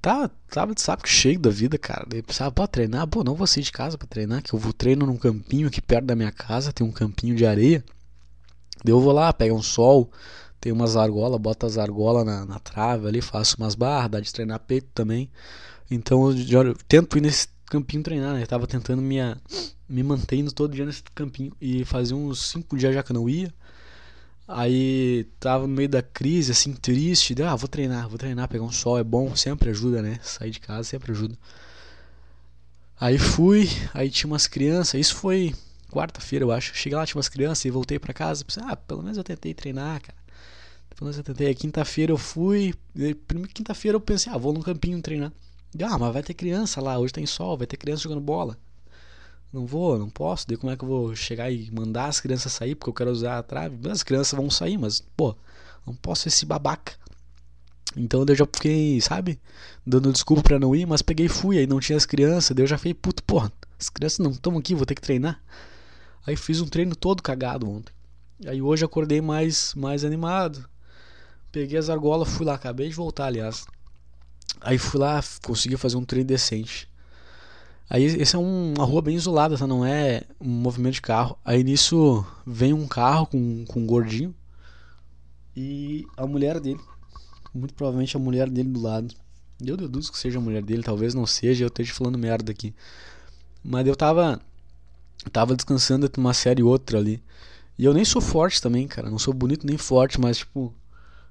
tava, 0.00 0.30
tava 0.48 0.74
de 0.76 0.80
saco 0.80 1.08
cheio 1.08 1.40
da 1.40 1.50
vida, 1.50 1.76
cara. 1.76 2.06
Daí 2.08 2.22
pensava, 2.22 2.52
pô, 2.52 2.68
treinar, 2.68 3.08
pô, 3.08 3.24
não 3.24 3.34
vou 3.34 3.48
sair 3.48 3.64
de 3.64 3.72
casa 3.72 3.98
pra 3.98 4.06
treinar, 4.06 4.42
que 4.42 4.54
eu 4.54 4.58
vou 4.60 4.72
treino 4.72 5.04
num 5.06 5.16
campinho 5.16 5.66
aqui 5.66 5.82
perto 5.82 6.06
da 6.06 6.14
minha 6.14 6.30
casa, 6.30 6.72
tem 6.72 6.86
um 6.86 6.92
campinho 6.92 7.34
de 7.34 7.44
areia. 7.44 7.84
Eu 8.84 9.00
vou 9.00 9.12
lá, 9.12 9.32
pego 9.32 9.54
um 9.54 9.62
sol, 9.62 10.10
tem 10.60 10.72
umas 10.72 10.96
argolas, 10.96 11.40
boto 11.40 11.66
as 11.66 11.78
argolas 11.78 12.24
na, 12.24 12.44
na 12.44 12.58
trave 12.58 13.06
ali, 13.06 13.20
faço 13.20 13.56
umas 13.58 13.74
barras, 13.74 14.10
dá 14.10 14.20
de 14.20 14.32
treinar 14.32 14.60
peito 14.60 14.88
também. 14.94 15.30
Então 15.90 16.30
eu, 16.30 16.36
já, 16.36 16.60
eu 16.60 16.74
tento 16.88 17.18
ir 17.18 17.20
nesse 17.20 17.48
campinho 17.66 18.02
treinar, 18.02 18.34
né? 18.34 18.42
Eu 18.42 18.46
tava 18.46 18.66
tentando 18.66 19.02
me, 19.02 19.16
me 19.88 20.02
mantendo 20.02 20.52
todo 20.52 20.74
dia 20.74 20.86
nesse 20.86 21.02
campinho. 21.14 21.52
E 21.60 21.84
fazia 21.84 22.16
uns 22.16 22.50
5 22.50 22.76
dias 22.76 22.94
já 22.94 23.02
que 23.02 23.12
eu 23.12 23.14
não 23.14 23.28
ia. 23.28 23.52
Aí 24.46 25.26
tava 25.40 25.66
no 25.66 25.74
meio 25.74 25.88
da 25.88 26.02
crise, 26.02 26.52
assim, 26.52 26.72
triste. 26.72 27.34
Deu, 27.34 27.48
ah, 27.48 27.56
vou 27.56 27.68
treinar, 27.68 28.08
vou 28.08 28.18
treinar, 28.18 28.48
pegar 28.48 28.64
um 28.64 28.72
sol 28.72 28.98
é 28.98 29.04
bom, 29.04 29.34
sempre 29.36 29.70
ajuda, 29.70 30.02
né? 30.02 30.18
Sair 30.22 30.50
de 30.50 30.60
casa 30.60 30.84
sempre 30.84 31.12
ajuda. 31.12 31.36
Aí 33.00 33.18
fui, 33.18 33.68
aí 33.92 34.10
tinha 34.10 34.30
umas 34.30 34.46
crianças, 34.46 34.94
isso 35.00 35.16
foi 35.16 35.52
quarta-feira, 35.92 36.44
eu 36.44 36.50
acho. 36.52 36.74
Cheguei 36.74 36.96
lá, 36.96 37.06
tinha 37.06 37.18
umas 37.18 37.28
crianças 37.28 37.64
e 37.64 37.70
voltei 37.70 37.98
para 37.98 38.14
casa. 38.14 38.44
Pensei, 38.44 38.62
ah, 38.66 38.76
pelo 38.76 39.02
menos 39.02 39.18
eu 39.18 39.24
tentei 39.24 39.54
treinar, 39.54 40.00
cara. 40.00 40.18
Pelo 40.90 41.04
menos 41.04 41.18
eu 41.18 41.24
tentei. 41.24 41.54
Quinta-feira 41.54 42.12
eu 42.12 42.18
fui. 42.18 42.74
Quinta-feira 43.54 43.96
eu 43.96 44.00
pensei, 44.00 44.32
ah, 44.32 44.38
vou 44.38 44.52
num 44.52 44.62
campinho 44.62 45.00
treinar. 45.02 45.32
Ah, 45.80 45.98
mas 45.98 46.12
vai 46.12 46.22
ter 46.22 46.34
criança 46.34 46.80
lá, 46.80 46.98
hoje 46.98 47.12
tem 47.12 47.24
sol, 47.24 47.56
vai 47.56 47.66
ter 47.66 47.76
criança 47.76 48.02
jogando 48.02 48.20
bola. 48.20 48.58
Não 49.52 49.66
vou, 49.66 49.98
não 49.98 50.08
posso. 50.10 50.46
Daí 50.48 50.56
como 50.56 50.72
é 50.72 50.76
que 50.76 50.84
eu 50.84 50.88
vou 50.88 51.14
chegar 51.14 51.50
e 51.50 51.70
mandar 51.70 52.06
as 52.06 52.20
crianças 52.20 52.52
sair 52.52 52.74
porque 52.74 52.90
eu 52.90 52.94
quero 52.94 53.10
usar 53.10 53.38
a 53.38 53.42
trave? 53.42 53.76
As 53.90 54.02
crianças 54.02 54.36
vão 54.38 54.50
sair, 54.50 54.78
mas, 54.78 55.00
pô, 55.16 55.36
não 55.86 55.94
posso 55.94 56.22
ser 56.22 56.28
esse 56.28 56.46
babaca. 56.46 56.94
Então 57.96 58.24
eu 58.26 58.34
já 58.34 58.46
fiquei, 58.46 59.00
sabe, 59.00 59.38
dando 59.86 60.12
desculpa 60.12 60.42
pra 60.42 60.58
não 60.58 60.74
ir, 60.74 60.86
mas 60.86 61.02
peguei 61.02 61.26
e 61.26 61.28
fui, 61.28 61.58
aí 61.58 61.66
não 61.66 61.80
tinha 61.80 61.96
as 61.96 62.06
crianças, 62.06 62.54
daí 62.56 62.64
eu 62.64 62.68
já 62.68 62.78
fiquei, 62.78 62.94
puto, 62.94 63.22
porra, 63.22 63.52
as 63.78 63.90
crianças 63.90 64.18
não 64.18 64.30
estão 64.30 64.56
aqui, 64.56 64.74
vou 64.74 64.86
ter 64.86 64.94
que 64.94 65.02
treinar. 65.02 65.42
Aí 66.26 66.36
fiz 66.36 66.60
um 66.60 66.66
treino 66.66 66.94
todo 66.94 67.22
cagado 67.22 67.68
ontem. 67.68 67.92
Aí 68.46 68.60
hoje 68.60 68.84
acordei 68.84 69.20
mais, 69.20 69.74
mais 69.74 70.04
animado. 70.04 70.68
Peguei 71.50 71.78
as 71.78 71.90
argolas, 71.90 72.28
fui 72.28 72.46
lá, 72.46 72.54
acabei 72.54 72.88
de 72.88 72.94
voltar, 72.94 73.26
aliás. 73.26 73.66
Aí 74.60 74.78
fui 74.78 75.00
lá, 75.00 75.22
consegui 75.42 75.76
fazer 75.76 75.96
um 75.96 76.04
treino 76.04 76.28
decente. 76.28 76.88
Aí 77.90 78.04
esse 78.04 78.34
é 78.34 78.38
um, 78.38 78.72
uma 78.74 78.84
rua 78.84 79.02
bem 79.02 79.16
isolada, 79.16 79.58
tá? 79.58 79.66
Não 79.66 79.84
é 79.84 80.22
um 80.40 80.48
movimento 80.48 80.94
de 80.94 81.02
carro. 81.02 81.36
Aí 81.44 81.62
nisso 81.62 82.24
vem 82.46 82.72
um 82.72 82.86
carro 82.86 83.26
com, 83.26 83.64
com 83.66 83.80
um 83.80 83.86
gordinho 83.86 84.34
e 85.54 86.06
a 86.16 86.26
mulher 86.26 86.58
dele. 86.58 86.80
Muito 87.52 87.74
provavelmente 87.74 88.16
a 88.16 88.20
mulher 88.20 88.48
dele 88.48 88.70
do 88.70 88.80
lado. 88.80 89.14
Eu 89.60 89.76
deduzo 89.76 90.10
que 90.10 90.18
seja 90.18 90.38
a 90.38 90.42
mulher 90.42 90.62
dele, 90.62 90.82
talvez 90.82 91.14
não 91.14 91.26
seja, 91.26 91.64
eu 91.64 91.68
esteja 91.68 91.92
falando 91.92 92.18
merda 92.18 92.50
aqui. 92.50 92.74
Mas 93.62 93.86
eu 93.86 93.94
tava. 93.94 94.40
Tava 95.30 95.54
descansando 95.54 96.06
entre 96.06 96.20
uma 96.20 96.34
série 96.34 96.60
e 96.60 96.64
outra 96.64 96.98
ali. 96.98 97.22
E 97.78 97.84
eu 97.84 97.94
nem 97.94 98.04
sou 98.04 98.20
forte 98.20 98.60
também, 98.60 98.86
cara. 98.86 99.10
Não 99.10 99.18
sou 99.18 99.32
bonito 99.32 99.66
nem 99.66 99.76
forte, 99.76 100.20
mas 100.20 100.38
tipo. 100.38 100.74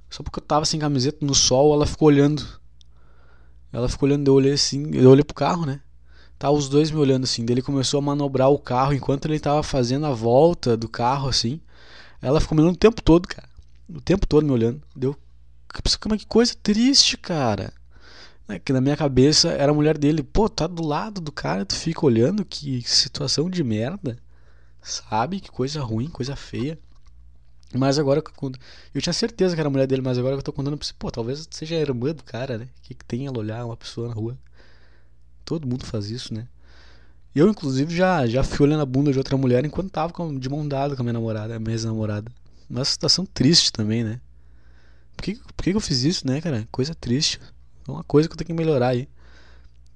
Só 0.09 0.23
porque 0.23 0.39
eu 0.39 0.43
tava 0.43 0.65
sem 0.65 0.79
camiseta 0.79 1.25
no 1.25 1.33
sol, 1.33 1.73
ela 1.73 1.85
ficou 1.85 2.07
olhando. 2.07 2.45
Ela 3.71 3.87
ficou 3.87 4.07
olhando, 4.07 4.27
eu 4.27 4.33
olhei 4.33 4.53
assim, 4.53 4.91
eu 4.93 5.09
olhei 5.09 5.23
pro 5.23 5.33
carro, 5.33 5.65
né? 5.65 5.79
Tá 6.37 6.49
os 6.51 6.67
dois 6.67 6.91
me 6.91 6.97
olhando 6.97 7.23
assim. 7.23 7.45
Daí 7.45 7.53
ele 7.53 7.61
começou 7.61 7.99
a 7.99 8.01
manobrar 8.01 8.49
o 8.49 8.59
carro 8.59 8.93
enquanto 8.93 9.25
ele 9.25 9.39
tava 9.39 9.63
fazendo 9.63 10.05
a 10.05 10.11
volta 10.11 10.75
do 10.75 10.89
carro 10.89 11.29
assim. 11.29 11.61
Ela 12.21 12.41
ficou 12.41 12.55
me 12.55 12.61
olhando 12.61 12.75
o 12.75 12.79
tempo 12.79 13.01
todo, 13.01 13.27
cara. 13.27 13.47
O 13.87 14.01
tempo 14.01 14.27
todo 14.27 14.45
me 14.45 14.51
olhando. 14.51 14.81
Deu. 14.95 15.15
É 15.73 16.17
que 16.17 16.25
coisa 16.25 16.53
triste, 16.61 17.15
cara. 17.17 17.71
É 18.51 18.59
que 18.59 18.73
na 18.73 18.81
minha 18.81 18.97
cabeça 18.97 19.49
era 19.49 19.71
a 19.71 19.75
mulher 19.75 19.97
dele. 19.97 20.23
Pô, 20.23 20.49
tá 20.49 20.67
do 20.67 20.85
lado 20.85 21.21
do 21.21 21.31
cara, 21.31 21.65
tu 21.65 21.75
fica 21.75 22.05
olhando. 22.05 22.45
Que 22.45 22.81
situação 22.83 23.49
de 23.49 23.63
merda. 23.63 24.17
Sabe? 24.81 25.39
Que 25.39 25.51
coisa 25.51 25.81
ruim, 25.81 26.07
coisa 26.07 26.35
feia. 26.35 26.77
Mas 27.73 27.97
agora 27.97 28.21
eu 28.93 29.01
tinha 29.01 29.13
certeza 29.13 29.55
que 29.55 29.61
era 29.61 29.69
a 29.69 29.71
mulher 29.71 29.87
dele, 29.87 30.01
mas 30.01 30.17
agora 30.17 30.35
eu 30.35 30.41
tô 30.41 30.51
contando 30.51 30.77
pra 30.77 30.85
você, 30.85 30.93
pô, 30.97 31.09
talvez 31.09 31.47
seja 31.49 31.75
a 31.75 31.79
irmã 31.79 32.13
do 32.13 32.23
cara, 32.23 32.57
né? 32.57 32.65
O 32.65 32.81
que, 32.81 32.93
que 32.93 33.05
tem 33.05 33.27
ela 33.27 33.39
olhar 33.39 33.65
uma 33.65 33.77
pessoa 33.77 34.09
na 34.09 34.13
rua? 34.13 34.37
Todo 35.45 35.67
mundo 35.67 35.85
faz 35.85 36.09
isso, 36.09 36.33
né? 36.33 36.47
Eu, 37.33 37.47
inclusive, 37.47 37.95
já, 37.95 38.27
já 38.27 38.43
fui 38.43 38.67
olhando 38.67 38.81
a 38.81 38.85
bunda 38.85 39.11
de 39.11 39.17
outra 39.17 39.37
mulher 39.37 39.63
enquanto 39.63 39.89
tava 39.89 40.11
com, 40.11 40.37
de 40.37 40.49
mão 40.49 40.67
dada 40.67 40.95
com 40.95 41.01
a 41.01 41.03
minha 41.03 41.13
namorada, 41.13 41.55
a 41.55 41.59
minha 41.59 41.73
ex-namorada. 41.73 42.29
Uma 42.69 42.83
situação 42.83 43.25
triste 43.25 43.71
também, 43.71 44.03
né? 44.03 44.19
Por, 45.15 45.23
que, 45.23 45.35
por 45.55 45.63
que 45.63 45.69
eu 45.69 45.79
fiz 45.79 46.03
isso, 46.03 46.27
né, 46.27 46.41
cara? 46.41 46.67
Coisa 46.71 46.93
triste. 46.93 47.39
É 47.87 47.91
uma 47.91 48.03
coisa 48.03 48.27
que 48.27 48.33
eu 48.33 48.37
tenho 48.37 48.47
que 48.47 48.53
melhorar 48.53 48.89
aí. 48.89 49.07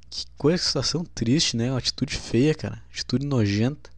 Que 0.09 0.25
coisa, 0.37 0.57
que 0.57 0.67
situação 0.67 1.03
triste, 1.03 1.57
né? 1.57 1.71
Uma 1.71 1.79
atitude 1.79 2.15
feia, 2.15 2.53
cara. 2.55 2.81
Atitude 2.91 3.25
nojenta. 3.25 3.89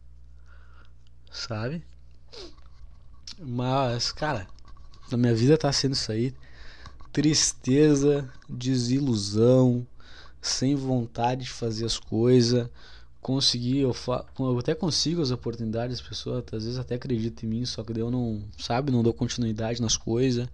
Sabe? 1.30 1.84
Mas, 3.38 4.10
cara, 4.10 4.46
na 5.10 5.16
minha 5.16 5.34
vida 5.34 5.56
tá 5.56 5.72
sendo 5.72 5.94
isso 5.94 6.10
aí. 6.10 6.34
Tristeza, 7.12 8.28
desilusão 8.48 9.86
sem 10.40 10.74
vontade 10.74 11.44
de 11.44 11.50
fazer 11.50 11.84
as 11.84 11.98
coisas, 11.98 12.68
conseguir, 13.20 13.78
eu, 13.78 13.94
eu, 14.38 14.58
até 14.58 14.74
consigo 14.74 15.20
as 15.20 15.30
oportunidades, 15.30 16.00
as 16.00 16.06
pessoas 16.06 16.44
às 16.52 16.64
vezes 16.64 16.78
até 16.78 16.94
acreditam 16.94 17.48
em 17.48 17.52
mim, 17.52 17.64
só 17.64 17.82
que 17.82 17.92
eu 17.98 18.10
não, 18.10 18.42
sabe, 18.58 18.92
não 18.92 19.02
dou 19.02 19.12
continuidade 19.12 19.82
nas 19.82 19.96
coisas. 19.96 20.48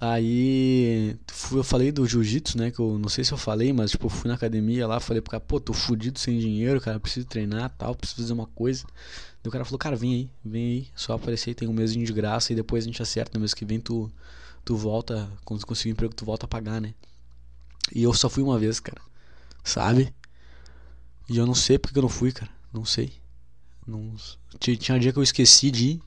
Aí 0.00 1.18
eu 1.52 1.62
falei 1.62 1.92
do 1.92 2.06
jiu-jitsu, 2.06 2.56
né? 2.56 2.70
Que 2.70 2.80
eu 2.80 2.98
não 2.98 3.08
sei 3.08 3.22
se 3.22 3.32
eu 3.32 3.38
falei, 3.38 3.72
mas 3.72 3.90
tipo, 3.90 4.06
eu 4.06 4.10
fui 4.10 4.28
na 4.28 4.34
academia 4.34 4.86
lá, 4.86 4.98
falei 4.98 5.20
pro 5.20 5.32
cara, 5.32 5.42
pô, 5.42 5.60
tô 5.60 5.74
fudido 5.74 6.18
sem 6.18 6.38
dinheiro, 6.38 6.80
cara, 6.80 6.98
preciso 6.98 7.26
treinar 7.26 7.70
tal, 7.76 7.94
preciso 7.94 8.22
fazer 8.22 8.32
uma 8.32 8.46
coisa. 8.46 8.84
Daí 9.42 9.48
o 9.48 9.50
cara 9.50 9.64
falou, 9.64 9.78
cara, 9.78 9.96
vem 9.96 10.14
aí, 10.14 10.30
vem 10.44 10.64
aí, 10.64 10.88
só 10.96 11.12
aparecer, 11.14 11.54
tem 11.54 11.68
um 11.68 11.72
mês 11.72 11.92
de 11.92 12.12
graça 12.12 12.52
e 12.52 12.56
depois 12.56 12.84
a 12.84 12.86
gente 12.86 13.02
acerta, 13.02 13.32
no 13.34 13.40
mês 13.40 13.52
que 13.52 13.64
vem 13.64 13.78
tu, 13.78 14.10
tu 14.64 14.74
volta, 14.74 15.30
quando 15.44 15.64
conseguir 15.66 15.90
um 15.90 15.92
emprego, 15.92 16.14
tu 16.14 16.24
volta 16.24 16.46
a 16.46 16.48
pagar, 16.48 16.80
né? 16.80 16.94
E 17.94 18.02
eu 18.02 18.14
só 18.14 18.30
fui 18.30 18.42
uma 18.42 18.58
vez, 18.58 18.80
cara. 18.80 19.00
Sabe? 19.64 20.14
E 21.28 21.36
eu 21.36 21.46
não 21.46 21.54
sei 21.54 21.78
porque 21.78 21.98
eu 21.98 22.02
não 22.02 22.08
fui, 22.08 22.32
cara. 22.32 22.50
Não 22.72 22.84
sei. 22.84 23.12
Não... 23.86 24.14
Tinha 24.58 24.98
dia 24.98 25.12
que 25.12 25.18
eu 25.18 25.22
esqueci 25.22 25.70
de 25.70 25.86
ir. 25.86 26.02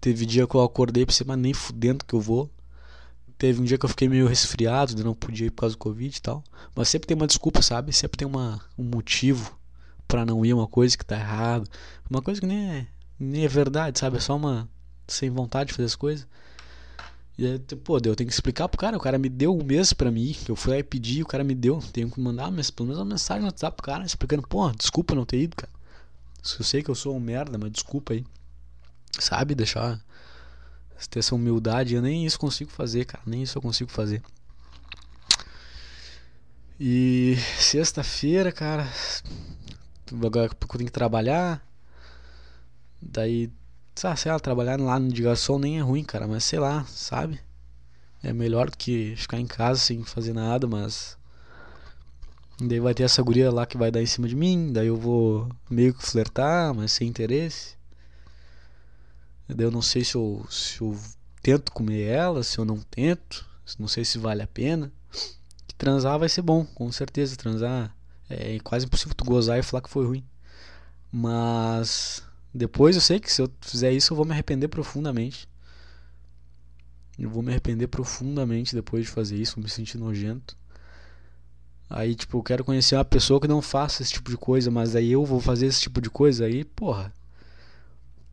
Teve 0.00 0.26
dia 0.26 0.46
que 0.46 0.54
eu 0.54 0.62
acordei 0.62 1.06
pra 1.06 1.14
cima 1.14 1.36
nem 1.36 1.54
fudendo 1.54 2.04
que 2.04 2.14
eu 2.14 2.20
vou. 2.20 2.50
Teve 3.40 3.58
um 3.58 3.64
dia 3.64 3.78
que 3.78 3.86
eu 3.86 3.88
fiquei 3.88 4.06
meio 4.06 4.26
resfriado, 4.26 5.02
não 5.02 5.14
podia 5.14 5.46
ir 5.46 5.50
por 5.50 5.62
causa 5.62 5.74
do 5.74 5.78
Covid 5.78 6.14
e 6.14 6.20
tal. 6.20 6.44
Mas 6.76 6.90
sempre 6.90 7.08
tem 7.08 7.16
uma 7.16 7.26
desculpa, 7.26 7.62
sabe? 7.62 7.90
Sempre 7.90 8.18
tem 8.18 8.28
uma, 8.28 8.60
um 8.76 8.84
motivo 8.84 9.58
para 10.06 10.26
não 10.26 10.44
ir, 10.44 10.52
uma 10.52 10.66
coisa 10.66 10.94
que 10.94 11.06
tá 11.06 11.16
errado. 11.16 11.66
Uma 12.10 12.20
coisa 12.20 12.38
que 12.38 12.46
nem 12.46 12.70
é, 12.70 12.86
nem 13.18 13.42
é 13.42 13.48
verdade, 13.48 13.98
sabe? 13.98 14.18
É 14.18 14.20
só 14.20 14.36
uma 14.36 14.68
sem 15.08 15.30
vontade 15.30 15.68
de 15.68 15.72
fazer 15.72 15.86
as 15.86 15.94
coisas. 15.94 16.26
E 17.38 17.46
aí, 17.46 17.58
pô, 17.58 17.96
eu 17.96 18.14
tenho 18.14 18.28
que 18.28 18.34
explicar 18.34 18.68
pro 18.68 18.78
cara, 18.78 18.98
o 18.98 19.00
cara 19.00 19.16
me 19.16 19.30
deu 19.30 19.56
um 19.56 19.64
mês 19.64 19.94
pra 19.94 20.10
mim, 20.10 20.36
eu 20.46 20.54
fui 20.54 20.74
lá 20.74 20.78
e 20.78 20.82
pedi, 20.82 21.22
o 21.22 21.26
cara 21.26 21.42
me 21.42 21.54
deu. 21.54 21.82
Tenho 21.94 22.10
que 22.10 22.20
mandar 22.20 22.50
mas, 22.50 22.70
pelo 22.70 22.88
menos 22.88 23.00
uma 23.00 23.08
mensagem 23.08 23.40
no 23.40 23.46
WhatsApp 23.46 23.74
pro 23.74 23.86
cara, 23.86 24.04
explicando, 24.04 24.46
pô, 24.46 24.70
desculpa 24.72 25.14
não 25.14 25.24
ter 25.24 25.40
ido, 25.40 25.56
cara. 25.56 25.72
Eu 26.58 26.62
sei 26.62 26.82
que 26.82 26.90
eu 26.90 26.94
sou 26.94 27.16
um 27.16 27.20
merda, 27.20 27.56
mas 27.56 27.72
desculpa 27.72 28.12
aí. 28.12 28.22
Sabe? 29.18 29.54
Deixar. 29.54 29.98
Ter 31.08 31.20
essa 31.20 31.34
humildade, 31.34 31.94
eu 31.94 32.02
nem 32.02 32.26
isso 32.26 32.38
consigo 32.38 32.70
fazer, 32.70 33.04
cara. 33.04 33.22
Nem 33.26 33.42
isso 33.42 33.56
eu 33.56 33.62
consigo 33.62 33.90
fazer. 33.90 34.22
E 36.78 37.36
sexta-feira, 37.58 38.52
cara. 38.52 38.88
Agora 40.24 40.46
eu 40.46 40.68
tenho 40.68 40.86
que 40.86 40.92
trabalhar. 40.92 41.64
Daí 43.00 43.50
ah, 44.04 44.16
sei 44.16 44.32
lá, 44.32 44.38
trabalhar 44.40 44.80
lá 44.80 44.98
no 44.98 45.12
de 45.12 45.22
garçom 45.22 45.58
nem 45.58 45.78
é 45.78 45.82
ruim, 45.82 46.02
cara, 46.04 46.26
mas 46.26 46.44
sei 46.44 46.58
lá, 46.58 46.84
sabe? 46.86 47.40
É 48.22 48.32
melhor 48.32 48.70
do 48.70 48.76
que 48.76 49.14
ficar 49.16 49.38
em 49.38 49.46
casa 49.46 49.80
sem 49.80 50.02
fazer 50.04 50.32
nada, 50.32 50.66
mas. 50.66 51.18
Daí 52.60 52.80
vai 52.80 52.94
ter 52.94 53.04
essa 53.04 53.22
guria 53.22 53.50
lá 53.50 53.66
que 53.66 53.78
vai 53.78 53.90
dar 53.90 54.02
em 54.02 54.06
cima 54.06 54.28
de 54.28 54.36
mim, 54.36 54.72
daí 54.72 54.86
eu 54.88 54.96
vou 54.96 55.48
meio 55.68 55.94
que 55.94 56.06
flertar, 56.06 56.74
mas 56.74 56.92
sem 56.92 57.08
interesse. 57.08 57.76
Eu 59.58 59.70
não 59.70 59.82
sei 59.82 60.04
se 60.04 60.14
eu, 60.14 60.46
se 60.50 60.80
eu 60.80 60.98
tento 61.42 61.72
comer 61.72 62.02
ela, 62.02 62.42
se 62.42 62.58
eu 62.58 62.64
não 62.64 62.78
tento, 62.78 63.46
não 63.78 63.88
sei 63.88 64.04
se 64.04 64.18
vale 64.18 64.42
a 64.42 64.46
pena. 64.46 64.92
Transar 65.78 66.18
vai 66.18 66.28
ser 66.28 66.42
bom, 66.42 66.64
com 66.64 66.90
certeza. 66.92 67.36
Transar 67.36 67.94
é 68.28 68.58
quase 68.60 68.86
impossível 68.86 69.14
tu 69.14 69.24
gozar 69.24 69.58
e 69.58 69.62
falar 69.62 69.82
que 69.82 69.90
foi 69.90 70.06
ruim. 70.06 70.24
Mas 71.10 72.22
depois 72.52 72.94
eu 72.94 73.02
sei 73.02 73.18
que 73.18 73.32
se 73.32 73.42
eu 73.42 73.50
fizer 73.60 73.92
isso 73.92 74.12
eu 74.12 74.16
vou 74.16 74.26
me 74.26 74.32
arrepender 74.32 74.68
profundamente. 74.68 75.48
Eu 77.18 77.28
vou 77.28 77.42
me 77.42 77.50
arrepender 77.50 77.88
profundamente 77.88 78.74
depois 78.74 79.04
de 79.04 79.10
fazer 79.10 79.36
isso, 79.36 79.56
vou 79.56 79.64
me 79.64 79.70
sentir 79.70 79.98
nojento. 79.98 80.56
Aí, 81.88 82.14
tipo, 82.14 82.38
eu 82.38 82.42
quero 82.42 82.64
conhecer 82.64 82.94
uma 82.94 83.04
pessoa 83.04 83.40
que 83.40 83.48
não 83.48 83.60
faça 83.60 84.02
esse 84.02 84.12
tipo 84.12 84.30
de 84.30 84.36
coisa, 84.36 84.70
mas 84.70 84.94
aí 84.94 85.10
eu 85.10 85.24
vou 85.24 85.40
fazer 85.40 85.66
esse 85.66 85.80
tipo 85.80 86.00
de 86.00 86.08
coisa, 86.08 86.44
aí, 86.44 86.64
porra. 86.64 87.12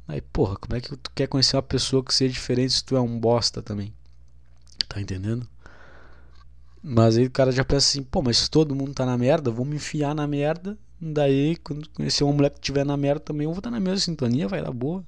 Aí, 0.08 0.22
porra, 0.22 0.56
como 0.56 0.76
é 0.76 0.82
que 0.82 0.96
tu 0.96 1.12
quer 1.14 1.28
conhecer 1.28 1.58
uma 1.58 1.64
pessoa 1.64 2.04
que 2.04 2.14
seja 2.14 2.34
diferente 2.34 2.74
se 2.74 2.84
tu 2.84 2.96
é 2.96 3.02
um 3.02 3.20
bosta 3.20 3.62
também? 3.62 3.94
Tá 4.88 5.02
entendendo? 5.02 5.48
Mas 6.82 7.18
aí 7.18 7.26
o 7.26 7.32
cara 7.32 7.52
já 7.52 7.66
pensa 7.66 7.88
assim, 7.90 8.04
pô, 8.04 8.22
mas 8.22 8.38
se 8.38 8.50
todo 8.50 8.76
mundo 8.76 8.94
tá 8.94 9.06
na 9.06 9.18
merda, 9.18 9.52
vou 9.52 9.66
me 9.66 9.76
enfiar 9.76 10.16
na 10.16 10.26
merda. 10.26 10.78
Daí, 11.00 11.58
quando 11.58 11.90
conhecer 11.90 12.24
uma 12.24 12.34
mulher 12.34 12.50
que 12.50 12.58
estiver 12.60 12.86
na 12.86 12.96
merda 12.96 13.20
também, 13.20 13.46
eu 13.46 13.52
vou 13.52 13.60
estar 13.60 13.70
na 13.70 13.80
mesma 13.80 14.00
sintonia, 14.00 14.48
vai 14.48 14.62
dar 14.62 14.72
boa. 14.72 15.04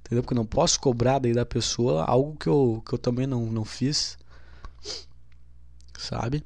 Entendeu? 0.00 0.22
Porque 0.22 0.34
eu 0.34 0.36
não 0.36 0.46
posso 0.46 0.78
cobrar 0.78 1.18
daí 1.18 1.32
da 1.32 1.46
pessoa 1.46 2.04
algo 2.04 2.36
que 2.36 2.46
eu, 2.46 2.82
que 2.86 2.94
eu 2.94 2.98
também 2.98 3.26
não, 3.26 3.46
não 3.46 3.64
fiz. 3.64 4.18
Sabe? 5.98 6.44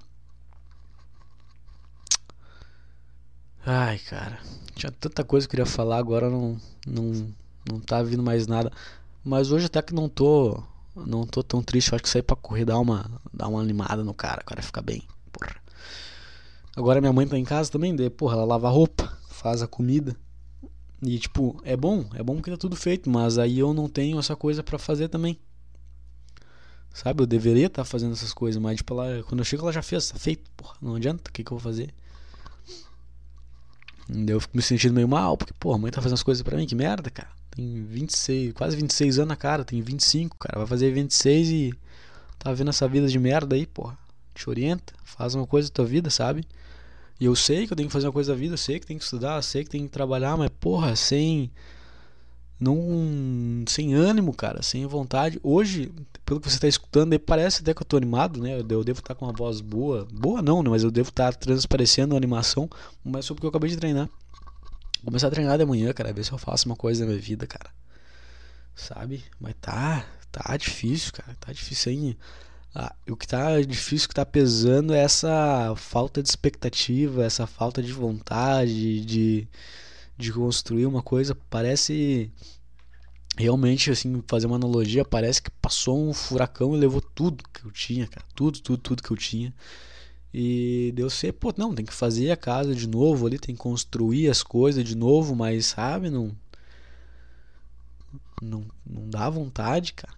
Ai, 3.67 3.99
cara. 3.99 4.39
Tinha 4.75 4.93
tanta 4.93 5.25
coisa 5.25 5.47
que 5.47 5.57
eu 5.57 5.65
queria 5.65 5.67
falar, 5.67 5.99
agora 5.99 6.31
não, 6.31 6.57
não, 6.87 7.35
não 7.71 7.81
tá 7.81 8.03
vindo 8.03 8.23
mais 8.23 8.47
nada. 8.47 8.73
Mas 9.25 9.53
hoje 9.53 9.67
até 9.67 9.83
que 9.83 9.95
não 9.95 10.09
tô. 10.09 10.63
Não 10.97 11.25
tô 11.27 11.43
tão 11.45 11.63
triste, 11.63 11.93
eu 11.93 11.97
acho 11.97 12.03
que 12.03 12.09
sair 12.09 12.23
pra 12.23 12.35
correr 12.35 12.65
dá 12.65 12.77
uma, 12.79 13.09
dá 13.33 13.47
uma 13.47 13.61
animada 13.61 14.03
no 14.03 14.13
cara, 14.13 14.41
o 14.43 14.45
cara 14.45 14.63
fica 14.63 14.83
bem. 14.83 15.03
Porra. 15.31 15.55
Agora 16.77 17.01
minha 17.01 17.13
mãe 17.13 17.27
tá 17.27 17.39
em 17.39 17.45
casa 17.45 17.71
também, 17.71 17.95
daí, 17.95 18.11
porra, 18.11 18.35
ela 18.35 18.45
lava 18.45 18.67
a 18.67 18.71
roupa, 18.71 19.17
faz 19.29 19.63
a 19.63 19.69
comida. 19.69 20.17
E 21.03 21.19
tipo, 21.19 21.61
é 21.65 21.77
bom, 21.77 22.07
é 22.15 22.23
bom 22.23 22.43
que 22.43 22.51
tá 22.51 22.57
tudo 22.57 22.75
feito, 22.75 23.09
mas 23.09 23.39
aí 23.39 23.59
eu 23.59 23.73
não 23.73 23.89
tenho 23.89 24.19
essa 24.19 24.35
coisa 24.35 24.63
para 24.63 24.79
fazer 24.79 25.09
também. 25.09 25.39
Sabe, 26.93 27.23
eu 27.23 27.27
deveria 27.27 27.67
estar 27.67 27.83
tá 27.83 27.85
fazendo 27.85 28.13
essas 28.13 28.33
coisas, 28.33 28.61
mas 28.61 28.79
tipo, 28.79 28.93
ela, 28.95 29.23
quando 29.25 29.41
eu 29.41 29.45
chego 29.45 29.63
ela 29.63 29.73
já 29.73 29.83
fez, 29.83 30.11
tá 30.11 30.19
feito, 30.19 30.51
porra, 30.57 30.75
não 30.83 30.97
adianta, 30.97 31.31
o 31.31 31.33
que, 31.33 31.45
que 31.45 31.53
eu 31.53 31.57
vou 31.57 31.63
fazer? 31.63 31.95
Eu 34.09 34.41
fico 34.41 34.57
me 34.57 34.63
sentindo 34.63 34.95
meio 34.95 35.07
mal, 35.07 35.37
porque, 35.37 35.53
porra, 35.61 35.77
a 35.77 35.79
mãe 35.79 35.93
tá 35.93 36.01
fazendo 36.01 36.15
as 36.15 36.23
coisas 36.23 36.43
pra 36.43 36.57
mim, 36.57 36.67
que 36.67 36.75
merda, 36.75 37.11
cara. 37.11 37.31
Tem 37.51 37.83
26, 37.85 38.53
quase 38.53 38.77
26 38.77 39.19
anos 39.19 39.29
na 39.29 39.37
cara, 39.37 39.65
tem 39.65 39.81
25, 39.81 40.37
cara. 40.39 40.59
Vai 40.59 40.67
fazer 40.67 40.91
26 40.93 41.49
e 41.51 41.75
tá 42.39 42.53
vendo 42.53 42.71
essa 42.71 42.87
vida 42.87 43.09
de 43.09 43.19
merda 43.19 43.57
aí, 43.57 43.67
porra. 43.67 43.99
Te 44.35 44.49
orienta, 44.49 44.93
faz 45.05 45.35
uma 45.35 45.47
coisa 45.47 45.69
da 45.69 45.75
tua 45.75 45.85
vida, 45.85 46.11
sabe? 46.11 46.47
E 47.21 47.25
eu 47.25 47.35
sei 47.35 47.67
que 47.67 47.73
eu 47.73 47.77
tenho 47.77 47.89
que 47.89 47.93
fazer 47.93 48.07
uma 48.07 48.13
coisa 48.13 48.33
da 48.33 48.39
vida, 48.39 48.55
eu 48.55 48.59
sei 48.59 48.79
que 48.79 48.87
tenho 48.87 48.99
que 48.99 49.05
estudar, 49.05 49.37
eu 49.37 49.43
sei 49.43 49.65
que 49.65 49.71
tenho 49.71 49.85
que 49.85 49.91
trabalhar, 49.91 50.37
mas, 50.37 50.51
porra, 50.61 50.95
sem. 50.95 51.51
Não, 52.61 53.65
sem 53.69 53.95
ânimo, 53.95 54.33
cara, 54.33 54.63
sem 54.63 54.85
vontade. 54.87 55.39
Hoje, 55.45 55.93
pelo 56.25 56.41
que 56.41 56.49
você 56.49 56.57
está 56.57 56.69
escutando, 56.69 57.19
parece 57.19 57.63
até 57.63 57.73
que 57.73 57.83
eu 57.83 57.87
tô 57.87 57.97
animado, 57.97 58.41
né? 58.41 58.59
Eu 58.59 58.85
devo 58.85 58.99
estar 58.99 59.15
tá 59.15 59.15
com 59.15 59.27
uma 59.27 59.33
voz 59.33 59.61
boa. 59.61 60.07
Boa 60.13 60.43
não, 60.43 60.63
né? 60.63 60.71
Mas 60.71 60.83
eu 60.83 60.91
devo 60.91 61.09
estar 61.11 61.33
tá 61.33 61.39
transparecendo 61.39 62.15
a 62.15 62.19
animação. 62.19 62.69
Mas 63.05 63.27
só 63.27 63.35
porque 63.35 63.47
eu 63.47 63.51
acabei 63.51 63.71
de 63.71 63.77
treinar. 63.77 64.09
Começar 65.05 65.29
a 65.29 65.31
treinar 65.31 65.59
de 65.59 65.65
manhã, 65.65 65.93
cara. 65.93 66.13
Ver 66.13 66.25
se 66.25 66.33
eu 66.33 66.39
faço 66.39 66.69
uma 66.69 66.77
coisa 66.77 67.05
na 67.05 67.11
minha 67.11 67.21
vida, 67.21 67.47
cara. 67.47 67.71
Sabe? 68.75 69.25
Mas 69.41 69.55
tá. 69.61 70.07
Tá 70.31 70.57
difícil, 70.57 71.13
cara. 71.13 71.37
Tá 71.41 71.53
difícil 71.53 71.93
aí. 71.93 72.19
Ah, 72.75 72.95
o 73.09 73.17
que 73.17 73.27
tá 73.27 73.61
difícil, 73.63 74.07
o 74.07 74.09
que 74.11 74.15
tá 74.15 74.27
pesando 74.27 74.95
é 74.95 74.99
essa 74.99 75.75
falta 75.77 76.23
de 76.23 76.29
expectativa, 76.29 77.25
essa 77.25 77.47
falta 77.47 77.83
de 77.83 77.93
vontade 77.93 79.05
de, 79.05 79.49
de 80.17 80.33
construir 80.33 80.87
uma 80.87 81.03
coisa. 81.03 81.35
Parece 81.49 82.31
realmente, 83.37 83.91
assim, 83.91 84.23
fazer 84.27 84.47
uma 84.47 84.57
analogia, 84.57 85.05
parece 85.05 85.41
que 85.43 85.51
passou 85.51 86.09
um 86.09 86.13
furacão 86.13 86.75
e 86.77 86.79
levou 86.79 87.01
tudo 87.01 87.45
que 87.53 87.65
eu 87.65 87.71
tinha, 87.71 88.07
cara. 88.07 88.27
Tudo, 88.35 88.61
tudo, 88.61 88.79
tudo 88.79 89.03
que 89.03 89.11
eu 89.11 89.17
tinha. 89.17 89.55
E 90.41 90.93
deu 90.93 91.11
ser, 91.11 91.33
pô, 91.33 91.53
não, 91.57 91.75
tem 91.75 91.85
que 91.85 91.93
fazer 91.93 92.31
a 92.31 92.37
casa 92.37 92.73
de 92.73 92.87
novo 92.87 93.27
ali, 93.27 93.41
tem 93.41 93.57
que 93.57 93.61
construir 93.61 94.31
as 94.31 94.41
coisas 94.41 94.85
de 94.85 94.95
novo, 94.97 95.35
mas 95.35 95.67
sabe, 95.67 96.11
não. 96.11 96.31
Não, 98.41 98.65
não 98.87 99.11
dá 99.11 99.29
vontade, 99.29 99.95
cara. 99.95 100.15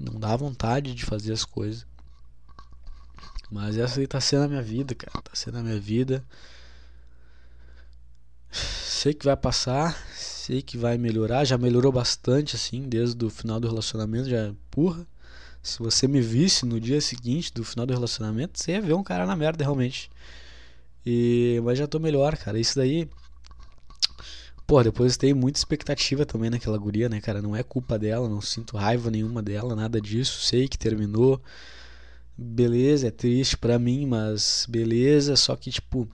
Não 0.00 0.18
dá 0.18 0.34
vontade 0.34 0.96
de 0.96 1.04
fazer 1.04 1.32
as 1.32 1.44
coisas. 1.44 1.86
Mas 3.48 3.78
essa 3.78 4.00
aí 4.00 4.06
tá 4.08 4.20
sendo 4.20 4.46
a 4.46 4.48
minha 4.48 4.62
vida, 4.62 4.96
cara. 4.96 5.22
Tá 5.22 5.30
sendo 5.32 5.58
a 5.58 5.62
minha 5.62 5.78
vida. 5.78 6.24
Sei 8.50 9.14
que 9.14 9.26
vai 9.26 9.36
passar, 9.36 9.96
sei 10.12 10.60
que 10.60 10.76
vai 10.76 10.98
melhorar, 10.98 11.44
já 11.44 11.56
melhorou 11.56 11.92
bastante 11.92 12.56
assim, 12.56 12.88
desde 12.88 13.24
o 13.24 13.30
final 13.30 13.60
do 13.60 13.68
relacionamento, 13.68 14.28
já 14.28 14.52
porra. 14.72 15.06
Se 15.66 15.78
você 15.80 16.06
me 16.08 16.20
visse 16.20 16.64
no 16.64 16.80
dia 16.80 17.00
seguinte 17.00 17.52
do 17.52 17.64
final 17.64 17.86
do 17.86 17.94
relacionamento, 17.94 18.58
você 18.58 18.72
ia 18.72 18.80
ver 18.80 18.94
um 18.94 19.02
cara 19.02 19.26
na 19.26 19.36
merda 19.36 19.64
realmente. 19.64 20.10
E 21.04 21.60
mas 21.64 21.78
já 21.78 21.86
tô 21.86 21.98
melhor, 21.98 22.36
cara. 22.36 22.58
Isso 22.58 22.76
daí 22.76 23.08
Pô, 24.66 24.82
depois 24.82 25.16
tem 25.16 25.32
muita 25.32 25.58
expectativa 25.58 26.26
também 26.26 26.50
naquela 26.50 26.76
guria, 26.76 27.08
né, 27.08 27.20
cara? 27.20 27.40
Não 27.40 27.54
é 27.54 27.62
culpa 27.62 27.96
dela, 27.98 28.28
não 28.28 28.40
sinto 28.40 28.76
raiva 28.76 29.10
nenhuma 29.10 29.40
dela, 29.42 29.76
nada 29.76 30.00
disso. 30.00 30.42
Sei 30.42 30.66
que 30.68 30.76
terminou. 30.76 31.40
Beleza, 32.36 33.08
é 33.08 33.10
triste 33.10 33.56
para 33.56 33.78
mim, 33.78 34.06
mas 34.06 34.66
beleza, 34.68 35.36
só 35.36 35.56
que 35.56 35.70
tipo 35.70 36.08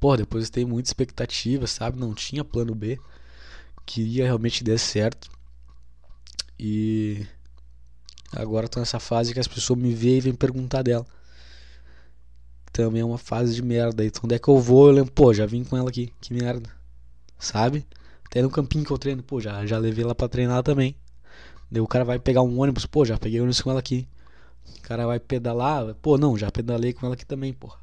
pô, 0.00 0.16
depois 0.16 0.50
tem 0.50 0.64
muita 0.64 0.88
expectativa, 0.90 1.66
sabe? 1.66 1.98
Não 1.98 2.14
tinha 2.14 2.44
plano 2.44 2.74
B. 2.74 2.98
Queria 3.86 4.24
realmente 4.24 4.62
dar 4.64 4.78
certo. 4.78 5.30
E 6.58 7.26
agora 8.34 8.68
tô 8.68 8.80
nessa 8.80 9.00
fase 9.00 9.32
que 9.32 9.40
as 9.40 9.48
pessoas 9.48 9.78
me 9.78 9.94
veem 9.94 10.18
e 10.18 10.20
vêm 10.20 10.34
perguntar 10.34 10.82
dela. 10.82 11.06
Também 12.72 13.02
é 13.02 13.04
uma 13.04 13.18
fase 13.18 13.54
de 13.54 13.62
merda. 13.62 14.04
Então 14.04 14.22
onde 14.24 14.34
é 14.34 14.38
que 14.38 14.48
eu 14.48 14.58
vou? 14.58 14.88
Eu 14.88 14.92
lembro, 14.94 15.12
pô, 15.12 15.32
já 15.34 15.46
vim 15.46 15.64
com 15.64 15.76
ela 15.76 15.88
aqui. 15.88 16.12
Que 16.20 16.32
merda. 16.34 16.70
Sabe? 17.38 17.86
Até 18.26 18.42
no 18.42 18.50
campinho 18.50 18.84
que 18.84 18.90
eu 18.90 18.98
treino, 18.98 19.22
pô, 19.22 19.40
já, 19.40 19.64
já 19.66 19.78
levei 19.78 20.04
ela 20.04 20.14
pra 20.14 20.28
treinar 20.28 20.62
também. 20.62 20.94
Daí 21.70 21.80
o 21.80 21.86
cara 21.88 22.04
vai 22.04 22.18
pegar 22.18 22.42
um 22.42 22.60
ônibus, 22.60 22.86
pô, 22.86 23.04
já 23.04 23.18
peguei 23.18 23.40
ônibus 23.40 23.60
com 23.60 23.70
ela 23.70 23.80
aqui. 23.80 24.06
O 24.78 24.82
cara 24.82 25.06
vai 25.06 25.18
pedalar, 25.18 25.94
pô, 25.96 26.18
não, 26.18 26.36
já 26.36 26.50
pedalei 26.50 26.92
com 26.92 27.06
ela 27.06 27.14
aqui 27.14 27.24
também, 27.26 27.52
pô. 27.52 27.74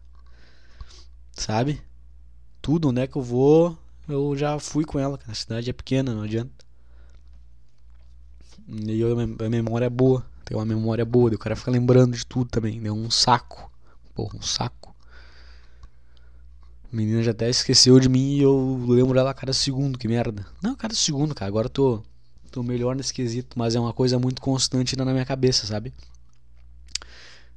Sabe? 1.34 1.82
tudo, 2.66 2.90
onde 2.90 3.00
é 3.00 3.06
que 3.06 3.16
eu 3.16 3.22
vou, 3.22 3.78
eu 4.10 4.36
já 4.36 4.58
fui 4.58 4.84
com 4.86 4.98
ela, 4.98 5.20
a 5.28 5.36
cidade 5.36 5.70
é 5.70 5.74
pequena, 5.74 6.16
não 6.16 6.24
adianta. 6.24 6.66
E 8.68 9.00
eu, 9.00 9.16
a 9.20 9.50
memória 9.50 9.86
é 9.86 9.90
boa, 9.90 10.26
tem 10.46 10.56
uma 10.56 10.66
memória 10.66 11.04
boa, 11.04 11.34
o 11.34 11.38
cara 11.38 11.56
fica 11.56 11.72
lembrando 11.72 12.16
de 12.16 12.26
tudo 12.26 12.50
também, 12.50 12.80
deu 12.80 12.94
um 12.94 13.10
saco, 13.10 13.72
porra, 14.14 14.38
um 14.38 14.42
saco. 14.42 14.96
A 16.92 16.96
menina 16.96 17.24
já 17.24 17.32
até 17.32 17.50
esqueceu 17.50 18.00
de 18.00 18.08
mim 18.08 18.36
e 18.38 18.42
eu 18.44 18.86
lembro 18.88 19.16
dela 19.16 19.32
a 19.32 19.34
cada 19.34 19.52
segundo, 19.52 19.98
que 19.98 20.08
merda. 20.08 20.46
Não, 20.62 20.76
cada 20.76 20.94
segundo, 20.94 21.34
cara, 21.34 21.50
agora 21.50 21.66
eu 21.66 21.70
tô, 21.72 22.04
tô 22.52 22.64
melhor 22.64 22.96
nesse 22.96 23.14
quesito, 23.14 23.58
mas 23.58 23.76
é 23.76 23.80
uma 23.80 23.92
coisa 23.92 24.20
muito 24.20 24.42
constante 24.42 24.96
na 24.96 25.04
minha 25.06 25.26
cabeça, 25.26 25.66
sabe? 25.66 25.92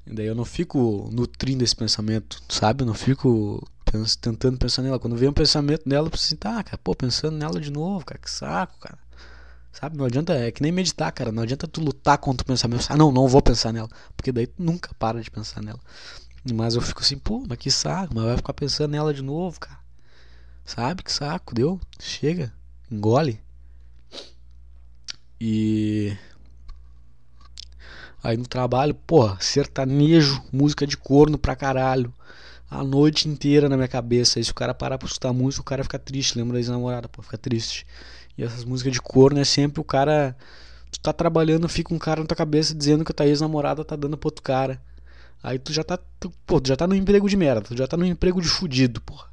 E 0.07 0.15
daí 0.15 0.27
eu 0.27 0.35
não 0.35 0.47
fico 0.47 1.11
nutrindo 1.13 1.63
esse 1.63 1.77
pensamento, 1.77 2.43
sabe? 2.49 2.83
Eu 2.83 2.87
não 2.87 2.95
fico 2.95 3.63
tentando 4.21 4.57
pensar 4.57 4.83
nela. 4.83 4.99
Quando 4.99 5.17
vem 5.17 5.29
um 5.29 5.35
pensamento 5.35 5.87
nela, 5.87 6.09
eu 6.09 6.13
assim, 6.15 6.35
tá, 6.35 6.63
cara, 6.65 6.79
pô, 6.79 6.95
pensando 6.95 7.37
nela 7.37 7.61
de 7.61 7.71
novo, 7.71 8.05
cara, 8.05 8.19
que 8.19 8.31
saco, 8.31 8.79
cara. 8.79 8.99
Sabe, 9.79 9.97
não 9.97 10.07
adianta, 10.07 10.35
é 10.35 10.51
que 10.51 10.61
nem 10.61 10.73
meditar, 10.73 11.13
cara, 11.13 11.31
não 11.31 11.45
adianta 11.45 11.69
tu 11.69 11.81
lutar 11.81 12.19
contra 12.19 12.43
o 12.43 12.47
pensamento. 12.47 12.85
Ah, 12.89 12.97
não, 12.97 13.13
não 13.13 13.29
vou 13.29 13.41
pensar 13.41 13.73
nela, 13.73 13.89
porque 14.17 14.33
daí 14.33 14.49
tu 14.49 14.61
nunca 14.61 14.91
para 14.99 15.23
de 15.23 15.31
pensar 15.31 15.63
nela. 15.63 15.79
Mas 16.53 16.75
eu 16.75 16.81
fico 16.81 17.01
assim, 17.01 17.17
pô, 17.17 17.45
mas 17.49 17.59
que 17.59 17.71
saco, 17.71 18.13
mas 18.13 18.25
vai 18.25 18.37
ficar 18.37 18.53
pensando 18.55 18.91
nela 18.91 19.15
de 19.15 19.23
novo, 19.23 19.61
cara. 19.61 19.79
Sabe, 20.65 21.05
que 21.05 21.13
saco, 21.13 21.55
deu? 21.55 21.81
Chega, 22.01 22.53
engole. 22.91 23.41
E 25.41 26.17
aí 28.21 28.37
no 28.37 28.49
trabalho, 28.49 28.97
pô, 28.97 29.37
sertanejo, 29.39 30.43
música 30.53 30.89
de 30.89 30.97
corno 30.97 31.39
pra 31.39 31.55
caralho 31.55 32.13
a 32.71 32.85
noite 32.85 33.29
inteira 33.29 33.69
na 33.69 33.77
minha 33.77 33.89
cabeça. 33.89 34.41
E 34.41 34.45
se 34.45 34.51
o 34.51 34.55
cara 34.55 34.75
parar 34.75 34.99
pra 34.99 35.07
escutar 35.07 35.33
música, 35.33 35.63
o 35.63 35.65
cara 35.65 35.85
fica 35.85 35.99
triste. 35.99 36.37
Lembra 36.37 36.55
da 36.55 36.59
ex-namorada, 36.59 37.09
pô, 37.09 37.23
fica 37.23 37.39
triste. 37.39 37.87
E 38.39 38.45
essas 38.45 38.65
músicas 38.65 38.93
de 38.93 39.03
corno 39.03 39.41
é 39.41 39.45
sempre 39.45 39.81
o 39.81 39.85
cara. 39.85 40.37
Tu 40.93 41.01
tá 41.01 41.13
trabalhando, 41.13 41.69
fica 41.69 41.93
um 41.93 41.99
cara 41.99 42.21
na 42.21 42.27
tua 42.27 42.37
cabeça 42.37 42.73
dizendo 42.73 43.05
que 43.05 43.11
a 43.11 43.15
tua 43.15 43.27
ex-namorada 43.27 43.85
tá 43.85 43.97
dando 43.97 44.17
pro 44.17 44.29
outro 44.29 44.43
cara. 44.43 44.81
Aí 45.43 45.59
tu 45.59 45.73
já 45.73 45.83
tá. 45.83 45.99
Tu, 46.21 46.31
pô, 46.47 46.61
tu 46.61 46.69
já 46.69 46.77
tá 46.77 46.87
no 46.87 46.95
emprego 46.95 47.29
de 47.29 47.37
merda. 47.37 47.63
Tu 47.63 47.77
já 47.77 47.87
tá 47.87 47.97
no 47.97 48.07
emprego 48.07 48.41
de 48.41 48.49
fudido, 48.49 49.01
porra. 49.01 49.29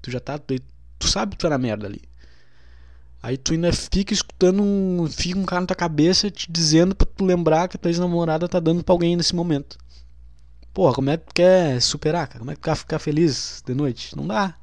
Tu 0.00 0.12
já 0.12 0.20
tá. 0.20 0.38
Tu, 0.38 0.60
tu 0.98 1.08
sabe 1.08 1.32
que 1.32 1.38
tu 1.38 1.42
tá 1.42 1.50
na 1.50 1.58
merda 1.58 1.86
ali. 1.86 2.02
Aí 3.22 3.36
tu 3.36 3.52
ainda 3.52 3.72
fica 3.72 4.14
escutando 4.14 4.62
um. 4.62 5.08
Fica 5.10 5.38
um 5.38 5.44
cara 5.44 5.62
na 5.62 5.66
tua 5.66 5.76
cabeça 5.76 6.30
te 6.30 6.50
dizendo 6.50 6.94
pra 6.94 7.06
tu 7.06 7.24
lembrar 7.24 7.68
que 7.68 7.76
a 7.76 7.80
tua 7.80 7.90
ex-namorada 7.90 8.48
tá 8.48 8.60
dando 8.60 8.84
pra 8.84 8.94
alguém 8.94 9.16
nesse 9.16 9.34
momento. 9.34 9.76
Porra, 10.72 10.94
como 10.94 11.10
é 11.10 11.16
que 11.16 11.26
tu 11.26 11.34
quer 11.34 11.82
superar, 11.82 12.28
cara? 12.28 12.38
Como 12.38 12.50
é 12.52 12.54
que 12.54 12.60
tu 12.60 12.64
quer 12.64 12.76
ficar 12.76 12.98
feliz 13.00 13.60
de 13.66 13.74
noite? 13.74 14.16
Não 14.16 14.26
dá. 14.26 14.54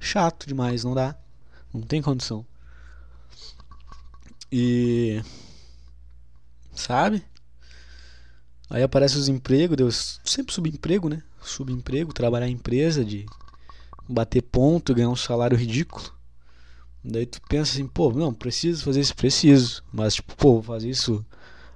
Chato 0.00 0.46
demais, 0.46 0.82
não 0.82 0.92
dá. 0.92 1.16
Não 1.72 1.80
tem 1.82 2.02
condição. 2.02 2.44
E. 4.52 5.22
Sabe? 6.74 7.24
Aí 8.68 8.82
aparece 8.82 9.16
os 9.16 9.28
empregos, 9.28 9.76
Deus 9.76 10.20
sempre 10.24 10.52
subemprego, 10.52 11.08
né? 11.08 11.22
Subemprego, 11.40 12.12
trabalhar 12.12 12.48
em 12.48 12.52
empresa, 12.52 13.02
de 13.02 13.24
bater 14.06 14.42
ponto, 14.42 14.94
ganhar 14.94 15.08
um 15.08 15.16
salário 15.16 15.56
ridículo. 15.56 16.12
Daí 17.02 17.24
tu 17.24 17.40
pensa 17.48 17.72
assim, 17.72 17.86
pô, 17.86 18.12
não, 18.12 18.32
preciso 18.32 18.84
fazer 18.84 19.00
isso, 19.00 19.16
preciso. 19.16 19.82
Mas, 19.90 20.14
tipo, 20.14 20.36
pô, 20.36 20.52
vou 20.52 20.62
fazer 20.62 20.90
isso 20.90 21.24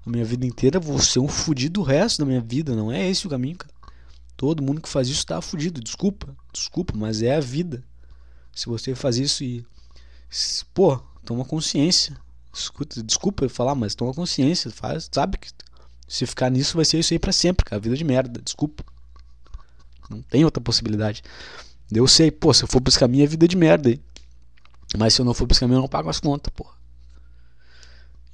a 0.04 0.10
minha 0.10 0.24
vida 0.24 0.46
inteira, 0.46 0.78
vou 0.78 0.98
ser 0.98 1.18
um 1.18 1.28
fudido 1.28 1.80
o 1.80 1.84
resto 1.84 2.18
da 2.18 2.26
minha 2.26 2.40
vida. 2.40 2.76
Não 2.76 2.92
é 2.92 3.08
esse 3.08 3.26
o 3.26 3.30
caminho, 3.30 3.56
cara. 3.56 3.74
Todo 4.36 4.62
mundo 4.62 4.82
que 4.82 4.88
faz 4.88 5.08
isso 5.08 5.24
tá 5.26 5.40
fudido. 5.40 5.80
Desculpa, 5.80 6.36
desculpa, 6.52 6.92
mas 6.94 7.22
é 7.22 7.36
a 7.36 7.40
vida. 7.40 7.82
Se 8.52 8.66
você 8.66 8.94
faz 8.94 9.16
isso 9.16 9.42
e. 9.42 9.64
Pô, 10.74 10.98
toma 11.24 11.44
consciência. 11.44 12.16
Escuta, 12.56 13.02
desculpa 13.02 13.48
falar, 13.48 13.74
mas 13.74 13.94
toma 13.94 14.14
consciência. 14.14 14.70
Faz, 14.70 15.08
sabe 15.12 15.36
que 15.38 15.48
se 16.08 16.24
ficar 16.26 16.50
nisso 16.50 16.76
vai 16.76 16.84
ser 16.84 16.98
isso 16.98 17.12
aí 17.12 17.18
pra 17.18 17.32
sempre, 17.32 17.64
cara. 17.64 17.80
Vida 17.80 17.96
de 17.96 18.04
merda. 18.04 18.40
Desculpa. 18.40 18.84
Não 20.08 20.22
tem 20.22 20.44
outra 20.44 20.60
possibilidade. 20.60 21.22
Eu 21.92 22.06
sei, 22.08 22.30
pô, 22.30 22.52
se 22.54 22.64
eu 22.64 22.68
for 22.68 22.80
buscar 22.80 23.08
minha 23.08 23.24
é 23.24 23.26
vida 23.26 23.46
de 23.46 23.56
merda 23.56 23.90
aí. 23.90 24.00
Mas 24.96 25.14
se 25.14 25.20
eu 25.20 25.24
não 25.24 25.34
for 25.34 25.46
buscar 25.46 25.66
minha, 25.66 25.76
eu 25.76 25.82
não 25.82 25.88
pago 25.88 26.08
as 26.08 26.18
contas, 26.18 26.52
pô. 26.54 26.66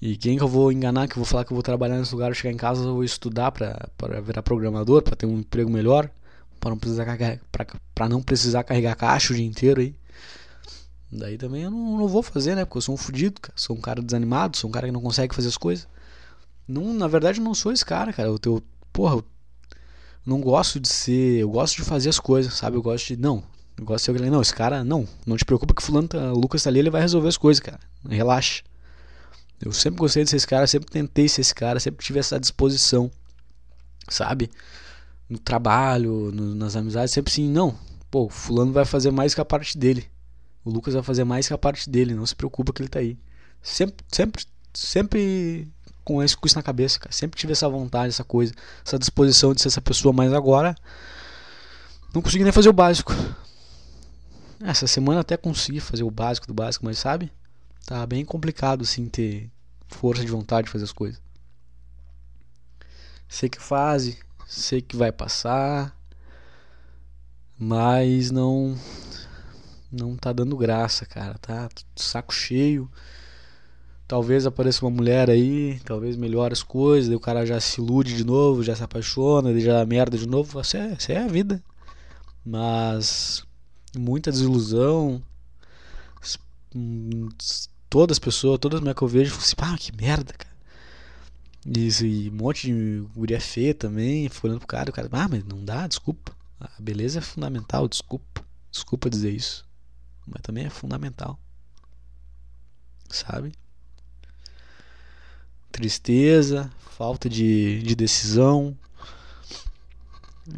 E 0.00 0.16
quem 0.16 0.36
que 0.36 0.42
eu 0.42 0.48
vou 0.48 0.72
enganar 0.72 1.06
que 1.06 1.12
eu 1.12 1.16
vou 1.16 1.24
falar 1.24 1.44
que 1.44 1.52
eu 1.52 1.54
vou 1.54 1.62
trabalhar 1.62 1.96
nesse 1.96 2.12
lugar, 2.12 2.34
chegar 2.34 2.52
em 2.52 2.56
casa, 2.56 2.82
eu 2.82 2.94
vou 2.94 3.04
estudar 3.04 3.52
para 3.52 4.20
virar 4.20 4.42
programador, 4.42 5.02
para 5.02 5.16
ter 5.16 5.26
um 5.26 5.38
emprego 5.38 5.70
melhor, 5.70 6.10
para 6.58 6.70
não 6.70 6.78
precisar 6.78 7.04
carregar, 7.04 7.40
para 7.94 8.08
não 8.08 8.22
precisar 8.22 8.64
carregar 8.64 8.96
caixa 8.96 9.32
o 9.32 9.36
dia 9.36 9.46
inteiro 9.46 9.80
aí. 9.80 9.94
Daí 11.12 11.36
também 11.36 11.64
eu 11.64 11.70
não, 11.70 11.98
não, 11.98 12.08
vou 12.08 12.22
fazer, 12.22 12.54
né? 12.54 12.64
Porque 12.64 12.78
eu 12.78 12.82
sou 12.82 12.94
um 12.94 12.98
fudido, 12.98 13.38
cara. 13.38 13.52
Sou 13.54 13.76
um 13.76 13.80
cara 13.80 14.00
desanimado, 14.00 14.56
sou 14.56 14.70
um 14.70 14.72
cara 14.72 14.86
que 14.86 14.92
não 14.92 15.02
consegue 15.02 15.34
fazer 15.34 15.48
as 15.48 15.58
coisas. 15.58 15.86
Não, 16.66 16.94
na 16.94 17.06
verdade 17.06 17.38
eu 17.38 17.44
não 17.44 17.54
sou 17.54 17.70
esse 17.70 17.84
cara, 17.84 18.14
cara. 18.14 18.28
Eu, 18.28 18.38
eu 18.46 18.62
porra, 18.90 19.16
eu 19.16 19.24
não 20.24 20.40
gosto 20.40 20.80
de 20.80 20.88
ser, 20.88 21.40
eu 21.40 21.50
gosto 21.50 21.76
de 21.76 21.82
fazer 21.82 22.08
as 22.08 22.18
coisas, 22.18 22.54
sabe? 22.54 22.78
Eu 22.78 22.82
gosto 22.82 23.08
de 23.08 23.16
não, 23.18 23.44
eu 23.76 23.84
gosto 23.84 23.98
de 23.98 24.04
ser 24.04 24.10
alguém, 24.12 24.30
não, 24.30 24.40
esse 24.40 24.54
cara, 24.54 24.82
não, 24.82 25.06
não 25.26 25.36
te 25.36 25.44
preocupa 25.44 25.74
que 25.74 25.82
fulano 25.82 26.08
tá, 26.08 26.32
Lucas 26.32 26.62
tá 26.62 26.70
ali, 26.70 26.78
ele 26.78 26.90
vai 26.90 27.02
resolver 27.02 27.28
as 27.28 27.36
coisas, 27.36 27.60
cara. 27.60 27.80
Relaxa. 28.08 28.62
Eu 29.60 29.72
sempre 29.72 30.00
gostei 30.00 30.24
de 30.24 30.30
ser 30.30 30.36
esse 30.36 30.46
cara, 30.46 30.66
sempre 30.66 30.90
tentei 30.90 31.28
ser 31.28 31.42
esse 31.42 31.54
cara, 31.54 31.78
sempre 31.78 32.04
tive 32.04 32.18
essa 32.18 32.40
disposição, 32.40 33.10
sabe? 34.08 34.50
No 35.28 35.38
trabalho, 35.38 36.32
no, 36.32 36.54
nas 36.54 36.74
amizades, 36.74 37.12
sempre 37.12 37.30
assim, 37.30 37.48
não, 37.48 37.74
pô, 38.10 38.28
fulano 38.28 38.72
vai 38.72 38.84
fazer 38.84 39.10
mais 39.10 39.34
que 39.34 39.40
a 39.40 39.44
parte 39.44 39.76
dele. 39.76 40.11
O 40.64 40.70
Lucas 40.70 40.94
vai 40.94 41.02
fazer 41.02 41.24
mais 41.24 41.46
que 41.48 41.54
a 41.54 41.58
parte 41.58 41.90
dele, 41.90 42.14
não 42.14 42.26
se 42.26 42.36
preocupa 42.36 42.72
que 42.72 42.82
ele 42.82 42.88
tá 42.88 43.00
aí. 43.00 43.18
Sempre, 43.62 44.04
sempre, 44.10 44.44
sempre 44.72 45.68
com 46.04 46.22
esse 46.22 46.36
com 46.36 46.46
isso 46.46 46.56
na 46.56 46.62
cabeça, 46.62 46.98
cara. 46.98 47.12
Sempre 47.12 47.38
tive 47.38 47.52
essa 47.52 47.68
vontade, 47.68 48.08
essa 48.08 48.24
coisa, 48.24 48.52
essa 48.84 48.98
disposição 48.98 49.54
de 49.54 49.60
ser 49.60 49.68
essa 49.68 49.80
pessoa, 49.80 50.12
mas 50.12 50.32
agora 50.32 50.74
não 52.14 52.22
consegui 52.22 52.44
nem 52.44 52.52
fazer 52.52 52.68
o 52.68 52.72
básico. 52.72 53.12
Essa 54.60 54.86
semana 54.86 55.20
até 55.20 55.36
consegui 55.36 55.80
fazer 55.80 56.04
o 56.04 56.10
básico 56.10 56.46
do 56.46 56.54
básico, 56.54 56.84
mas 56.84 56.98
sabe? 56.98 57.32
Tá 57.84 58.06
bem 58.06 58.24
complicado 58.24 58.82
assim 58.82 59.08
ter 59.08 59.50
força 59.88 60.24
de 60.24 60.30
vontade 60.30 60.66
de 60.66 60.72
fazer 60.72 60.84
as 60.84 60.92
coisas. 60.92 61.20
Sei 63.28 63.48
que 63.48 63.60
fase, 63.60 64.18
sei 64.46 64.80
que 64.82 64.96
vai 64.96 65.10
passar, 65.10 65.96
mas 67.58 68.30
não 68.30 68.76
não 69.92 70.16
tá 70.16 70.32
dando 70.32 70.56
graça, 70.56 71.04
cara, 71.04 71.36
tá 71.38 71.68
saco 71.94 72.32
cheio. 72.34 72.90
Talvez 74.08 74.46
apareça 74.46 74.84
uma 74.84 74.90
mulher 74.90 75.30
aí, 75.30 75.80
talvez 75.84 76.16
melhore 76.16 76.52
as 76.52 76.62
coisas, 76.62 77.08
daí 77.08 77.16
o 77.16 77.20
cara 77.20 77.46
já 77.46 77.60
se 77.60 77.80
ilude 77.80 78.16
de 78.16 78.24
novo, 78.24 78.62
já 78.62 78.74
se 78.74 78.82
apaixona, 78.82 79.52
daí 79.52 79.60
já 79.60 79.74
dá 79.74 79.86
merda 79.86 80.18
de 80.18 80.26
novo. 80.26 80.60
Essa 80.60 80.78
é, 80.78 80.96
é 81.08 81.18
a 81.18 81.28
vida. 81.28 81.62
Mas 82.44 83.44
muita 83.96 84.30
desilusão, 84.30 85.22
todas 87.88 88.16
as 88.16 88.18
pessoas, 88.18 88.58
todas 88.58 88.76
as 88.76 88.80
mulheres 88.80 88.98
que 88.98 89.04
eu 89.04 89.08
vejo, 89.08 89.30
falam 89.30 89.74
assim, 89.74 89.74
ah, 89.74 89.78
que 89.78 89.96
merda, 89.96 90.32
cara. 90.32 90.52
Isso, 91.64 92.04
e 92.04 92.28
um 92.28 92.34
monte 92.34 92.66
de 92.66 93.06
guria 93.14 93.40
feia 93.40 93.72
também, 93.72 94.28
olhando 94.42 94.58
pro 94.58 94.66
cara, 94.66 94.90
o 94.90 94.92
cara, 94.92 95.08
ah, 95.12 95.28
mas 95.28 95.44
não 95.44 95.64
dá, 95.64 95.86
desculpa. 95.86 96.34
A 96.60 96.70
beleza 96.80 97.18
é 97.18 97.22
fundamental, 97.22 97.88
desculpa. 97.88 98.44
Desculpa 98.70 99.10
dizer 99.10 99.30
isso. 99.30 99.64
Mas 100.26 100.42
também 100.42 100.64
é 100.64 100.70
fundamental. 100.70 101.38
Sabe? 103.08 103.52
Tristeza, 105.70 106.70
falta 106.90 107.28
de, 107.28 107.82
de 107.82 107.94
decisão. 107.94 108.76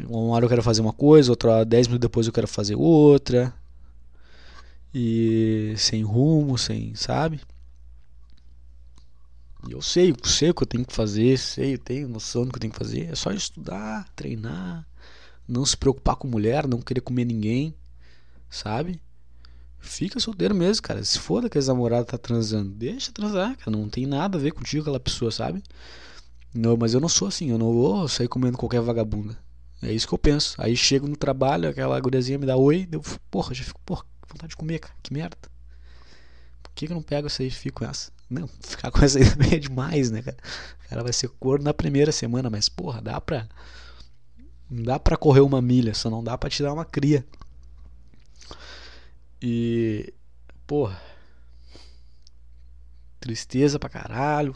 Uma 0.07 0.35
hora 0.35 0.45
eu 0.45 0.49
quero 0.49 0.63
fazer 0.63 0.81
uma 0.81 0.93
coisa, 0.93 1.31
outra 1.31 1.51
hora, 1.51 1.65
dez 1.65 1.87
minutos 1.87 2.07
depois 2.07 2.27
eu 2.27 2.33
quero 2.33 2.47
fazer 2.47 2.75
outra 2.75 3.53
e 4.97 5.73
sem 5.77 6.03
rumo, 6.03 6.57
sem, 6.57 6.95
sabe? 6.95 7.41
E 9.67 9.73
eu 9.73 9.81
sei, 9.81 10.11
eu 10.11 10.29
sei 10.29 10.51
o 10.51 10.53
que 10.53 10.63
eu 10.63 10.67
tenho 10.67 10.85
que 10.85 10.93
fazer, 10.93 11.37
sei, 11.37 11.73
eu 11.73 11.77
tenho 11.77 12.07
noção 12.07 12.45
do 12.45 12.51
que 12.51 12.57
eu 12.57 12.61
tenho 12.61 12.71
que 12.71 12.79
fazer. 12.79 13.11
É 13.11 13.15
só 13.15 13.31
estudar, 13.31 14.07
treinar, 14.15 14.87
não 15.45 15.65
se 15.65 15.75
preocupar 15.75 16.15
com 16.15 16.27
mulher, 16.29 16.65
não 16.65 16.81
querer 16.81 17.01
comer 17.01 17.25
ninguém, 17.25 17.75
sabe? 18.49 19.01
Fica 19.85 20.19
solteiro 20.19 20.53
mesmo, 20.53 20.81
cara. 20.81 21.03
Se 21.03 21.19
for 21.19 21.47
que 21.49 21.57
a 21.57 21.61
namorada 21.61 22.03
tá 22.03 22.17
transando, 22.17 22.71
deixa 22.71 23.11
transar, 23.11 23.55
cara. 23.55 23.71
Não 23.71 23.87
tem 23.87 24.05
nada 24.05 24.37
a 24.37 24.41
ver 24.41 24.51
contigo 24.51 24.81
aquela 24.81 24.99
pessoa, 24.99 25.31
sabe? 25.31 25.63
Não, 26.53 26.75
mas 26.75 26.93
eu 26.93 26.99
não 26.99 27.07
sou 27.07 27.27
assim, 27.27 27.51
eu 27.51 27.57
não 27.57 27.71
vou 27.71 28.07
sair 28.07 28.27
comendo 28.27 28.57
qualquer 28.57 28.81
vagabunda. 28.81 29.37
É 29.81 29.91
isso 29.91 30.07
que 30.07 30.13
eu 30.13 30.17
penso. 30.17 30.55
Aí 30.57 30.75
chego 30.75 31.07
no 31.07 31.15
trabalho, 31.15 31.69
aquela 31.69 31.99
guriazinha 31.99 32.37
me 32.37 32.45
dá 32.45 32.57
oi, 32.57 32.87
eu, 32.91 33.01
porra, 33.29 33.53
já 33.53 33.63
fico, 33.63 33.79
porra, 33.85 34.03
vontade 34.27 34.49
de 34.49 34.55
comer, 34.55 34.79
cara. 34.79 34.95
Que 35.03 35.13
merda. 35.13 35.37
Por 36.63 36.71
que, 36.73 36.87
que 36.87 36.91
eu 36.91 36.95
não 36.95 37.03
pego 37.03 37.27
essa 37.27 37.43
aí 37.43 37.47
e 37.47 37.51
fico 37.51 37.79
com 37.79 37.89
essa? 37.89 38.11
Não, 38.29 38.47
ficar 38.61 38.89
com 38.89 39.03
essa 39.05 39.19
aí 39.19 39.29
também 39.29 39.53
é 39.53 39.59
demais, 39.59 40.09
né, 40.09 40.21
cara? 40.21 40.37
O 40.83 40.89
cara 40.89 41.03
vai 41.03 41.13
ser 41.13 41.29
corno 41.39 41.63
na 41.63 41.73
primeira 41.73 42.11
semana, 42.11 42.49
mas, 42.49 42.67
porra, 42.67 43.01
dá 43.01 43.21
pra. 43.21 43.47
Não 44.69 44.83
dá 44.83 44.99
pra 44.99 45.15
correr 45.15 45.41
uma 45.41 45.61
milha, 45.61 45.93
só 45.93 46.09
não 46.09 46.23
dá 46.23 46.37
pra 46.37 46.49
tirar 46.49 46.73
uma 46.73 46.85
cria. 46.85 47.25
E. 49.41 50.13
Porra. 50.65 51.01
Tristeza 53.19 53.79
pra 53.79 53.89
caralho. 53.89 54.55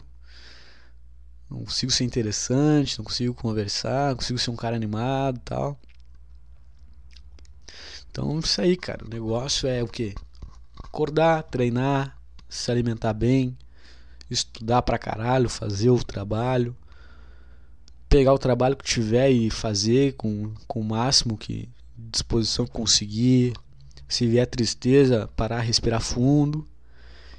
Não 1.48 1.64
consigo 1.64 1.90
ser 1.90 2.04
interessante, 2.04 2.96
não 2.98 3.04
consigo 3.04 3.34
conversar, 3.34 4.10
não 4.10 4.16
consigo 4.16 4.38
ser 4.38 4.50
um 4.50 4.56
cara 4.56 4.76
animado 4.76 5.38
e 5.38 5.40
tal. 5.40 5.80
Então, 8.10 8.38
isso 8.38 8.60
aí, 8.60 8.76
cara. 8.76 9.04
O 9.04 9.08
negócio 9.08 9.68
é 9.68 9.82
o 9.82 9.88
que? 9.88 10.14
Acordar, 10.82 11.42
treinar, 11.42 12.16
se 12.48 12.70
alimentar 12.70 13.12
bem, 13.12 13.56
estudar 14.30 14.82
pra 14.82 14.98
caralho, 14.98 15.48
fazer 15.48 15.90
o 15.90 16.02
trabalho, 16.02 16.76
pegar 18.08 18.32
o 18.32 18.38
trabalho 18.38 18.76
que 18.76 18.84
tiver 18.84 19.30
e 19.30 19.50
fazer 19.50 20.14
com, 20.14 20.52
com 20.66 20.80
o 20.80 20.84
máximo 20.84 21.36
que 21.36 21.68
disposição 21.96 22.66
que 22.66 22.72
conseguir. 22.72 23.54
Se 24.10 24.26
vier 24.26 24.44
tristeza, 24.44 25.30
parar, 25.36 25.60
respirar 25.60 26.00
fundo 26.00 26.68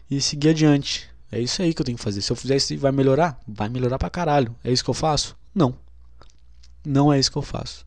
e 0.10 0.22
seguir 0.22 0.50
adiante. 0.50 1.10
É 1.30 1.38
isso 1.38 1.62
aí 1.62 1.74
que 1.74 1.82
eu 1.82 1.86
tenho 1.86 1.98
que 1.98 2.04
fazer. 2.04 2.22
Se 2.22 2.32
eu 2.32 2.36
fizer 2.36 2.56
isso, 2.56 2.76
vai 2.78 2.94
melhorar? 2.94 3.38
Vai 3.46 3.68
melhorar 3.68 4.00
pra 4.00 4.10
caralho. 4.10 4.56
É 4.64 4.72
isso 4.72 4.84
que 4.84 4.90
eu 4.90 4.94
faço? 4.94 5.38
Não. 5.54 5.78
Não 6.86 7.12
é 7.12 7.20
isso 7.20 7.30
que 7.30 7.38
eu 7.38 7.42
faço. 7.42 7.86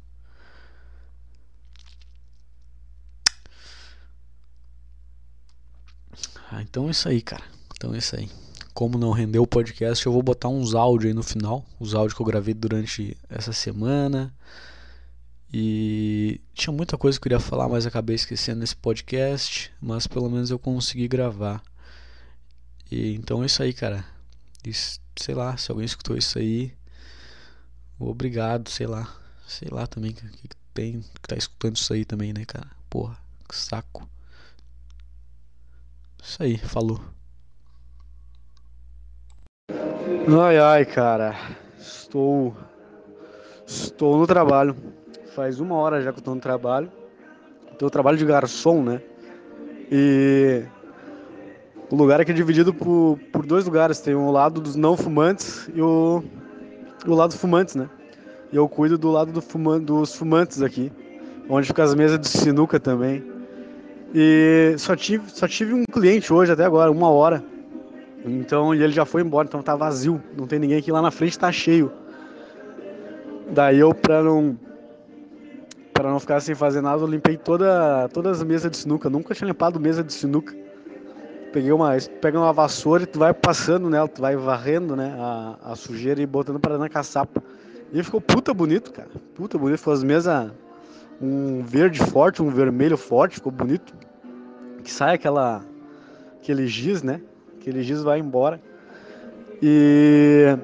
Ah, 6.50 6.60
então 6.60 6.88
é 6.88 6.90
isso 6.90 7.08
aí, 7.08 7.22
cara. 7.22 7.44
Então 7.74 7.94
é 7.94 7.98
isso 7.98 8.14
aí. 8.14 8.30
Como 8.74 8.98
não 8.98 9.12
rendeu 9.12 9.42
o 9.42 9.46
podcast, 9.46 10.04
eu 10.04 10.12
vou 10.12 10.22
botar 10.22 10.48
uns 10.48 10.74
áudios 10.74 11.08
aí 11.08 11.14
no 11.14 11.22
final. 11.22 11.64
Os 11.80 11.94
áudios 11.94 12.12
que 12.12 12.20
eu 12.20 12.26
gravei 12.26 12.52
durante 12.52 13.16
essa 13.30 13.52
semana. 13.52 14.32
E 15.56 16.40
tinha 16.52 16.74
muita 16.74 16.98
coisa 16.98 17.16
que 17.16 17.20
eu 17.20 17.22
queria 17.22 17.38
falar, 17.38 17.68
mas 17.68 17.86
acabei 17.86 18.16
esquecendo 18.16 18.58
nesse 18.58 18.74
podcast. 18.74 19.72
Mas 19.80 20.04
pelo 20.04 20.28
menos 20.28 20.50
eu 20.50 20.58
consegui 20.58 21.06
gravar. 21.06 21.62
E 22.90 23.14
então 23.14 23.40
é 23.40 23.46
isso 23.46 23.62
aí, 23.62 23.72
cara. 23.72 24.04
E, 24.66 24.72
sei 24.74 25.32
lá, 25.32 25.56
se 25.56 25.70
alguém 25.70 25.86
escutou 25.86 26.16
isso 26.16 26.40
aí, 26.40 26.74
obrigado, 28.00 28.68
sei 28.68 28.88
lá. 28.88 29.08
Sei 29.46 29.68
lá 29.70 29.86
também 29.86 30.10
que, 30.10 30.26
que 30.26 30.48
tem 30.74 31.02
que 31.02 31.28
tá 31.28 31.36
escutando 31.36 31.76
isso 31.76 31.92
aí 31.92 32.04
também, 32.04 32.32
né, 32.32 32.44
cara? 32.44 32.66
Porra, 32.90 33.16
que 33.48 33.54
saco. 33.54 34.08
Isso 36.20 36.42
aí, 36.42 36.58
falou. 36.58 37.00
Ai 39.70 40.58
ai, 40.58 40.84
cara. 40.84 41.36
Estou. 41.78 42.56
Estou 43.64 44.18
no 44.18 44.26
trabalho. 44.26 45.03
Faz 45.34 45.58
uma 45.58 45.74
hora 45.74 46.00
já 46.00 46.12
que 46.12 46.18
eu 46.18 46.20
estou 46.20 46.34
no 46.34 46.40
trabalho. 46.40 46.88
Estou 47.72 47.90
trabalho 47.90 48.16
de 48.16 48.24
garçom, 48.24 48.84
né? 48.84 49.02
E 49.90 50.62
o 51.90 51.96
lugar 51.96 52.20
aqui 52.20 52.30
é 52.30 52.34
dividido 52.34 52.72
por, 52.72 53.18
por 53.32 53.44
dois 53.44 53.64
lugares. 53.64 53.98
Tem 53.98 54.14
o 54.14 54.30
lado 54.30 54.60
dos 54.60 54.76
não 54.76 54.96
fumantes 54.96 55.68
e 55.74 55.82
o, 55.82 56.22
o 57.04 57.14
lado 57.14 57.34
fumantes, 57.36 57.74
né? 57.74 57.90
E 58.52 58.56
eu 58.56 58.68
cuido 58.68 58.96
do 58.96 59.10
lado 59.10 59.32
do 59.32 59.42
fuma, 59.42 59.80
dos 59.80 60.14
fumantes 60.14 60.62
aqui. 60.62 60.92
Onde 61.48 61.66
ficam 61.66 61.84
as 61.84 61.96
mesas 61.96 62.20
de 62.20 62.28
sinuca 62.28 62.78
também. 62.78 63.24
E 64.14 64.76
só 64.78 64.94
tive, 64.94 65.28
só 65.30 65.48
tive 65.48 65.74
um 65.74 65.82
cliente 65.82 66.32
hoje 66.32 66.52
até 66.52 66.64
agora, 66.64 66.92
uma 66.92 67.10
hora. 67.10 67.42
Então, 68.24 68.72
e 68.72 68.80
ele 68.80 68.92
já 68.92 69.04
foi 69.04 69.22
embora, 69.22 69.48
então 69.48 69.60
tá 69.60 69.74
vazio. 69.74 70.22
Não 70.38 70.46
tem 70.46 70.60
ninguém 70.60 70.78
aqui 70.78 70.92
lá 70.92 71.02
na 71.02 71.10
frente, 71.10 71.36
tá 71.36 71.50
cheio. 71.50 71.90
Daí 73.50 73.80
eu 73.80 73.92
pra 73.92 74.22
não 74.22 74.56
para 76.04 76.12
não 76.12 76.20
ficar 76.20 76.38
sem 76.40 76.54
fazer 76.54 76.82
nada, 76.82 77.02
eu 77.02 77.06
limpei 77.06 77.34
toda, 77.34 78.10
todas 78.10 78.38
as 78.38 78.44
mesas 78.46 78.70
de 78.70 78.76
sinuca. 78.76 79.08
Nunca 79.08 79.34
tinha 79.34 79.48
limpado 79.48 79.80
mesa 79.80 80.04
de 80.04 80.12
sinuca. 80.12 80.54
Peguei 81.50 81.72
uma, 81.72 81.92
pega 82.20 82.38
uma 82.38 82.52
vassoura 82.52 83.04
e 83.04 83.06
tu 83.06 83.18
vai 83.18 83.32
passando 83.32 83.88
nela, 83.88 84.06
tu 84.06 84.20
vai 84.20 84.36
varrendo, 84.36 84.94
né, 84.94 85.16
a, 85.18 85.56
a 85.62 85.74
sujeira 85.74 86.20
e 86.20 86.26
botando 86.26 86.60
para 86.60 86.76
na 86.76 86.90
caçapa. 86.90 87.42
E 87.90 88.02
ficou 88.02 88.20
puta 88.20 88.52
bonito, 88.52 88.92
cara. 88.92 89.08
Puta 89.34 89.56
bonito. 89.56 89.78
Ficou 89.78 89.94
as 89.94 90.04
mesas 90.04 90.52
um 91.18 91.62
verde 91.62 92.00
forte, 92.00 92.42
um 92.42 92.50
vermelho 92.50 92.98
forte, 92.98 93.36
ficou 93.36 93.50
bonito. 93.50 93.94
Que 94.82 94.92
sai 94.92 95.14
aquela 95.14 95.64
aquele 96.38 96.66
giz, 96.66 97.02
né? 97.02 97.22
Aquele 97.58 97.82
giz 97.82 98.02
vai 98.02 98.18
embora. 98.18 98.60
E 99.62 100.54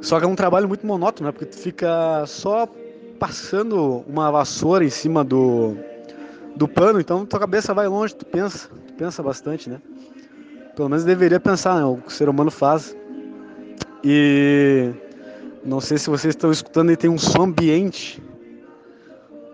só 0.00 0.20
que 0.20 0.24
é 0.24 0.28
um 0.28 0.36
trabalho 0.36 0.68
muito 0.68 0.86
monótono, 0.86 1.26
né? 1.26 1.32
Porque 1.32 1.46
tu 1.46 1.58
fica 1.58 2.24
só 2.28 2.68
passando 3.20 4.02
uma 4.08 4.30
vassoura 4.30 4.84
em 4.84 4.90
cima 4.90 5.22
do 5.22 5.76
do 6.56 6.66
pano, 6.66 7.00
então 7.00 7.24
tua 7.24 7.38
cabeça 7.38 7.72
vai 7.72 7.86
longe, 7.86 8.14
tu 8.14 8.26
pensa, 8.26 8.68
tu 8.68 8.92
pensa 8.94 9.22
bastante, 9.22 9.70
né? 9.70 9.80
Pelo 10.74 10.88
menos 10.88 11.04
deveria 11.04 11.38
pensar, 11.38 11.76
né? 11.76 11.84
O 11.84 11.98
que 11.98 12.08
o 12.08 12.10
ser 12.10 12.28
humano 12.28 12.50
faz. 12.50 12.96
E 14.02 14.90
não 15.64 15.80
sei 15.80 15.96
se 15.96 16.10
vocês 16.10 16.34
estão 16.34 16.50
escutando, 16.50 16.90
e 16.90 16.96
tem 16.96 17.08
um 17.08 17.18
som 17.18 17.44
ambiente 17.44 18.20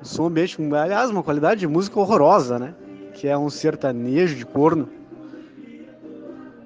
som 0.07 0.27
ambiente, 0.27 0.57
aliás, 0.75 1.11
uma 1.11 1.23
qualidade 1.23 1.61
de 1.61 1.67
música 1.67 1.99
horrorosa, 1.99 2.59
né? 2.59 2.75
Que 3.13 3.29
é 3.29 3.37
um 3.37 3.51
sertanejo 3.51 4.37
de 4.37 4.47
corno. 4.47 4.89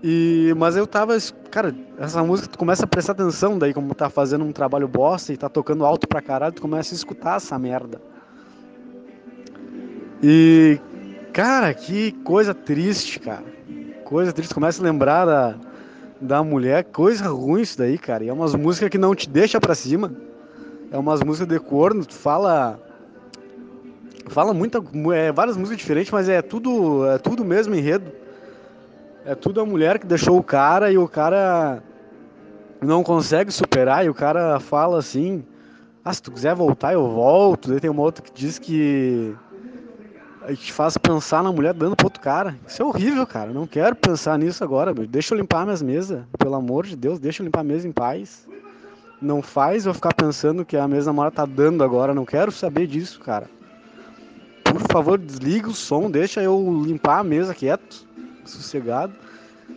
E, 0.03 0.55
mas 0.57 0.77
eu 0.77 0.87
tava, 0.87 1.17
cara, 1.51 1.75
essa 1.99 2.23
música 2.23 2.49
tu 2.49 2.59
começa 2.59 2.85
a 2.85 2.87
prestar 2.87 3.13
atenção 3.13 3.59
daí 3.59 3.75
como 3.75 3.95
tá 3.95 4.09
fazendo 4.09 4.45
um 4.45 4.53
trabalho 4.53 4.87
bosta 4.89 5.33
e 5.33 5.37
tá 5.37 5.49
tocando 5.49 5.85
alto 5.85 6.07
pra 6.07 6.23
caralho, 6.23 6.55
tu 6.55 6.63
começa 6.63 6.95
a 6.95 6.97
escutar 6.97 7.37
essa 7.37 7.59
merda. 7.59 8.01
E 10.23 10.79
cara, 11.33 11.73
que 11.75 12.13
coisa 12.25 12.55
triste, 12.55 13.19
cara. 13.19 13.45
Coisa 14.05 14.33
triste, 14.33 14.55
começa 14.55 14.83
a 14.83 14.85
lembrar 14.85 15.25
da, 15.25 15.55
da 16.21 16.43
mulher, 16.43 16.85
coisa 16.85 17.29
ruim 17.29 17.63
isso 17.63 17.79
daí, 17.79 17.97
cara. 17.97 18.25
E 18.25 18.29
é 18.29 18.33
umas 18.33 18.55
músicas 18.55 18.89
que 18.89 18.99
não 18.99 19.15
te 19.15 19.29
deixa 19.29 19.61
pra 19.61 19.75
cima. 19.75 20.13
É 20.91 20.99
umas 20.99 21.23
músicas 21.23 21.49
de 21.49 21.61
corno, 21.61 22.05
tu 22.05 22.15
fala 22.15 22.79
fala 24.29 24.55
muita, 24.55 24.83
é, 25.15 25.33
várias 25.33 25.57
músicas 25.57 25.79
diferentes, 25.79 26.13
mas 26.13 26.29
é 26.29 26.41
tudo, 26.41 27.07
é 27.07 27.19
tudo 27.19 27.45
mesmo 27.45 27.75
enredo. 27.75 28.13
É 29.25 29.35
tudo 29.35 29.61
a 29.61 29.67
mulher 29.67 29.99
que 29.99 30.07
deixou 30.07 30.39
o 30.39 30.43
cara 30.43 30.91
e 30.91 30.97
o 30.97 31.07
cara 31.07 31.83
não 32.81 33.03
consegue 33.03 33.53
superar 33.53 34.05
e 34.05 34.09
o 34.09 34.15
cara 34.15 34.59
fala 34.59 34.99
assim: 34.99 35.45
"Ah, 36.05 36.13
se 36.13 36.23
tu 36.23 36.33
quiser 36.33 36.55
voltar, 36.55 36.95
eu 36.95 37.09
volto". 37.09 37.69
Daí 37.69 37.81
tem 37.81 37.91
uma 37.91 38.03
outra 38.03 38.25
que 38.25 38.33
diz 38.33 38.59
que 38.59 39.35
a 40.43 40.51
gente 40.53 40.73
faz 40.73 40.97
pensar 40.97 41.43
na 41.43 41.53
mulher 41.53 41.75
dando 41.75 41.95
pro 41.95 42.07
outro 42.07 42.21
cara. 42.21 42.57
Isso 42.67 42.83
é 42.83 42.85
horrível, 42.85 43.27
cara. 43.27 43.53
Não 43.53 43.67
quero 43.67 43.95
pensar 43.95 44.39
nisso 44.39 44.65
agora. 44.65 44.95
Meu. 44.95 45.07
Deixa 45.07 45.35
eu 45.35 45.39
limpar 45.39 45.65
minhas 45.65 45.83
mesas. 45.83 46.25
Pelo 46.39 46.55
amor 46.55 46.87
de 46.87 46.97
Deus, 46.97 47.19
deixa 47.19 47.43
eu 47.43 47.45
limpar 47.45 47.61
a 47.61 47.65
mesa 47.65 47.87
em 47.87 47.93
paz. 47.93 48.49
Não 49.21 49.43
faz 49.43 49.85
eu 49.85 49.93
ficar 49.93 50.15
pensando 50.15 50.65
que 50.65 50.79
a 50.79 50.89
mesa 50.89 51.11
namorada 51.11 51.37
tá 51.37 51.45
dando 51.45 51.85
agora. 51.85 52.15
Não 52.15 52.25
quero 52.25 52.51
saber 52.51 52.87
disso, 52.87 53.21
cara 53.21 53.47
por 54.73 54.93
favor, 54.93 55.19
desliga 55.19 55.69
o 55.69 55.75
som, 55.75 56.11
deixa 56.11 56.43
eu 56.43 56.83
limpar 56.85 57.19
a 57.19 57.25
mesa 57.25 57.55
quieto, 57.55 58.07
sossegado. 58.45 59.13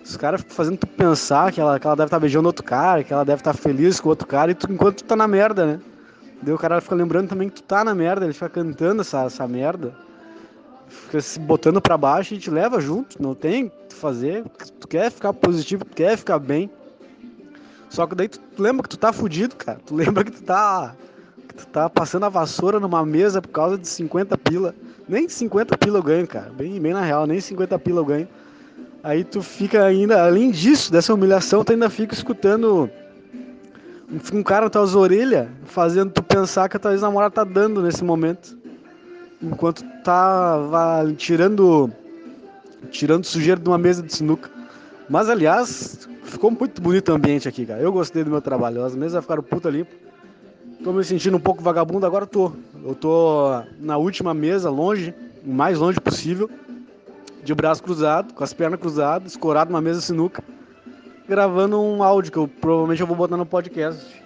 Os 0.04 0.18
caras 0.18 0.42
ficam 0.42 0.56
fazendo 0.56 0.78
tu 0.78 0.88
pensar 0.88 1.52
que 1.52 1.62
ela, 1.62 1.80
que 1.80 1.86
ela 1.86 1.96
deve 1.96 2.08
estar 2.08 2.18
tá 2.18 2.20
beijando 2.20 2.48
outro 2.48 2.64
cara, 2.64 3.04
que 3.04 3.14
ela 3.14 3.24
deve 3.24 3.42
estar 3.42 3.54
tá 3.54 3.58
feliz 3.58 4.00
com 4.00 4.10
outro 4.10 4.28
cara, 4.28 4.52
e 4.52 4.56
tu, 4.56 4.72
enquanto 4.72 4.98
tu 4.98 5.04
tá 5.04 5.16
na 5.16 5.28
merda, 5.28 5.66
né? 5.66 5.80
Daí 6.42 6.54
o 6.54 6.58
cara 6.58 6.82
fica 6.82 6.96
lembrando 6.96 7.30
também 7.30 7.48
que 7.48 7.56
tu 7.56 7.64
tá 7.64 7.84
na 7.84 7.94
merda, 7.94 8.26
ele 8.26 8.34
fica 8.34 8.50
cantando 8.50 9.02
essa, 9.02 9.24
essa 9.24 9.48
merda, 9.48 9.94
fica 10.88 11.22
se 11.22 11.40
botando 11.40 11.80
para 11.80 11.98
baixo 11.98 12.34
e 12.34 12.38
te 12.38 12.50
leva 12.50 12.82
junto, 12.82 13.22
não 13.22 13.36
tem 13.36 13.66
o 13.66 13.70
que 13.70 13.96
fazer. 13.96 14.44
Tu 14.80 14.88
quer 14.88 15.12
ficar 15.12 15.32
positivo, 15.32 15.86
tu 15.86 15.96
quer 15.96 16.18
ficar 16.18 16.40
bem. 16.40 16.70
Só 17.90 18.08
que 18.08 18.16
daí 18.16 18.28
tu 18.28 18.42
lembra 18.58 18.84
que 18.84 18.90
tu 18.90 18.98
tá 18.98 19.14
fudido, 19.14 19.56
cara. 19.56 19.80
Tu 19.86 19.96
lembra 19.96 20.24
que 20.24 20.32
tu 20.32 20.42
tá 20.42 20.96
Tu 21.56 21.68
tá 21.68 21.90
passando 21.90 22.26
a 22.26 22.30
vassoura 22.30 22.80
numa 22.80 23.06
mesa 23.06 23.42
por 23.42 23.50
causa 23.50 23.78
de 23.78 23.88
50 23.88 24.38
pila. 24.40 24.74
Nem 25.08 25.30
50 25.30 25.78
pila 25.78 26.00
eu 26.00 26.04
ganho, 26.04 26.28
cara. 26.28 26.52
Bem, 26.52 26.80
bem 26.80 26.94
na 26.94 27.02
real, 27.02 27.28
nem 27.28 27.40
50 27.40 27.78
pila 27.80 28.02
eu 28.02 28.06
ganho. 28.06 28.28
Aí 29.04 29.26
tu 29.26 29.44
fica 29.44 29.84
ainda, 29.84 30.24
além 30.24 30.50
disso, 30.50 30.90
dessa 30.90 31.14
humilhação, 31.14 31.62
tu 31.62 31.74
ainda 31.74 31.90
fica 31.90 32.14
escutando 32.14 32.90
um, 34.32 34.42
cara 34.42 34.66
nas 34.66 34.72
tuas 34.72 34.96
orelhas, 34.96 35.50
fazendo 35.66 36.10
tu 36.12 36.24
pensar 36.24 36.70
que 36.70 36.78
a 36.78 36.80
tua 36.80 36.94
ex-namorada 36.94 37.36
tá 37.36 37.44
dando 37.44 37.82
nesse 37.82 38.02
momento. 38.02 38.58
Enquanto 39.42 39.84
tava 40.06 41.14
tirando 41.18 41.92
tirando 42.90 43.26
sujeira 43.26 43.60
de 43.60 43.68
uma 43.68 43.78
mesa 43.78 44.02
de 44.02 44.14
sinuca. 44.14 44.50
Mas 45.10 45.30
aliás, 45.30 46.08
ficou 46.24 46.50
muito 46.50 46.82
bonito 46.82 47.10
o 47.10 47.16
ambiente 47.16 47.48
aqui, 47.48 47.66
cara. 47.66 47.82
Eu 47.82 47.92
gostei 47.92 48.24
do 48.24 48.30
meu 48.30 48.42
trabalho. 48.42 48.86
As 48.86 48.96
mesas 48.96 49.22
ficaram 49.22 49.44
puta 49.44 49.70
limpas. 49.70 49.96
Tô 50.82 50.94
me 50.94 51.04
sentindo 51.04 51.36
um 51.36 51.42
pouco 51.42 51.62
vagabundo, 51.62 52.06
agora 52.06 52.26
tô. 52.26 52.54
Eu 52.84 52.96
tô 52.96 53.62
na 53.80 53.98
última 53.98 54.34
mesa, 54.34 54.70
longe, 54.70 55.14
o 55.46 55.52
mais 55.52 55.78
longe 55.78 56.00
possível, 56.00 56.50
de 57.44 57.54
braço 57.54 57.84
cruzado, 57.84 58.34
com 58.34 58.44
as 58.44 58.54
pernas 58.54 58.80
cruzadas, 58.80 59.32
escorado 59.32 59.72
numa 59.72 59.82
mesa 59.82 60.02
sinuca, 60.02 60.44
gravando 61.28 61.80
um 61.80 62.02
áudio 62.02 62.32
que 62.32 62.38
eu 62.38 62.48
provavelmente 62.48 63.02
eu 63.02 63.08
vou 63.08 63.16
botar 63.16 63.38
no 63.38 63.46
podcast. 63.46 64.24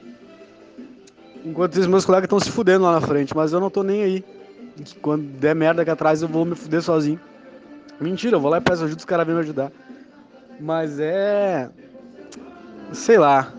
Enquanto 1.43 1.79
isso, 1.79 1.89
meus 1.89 2.05
colegas 2.05 2.25
estão 2.25 2.39
se 2.39 2.51
fudendo 2.51 2.85
lá 2.85 2.93
na 2.93 3.01
frente, 3.01 3.35
mas 3.35 3.53
eu 3.53 3.59
não 3.59 3.69
tô 3.69 3.83
nem 3.83 4.03
aí. 4.03 4.25
Quando 5.01 5.23
der 5.23 5.55
merda 5.55 5.81
aqui 5.81 5.91
atrás, 5.91 6.21
eu 6.21 6.27
vou 6.27 6.45
me 6.45 6.55
fuder 6.55 6.81
sozinho. 6.81 7.19
Mentira, 7.99 8.35
eu 8.35 8.41
vou 8.41 8.51
lá 8.51 8.57
e 8.57 8.61
peço 8.61 8.83
ajuda, 8.83 8.99
os 8.99 9.05
caras 9.05 9.25
vêm 9.25 9.35
me 9.35 9.41
ajudar. 9.41 9.71
Mas 10.59 10.99
é. 10.99 11.69
Sei 12.91 13.17
lá 13.17 13.53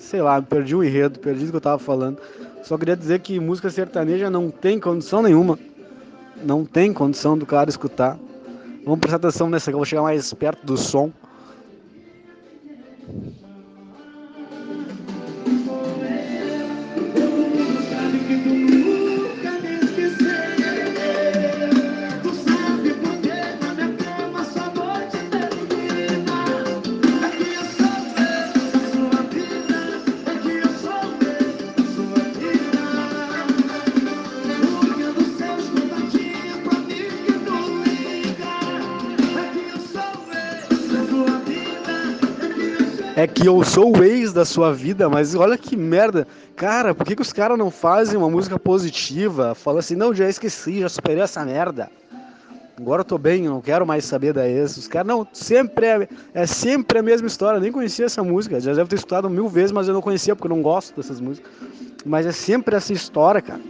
sei 0.00 0.22
lá, 0.22 0.40
perdi 0.42 0.74
o 0.74 0.82
enredo, 0.82 1.20
perdi 1.20 1.44
o 1.44 1.50
que 1.50 1.56
eu 1.56 1.60
tava 1.60 1.78
falando. 1.78 2.18
Só 2.62 2.76
queria 2.76 2.96
dizer 2.96 3.20
que 3.20 3.38
música 3.38 3.70
sertaneja 3.70 4.28
não 4.28 4.50
tem 4.50 4.80
condição 4.80 5.22
nenhuma. 5.22 5.58
Não 6.42 6.64
tem 6.64 6.92
condição 6.92 7.36
do 7.38 7.46
cara 7.46 7.70
escutar. 7.70 8.18
Vamos 8.84 9.00
prestar 9.00 9.16
atenção 9.16 9.48
nessa 9.50 9.70
que 9.70 9.74
eu 9.74 9.78
vou 9.78 9.84
chegar 9.84 10.02
mais 10.02 10.32
perto 10.32 10.64
do 10.64 10.76
som. 10.76 11.12
É 43.20 43.26
que 43.26 43.46
eu 43.46 43.62
sou 43.62 43.94
o 43.94 44.02
ex 44.02 44.32
da 44.32 44.46
sua 44.46 44.72
vida, 44.72 45.06
mas 45.06 45.34
olha 45.34 45.58
que 45.58 45.76
merda. 45.76 46.26
Cara, 46.56 46.94
por 46.94 47.04
que, 47.06 47.14
que 47.14 47.20
os 47.20 47.34
caras 47.34 47.58
não 47.58 47.70
fazem 47.70 48.16
uma 48.16 48.30
música 48.30 48.58
positiva? 48.58 49.54
Fala 49.54 49.80
assim, 49.80 49.94
não, 49.94 50.14
já 50.14 50.26
esqueci, 50.26 50.80
já 50.80 50.88
superei 50.88 51.20
essa 51.22 51.44
merda. 51.44 51.90
Agora 52.78 53.00
eu 53.02 53.04
tô 53.04 53.18
bem, 53.18 53.42
não 53.42 53.60
quero 53.60 53.86
mais 53.86 54.06
saber 54.06 54.32
da 54.32 54.48
ex. 54.48 54.78
Os 54.78 54.88
caras, 54.88 55.06
não, 55.06 55.28
sempre 55.34 55.84
é, 55.84 56.08
é 56.32 56.46
sempre 56.46 56.98
a 56.98 57.02
mesma 57.02 57.26
história. 57.26 57.60
Nem 57.60 57.70
conhecia 57.70 58.06
essa 58.06 58.24
música. 58.24 58.58
Já 58.58 58.72
deve 58.72 58.88
ter 58.88 58.96
escutado 58.96 59.28
mil 59.28 59.48
vezes, 59.48 59.70
mas 59.70 59.86
eu 59.86 59.92
não 59.92 60.00
conhecia 60.00 60.34
porque 60.34 60.50
eu 60.50 60.56
não 60.56 60.62
gosto 60.62 60.96
dessas 60.96 61.20
músicas. 61.20 61.52
Mas 62.06 62.24
é 62.24 62.32
sempre 62.32 62.74
essa 62.74 62.94
história, 62.94 63.42
cara. 63.42 63.60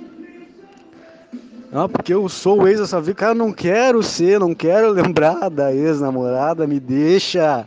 Não, 1.73 1.89
porque 1.89 2.15
eu 2.15 2.29
sou 2.29 2.63
o 2.63 2.69
ex 2.69 2.79
dessa 2.79 3.01
vida. 3.01 3.15
Cara, 3.15 3.35
não 3.35 3.53
quero 3.53 4.01
ser, 4.01 4.39
não 4.39 4.55
quero 4.55 4.91
lembrar 4.95 5.49
da 5.49 5.75
ex-namorada, 5.75 6.69
me 6.69 6.79
deixa. 6.79 7.67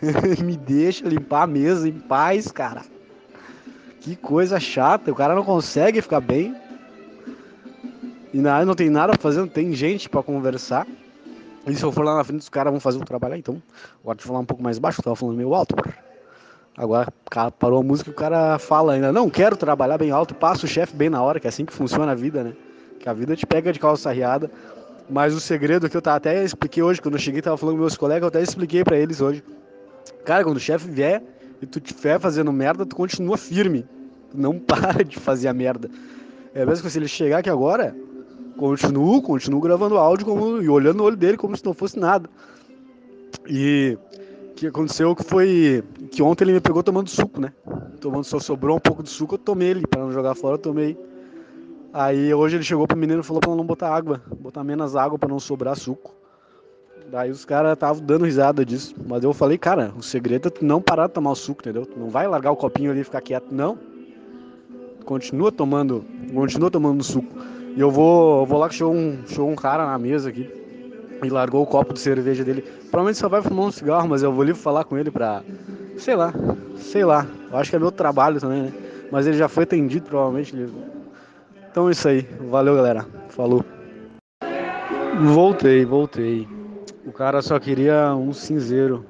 me 0.42 0.56
deixa 0.56 1.06
limpar 1.06 1.42
a 1.42 1.46
mesa 1.46 1.88
em 1.88 1.92
paz, 1.92 2.50
cara. 2.50 2.82
Que 4.00 4.16
coisa 4.16 4.58
chata. 4.58 5.10
O 5.12 5.14
cara 5.14 5.34
não 5.34 5.44
consegue 5.44 6.00
ficar 6.00 6.20
bem. 6.20 6.56
E 8.32 8.38
na 8.38 8.54
área 8.54 8.66
não 8.66 8.74
tem 8.74 8.88
nada 8.88 9.12
pra 9.12 9.20
fazer, 9.20 9.40
não 9.40 9.48
tem 9.48 9.72
gente 9.72 10.08
para 10.08 10.22
conversar. 10.22 10.86
E 11.66 11.74
se 11.74 11.84
eu 11.84 11.92
for 11.92 12.04
lá 12.04 12.16
na 12.16 12.24
frente, 12.24 12.40
os 12.40 12.48
caras 12.48 12.72
vão 12.72 12.80
fazer 12.80 12.98
o 12.98 13.04
trabalho. 13.04 13.34
Então, 13.34 13.62
agora 14.02 14.18
eu 14.18 14.26
falar 14.26 14.38
um 14.38 14.44
pouco 14.44 14.62
mais 14.62 14.78
baixo, 14.78 15.00
eu 15.00 15.04
tava 15.04 15.16
falando 15.16 15.36
meio 15.36 15.54
alto. 15.54 15.74
Agora 16.76 17.12
parou 17.58 17.80
a 17.80 17.82
música 17.82 18.08
e 18.08 18.12
o 18.12 18.16
cara 18.16 18.58
fala 18.58 18.94
ainda, 18.94 19.12
não 19.12 19.28
quero 19.28 19.56
trabalhar 19.56 19.98
bem 19.98 20.10
alto, 20.10 20.34
passa 20.34 20.64
o 20.64 20.68
chefe 20.68 20.96
bem 20.96 21.10
na 21.10 21.20
hora, 21.20 21.38
que 21.38 21.46
é 21.46 21.50
assim 21.50 21.66
que 21.66 21.72
funciona 21.72 22.12
a 22.12 22.14
vida, 22.14 22.42
né? 22.42 22.52
Que 22.98 23.08
a 23.08 23.12
vida 23.12 23.36
te 23.36 23.46
pega 23.46 23.72
de 23.72 23.78
calça 23.78 24.10
riada. 24.10 24.50
Mas 25.10 25.34
o 25.34 25.40
segredo 25.40 25.90
que 25.90 25.96
eu 25.96 26.02
até 26.06 26.42
expliquei 26.42 26.82
hoje, 26.82 27.02
quando 27.02 27.14
eu 27.14 27.20
cheguei, 27.20 27.42
tava 27.42 27.56
falando 27.56 27.74
com 27.74 27.80
meus 27.80 27.96
colegas, 27.96 28.22
eu 28.22 28.28
até 28.28 28.40
expliquei 28.40 28.84
para 28.84 28.96
eles 28.96 29.20
hoje. 29.20 29.42
Cara, 30.24 30.44
quando 30.44 30.56
o 30.56 30.60
chefe 30.60 30.88
vier 30.90 31.22
e 31.60 31.66
tu 31.66 31.78
estiver 31.78 32.18
fazendo 32.18 32.52
merda, 32.52 32.86
tu 32.86 32.96
continua 32.96 33.36
firme. 33.36 33.86
Tu 34.30 34.38
não 34.38 34.58
para 34.60 35.04
de 35.04 35.18
fazer 35.18 35.48
a 35.48 35.54
merda. 35.54 35.90
É 36.54 36.64
mesmo 36.64 36.84
que 36.84 36.90
se 36.90 36.98
ele 36.98 37.08
chegar 37.08 37.38
aqui 37.38 37.50
agora, 37.50 37.96
continuo, 38.56 39.22
continuo 39.22 39.60
gravando 39.60 39.96
áudio 39.96 40.26
como, 40.26 40.60
e 40.60 40.68
olhando 40.68 40.98
no 40.98 41.04
olho 41.04 41.16
dele 41.16 41.36
como 41.36 41.56
se 41.56 41.64
não 41.64 41.72
fosse 41.72 41.98
nada. 41.98 42.28
E 43.46 43.96
o 44.50 44.54
que 44.54 44.66
aconteceu 44.66 45.14
que 45.14 45.22
foi 45.22 45.82
que 46.10 46.22
ontem 46.22 46.44
ele 46.44 46.52
me 46.54 46.60
pegou 46.60 46.82
tomando 46.82 47.08
suco, 47.08 47.40
né? 47.40 47.52
Tomando 48.00 48.24
só 48.24 48.38
sobrou 48.38 48.76
um 48.76 48.80
pouco 48.80 49.02
de 49.02 49.08
suco, 49.10 49.34
eu 49.34 49.38
tomei 49.38 49.68
ele, 49.68 49.86
para 49.86 50.02
não 50.02 50.12
jogar 50.12 50.34
fora, 50.34 50.54
eu 50.54 50.58
tomei. 50.58 50.98
Aí 51.92 52.32
hoje 52.32 52.56
ele 52.56 52.64
chegou 52.64 52.86
pro 52.86 52.96
menino 52.96 53.20
e 53.20 53.24
falou 53.24 53.40
para 53.40 53.54
não 53.54 53.64
botar 53.64 53.94
água, 53.94 54.22
botar 54.38 54.62
menos 54.62 54.94
água 54.94 55.18
para 55.18 55.28
não 55.28 55.40
sobrar 55.40 55.76
suco. 55.76 56.14
Daí 57.10 57.28
os 57.28 57.44
caras 57.44 57.72
estavam 57.72 58.00
dando 58.04 58.24
risada 58.24 58.64
disso. 58.64 58.94
Mas 59.04 59.24
eu 59.24 59.32
falei, 59.32 59.58
cara, 59.58 59.92
o 59.96 60.02
segredo 60.02 60.46
é 60.46 60.50
tu 60.50 60.64
não 60.64 60.80
parar 60.80 61.08
de 61.08 61.14
tomar 61.14 61.32
o 61.32 61.34
suco, 61.34 61.60
entendeu? 61.60 61.84
Tu 61.84 61.98
não 61.98 62.08
vai 62.08 62.28
largar 62.28 62.52
o 62.52 62.56
copinho 62.56 62.92
ali 62.92 63.00
e 63.00 63.04
ficar 63.04 63.20
quieto, 63.20 63.48
não. 63.50 63.76
Continua 65.04 65.50
tomando, 65.50 66.04
continua 66.32 66.70
tomando 66.70 67.02
suco. 67.02 67.34
E 67.76 67.80
eu 67.80 67.90
vou, 67.90 68.42
eu 68.42 68.46
vou 68.46 68.60
lá 68.60 68.68
que 68.68 68.76
chegou 68.76 68.94
um, 68.94 69.18
chegou 69.26 69.50
um 69.50 69.56
cara 69.56 69.84
na 69.86 69.98
mesa 69.98 70.28
aqui 70.28 70.48
e 71.20 71.28
largou 71.28 71.62
o 71.62 71.66
copo 71.66 71.92
de 71.92 71.98
cerveja 71.98 72.44
dele. 72.44 72.62
Provavelmente 72.62 73.18
só 73.18 73.28
vai 73.28 73.42
fumar 73.42 73.66
um 73.66 73.72
cigarro, 73.72 74.08
mas 74.08 74.22
eu 74.22 74.32
vou 74.32 74.42
ali 74.42 74.54
falar 74.54 74.84
com 74.84 74.96
ele 74.96 75.10
pra. 75.10 75.42
Sei 75.98 76.14
lá, 76.14 76.32
sei 76.76 77.04
lá. 77.04 77.26
Eu 77.50 77.58
acho 77.58 77.70
que 77.70 77.76
é 77.76 77.78
meu 77.80 77.90
trabalho 77.90 78.40
também, 78.40 78.62
né? 78.62 78.72
Mas 79.10 79.26
ele 79.26 79.36
já 79.36 79.48
foi 79.48 79.64
atendido, 79.64 80.06
provavelmente. 80.06 80.54
Então 81.70 81.88
é 81.88 81.90
isso 81.92 82.06
aí. 82.06 82.22
Valeu, 82.48 82.76
galera. 82.76 83.04
Falou. 83.30 83.64
Voltei, 85.18 85.84
voltei. 85.84 86.59
O 87.06 87.12
cara 87.12 87.40
só 87.40 87.58
queria 87.58 88.14
um 88.14 88.32
cinzeiro. 88.32 89.04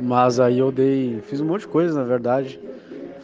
Mas 0.00 0.38
aí 0.38 0.58
eu 0.58 0.70
dei. 0.70 1.20
Fiz 1.22 1.40
um 1.40 1.46
monte 1.46 1.62
de 1.62 1.68
coisa, 1.68 1.98
na 1.98 2.04
verdade. 2.04 2.60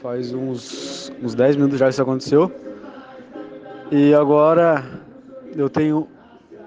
Faz 0.01 0.33
uns, 0.33 1.13
uns 1.23 1.35
10 1.35 1.57
minutos 1.57 1.79
já 1.79 1.89
isso 1.89 2.01
aconteceu. 2.01 2.51
E 3.91 4.15
agora 4.15 4.85
eu 5.55 5.69
tenho. 5.69 6.09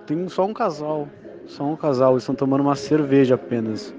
Tenho 0.05 0.29
só 0.29 0.45
um 0.45 0.53
casal. 0.53 1.07
Só 1.47 1.63
um 1.63 1.75
casal. 1.75 2.13
Eles 2.13 2.23
estão 2.23 2.35
tomando 2.35 2.61
uma 2.61 2.75
cerveja 2.75 3.35
apenas. 3.35 3.93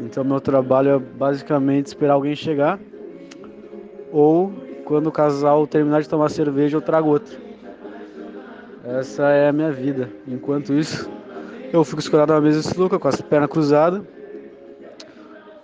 Então 0.00 0.24
meu 0.24 0.40
trabalho 0.40 0.90
é 0.90 0.98
basicamente 0.98 1.86
esperar 1.86 2.14
alguém 2.14 2.36
chegar. 2.36 2.78
Ou 4.12 4.52
quando 4.84 5.08
o 5.08 5.12
casal 5.12 5.66
terminar 5.66 6.02
de 6.02 6.08
tomar 6.08 6.28
cerveja, 6.28 6.76
eu 6.76 6.82
trago 6.82 7.08
outro. 7.08 7.36
Essa 8.84 9.30
é 9.30 9.48
a 9.48 9.52
minha 9.52 9.72
vida. 9.72 10.10
Enquanto 10.28 10.74
isso, 10.74 11.10
eu 11.74 11.82
fico 11.82 12.00
escorado 12.00 12.32
na 12.32 12.40
mesa 12.40 12.60
de 12.60 12.68
sinuca 12.68 13.00
com 13.00 13.08
as 13.08 13.20
pernas 13.20 13.50
cruzadas, 13.50 14.00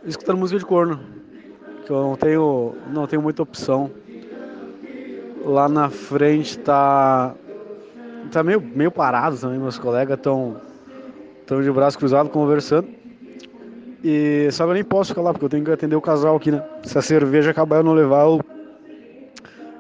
escutando 0.04 0.38
música 0.38 0.58
de 0.58 0.66
corno, 0.66 0.98
que 1.86 1.92
eu 1.92 2.02
não 2.02 2.16
tenho, 2.16 2.74
não 2.92 3.06
tenho 3.06 3.22
muita 3.22 3.44
opção. 3.44 3.92
Lá 5.44 5.68
na 5.68 5.88
frente 5.88 6.58
tá 6.58 7.32
tá 8.32 8.42
meio, 8.42 8.60
meio 8.60 8.90
parado 8.90 9.38
também, 9.38 9.58
meus 9.58 9.78
colegas 9.78 10.18
estão 10.18 10.60
estão 11.42 11.62
de 11.62 11.70
braço 11.70 11.96
cruzado 11.96 12.28
conversando. 12.28 12.88
E 14.02 14.48
só 14.50 14.64
que 14.64 14.70
eu 14.70 14.74
nem 14.74 14.84
posso 14.84 15.10
ficar 15.10 15.22
lá, 15.22 15.32
porque 15.32 15.44
eu 15.44 15.48
tenho 15.48 15.64
que 15.64 15.70
atender 15.70 15.94
o 15.94 16.00
casal 16.00 16.34
aqui, 16.34 16.50
né? 16.50 16.60
Se 16.82 16.98
a 16.98 17.02
cerveja 17.02 17.52
acabar 17.52 17.76
eu 17.76 17.84
não 17.84 17.92
levar, 17.92 18.24
eu... 18.24 18.40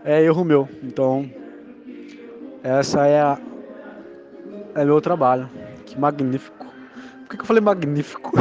é 0.04 0.22
erro 0.22 0.44
meu. 0.44 0.68
Então, 0.82 1.28
essa 2.62 3.04
é 3.06 3.20
a 3.20 3.38
é 4.76 4.84
meu 4.84 5.00
trabalho. 5.00 5.48
Que 5.90 5.98
magnífico. 5.98 6.66
Por 7.26 7.36
que, 7.36 7.42
eu 7.42 7.46
falei 7.46 7.60
magnífico? 7.60 8.30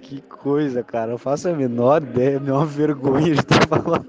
que 0.00 0.20
coisa, 0.20 0.84
cara. 0.84 1.10
Eu 1.10 1.18
faço 1.18 1.48
a 1.48 1.52
menor 1.52 2.04
ideia, 2.04 2.38
me 2.38 2.50
é 2.50 2.52
uma 2.52 2.64
vergonha 2.64 3.34
de 3.34 3.40
estar 3.40 3.62
falando. 3.66 4.06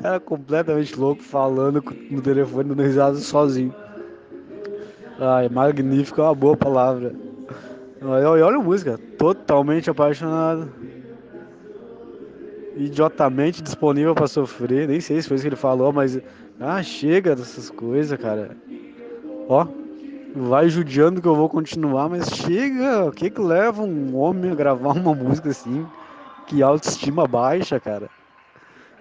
cara 0.00 0.18
completamente 0.20 0.98
louco 0.98 1.22
falando 1.22 1.84
no 2.10 2.22
telefone, 2.22 2.70
dando 2.70 2.82
risada 2.82 3.16
sozinho. 3.16 3.74
Ai, 5.20 5.50
magnífico 5.50 6.22
é 6.22 6.24
uma 6.24 6.34
boa 6.34 6.56
palavra. 6.56 7.14
Olha, 8.00 8.46
olha 8.46 8.56
a 8.56 8.62
música, 8.62 8.98
totalmente 9.18 9.90
apaixonado. 9.90 10.72
Idiotamente 12.74 13.62
disponível 13.62 14.14
para 14.14 14.28
sofrer. 14.28 14.88
Nem 14.88 14.98
sei 14.98 15.20
se 15.20 15.28
foi 15.28 15.34
isso 15.34 15.44
que 15.44 15.50
ele 15.50 15.56
falou, 15.56 15.92
mas. 15.92 16.18
Ah, 16.58 16.82
chega 16.82 17.36
dessas 17.36 17.68
coisas, 17.68 18.18
cara. 18.18 18.56
Ó, 19.48 19.66
vai 20.34 20.68
judiando 20.68 21.20
que 21.20 21.28
eu 21.28 21.36
vou 21.36 21.48
continuar, 21.48 22.08
mas 22.08 22.28
chega, 22.28 23.06
o 23.06 23.12
que 23.12 23.30
que 23.30 23.40
leva 23.40 23.82
um 23.82 24.16
homem 24.16 24.50
a 24.50 24.54
gravar 24.54 24.92
uma 24.92 25.14
música 25.14 25.50
assim? 25.50 25.86
Que 26.46 26.62
autoestima 26.62 27.26
baixa, 27.26 27.78
cara. 27.78 28.08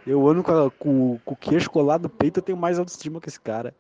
Eu 0.05 0.27
ando 0.27 0.43
com, 0.43 0.69
com, 0.77 1.19
com 1.23 1.33
o 1.33 1.37
queixo 1.37 1.69
colado 1.69 2.03
no 2.03 2.09
peito, 2.09 2.39
eu 2.39 2.43
tenho 2.43 2.57
mais 2.57 2.77
autoestima 2.77 3.21
que 3.21 3.29
esse 3.29 3.39
cara. 3.39 3.73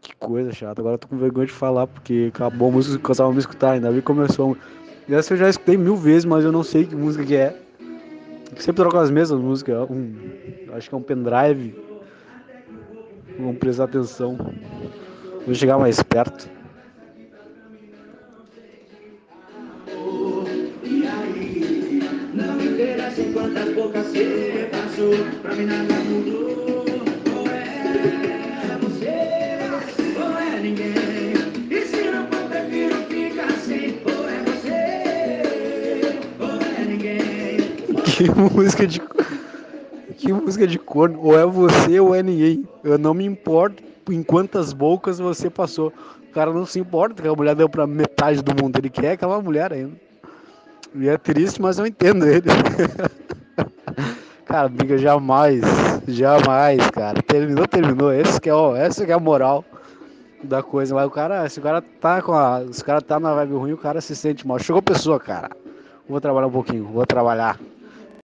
Que 0.00 0.14
coisa 0.16 0.52
chata. 0.52 0.82
Agora 0.82 0.94
eu 0.94 0.98
tô 0.98 1.08
com 1.08 1.16
vergonha 1.16 1.46
de 1.46 1.52
falar, 1.52 1.86
porque 1.86 2.30
acabou 2.34 2.68
a 2.68 2.72
música 2.72 3.02
que 3.02 3.10
eu 3.10 3.16
tava 3.16 3.32
me 3.32 3.38
escutar, 3.38 3.72
ainda 3.72 3.90
bem 3.90 4.02
começou. 4.02 4.54
Essa 5.08 5.32
eu 5.32 5.38
já 5.38 5.48
escutei 5.48 5.78
mil 5.78 5.96
vezes, 5.96 6.26
mas 6.26 6.44
eu 6.44 6.52
não 6.52 6.62
sei 6.62 6.84
que 6.84 6.94
música 6.94 7.24
que 7.24 7.36
é. 7.36 7.58
Sempre 8.56 8.82
troco 8.82 8.98
as 8.98 9.10
mesmas 9.10 9.40
músicas. 9.40 9.88
Um, 9.90 10.14
acho 10.74 10.88
que 10.88 10.94
é 10.94 10.98
um 10.98 11.02
pendrive. 11.02 11.74
Vamos 13.38 13.58
prestar 13.58 13.84
atenção. 13.84 14.36
Vou 15.46 15.54
chegar 15.54 15.78
mais 15.78 16.02
perto. 16.02 16.48
Que 38.16 38.30
música 38.30 38.86
de. 38.86 39.02
Que 40.16 40.32
música 40.32 40.66
de 40.66 40.78
corno. 40.78 41.20
Ou 41.20 41.38
é 41.38 41.44
você 41.44 42.00
ou 42.00 42.14
é 42.14 42.22
ninguém. 42.22 42.64
Eu 42.82 42.96
não 42.96 43.12
me 43.12 43.26
importo 43.26 43.82
em 44.10 44.22
quantas 44.22 44.72
bocas 44.72 45.18
você 45.18 45.48
passou. 45.48 45.92
O 46.28 46.32
cara 46.34 46.52
não 46.52 46.66
se 46.66 46.80
importa 46.80 47.22
que 47.22 47.28
a 47.28 47.34
mulher 47.34 47.54
deu 47.54 47.68
pra 47.68 47.86
metade 47.86 48.42
do 48.42 48.62
mundo. 48.62 48.76
Ele 48.78 48.90
quer 48.90 49.12
aquela 49.12 49.40
mulher 49.40 49.72
ainda. 49.72 49.92
E 50.94 51.08
é 51.08 51.16
triste, 51.16 51.60
mas 51.60 51.78
eu 51.78 51.86
entendo 51.86 52.26
ele. 52.26 52.48
cara, 54.44 54.66
amiga, 54.66 54.96
jamais. 54.98 55.60
Jamais, 56.06 56.90
cara. 56.90 57.22
Terminou, 57.22 57.66
terminou. 57.66 58.12
Esse 58.12 58.40
que 58.40 58.48
é, 58.48 58.54
ó, 58.54 58.76
essa 58.76 59.04
que 59.04 59.12
é 59.12 59.14
a 59.14 59.18
moral 59.18 59.64
da 60.42 60.62
coisa. 60.62 60.94
Mas 60.94 61.06
o 61.06 61.10
cara, 61.10 61.48
se 61.48 61.58
o 61.58 61.62
cara 61.62 61.82
tá 61.82 62.22
com 62.22 62.32
a. 62.32 62.62
Se 62.70 62.82
o 62.82 62.84
cara 62.84 63.00
tá 63.00 63.18
na 63.18 63.34
vibe 63.34 63.54
ruim, 63.54 63.72
o 63.72 63.78
cara 63.78 64.00
se 64.00 64.14
sente 64.14 64.46
mal. 64.46 64.58
Chegou 64.58 64.82
pessoa, 64.82 65.18
cara. 65.18 65.50
Vou 66.08 66.20
trabalhar 66.20 66.46
um 66.46 66.52
pouquinho, 66.52 66.84
vou 66.84 67.06
trabalhar. 67.06 67.58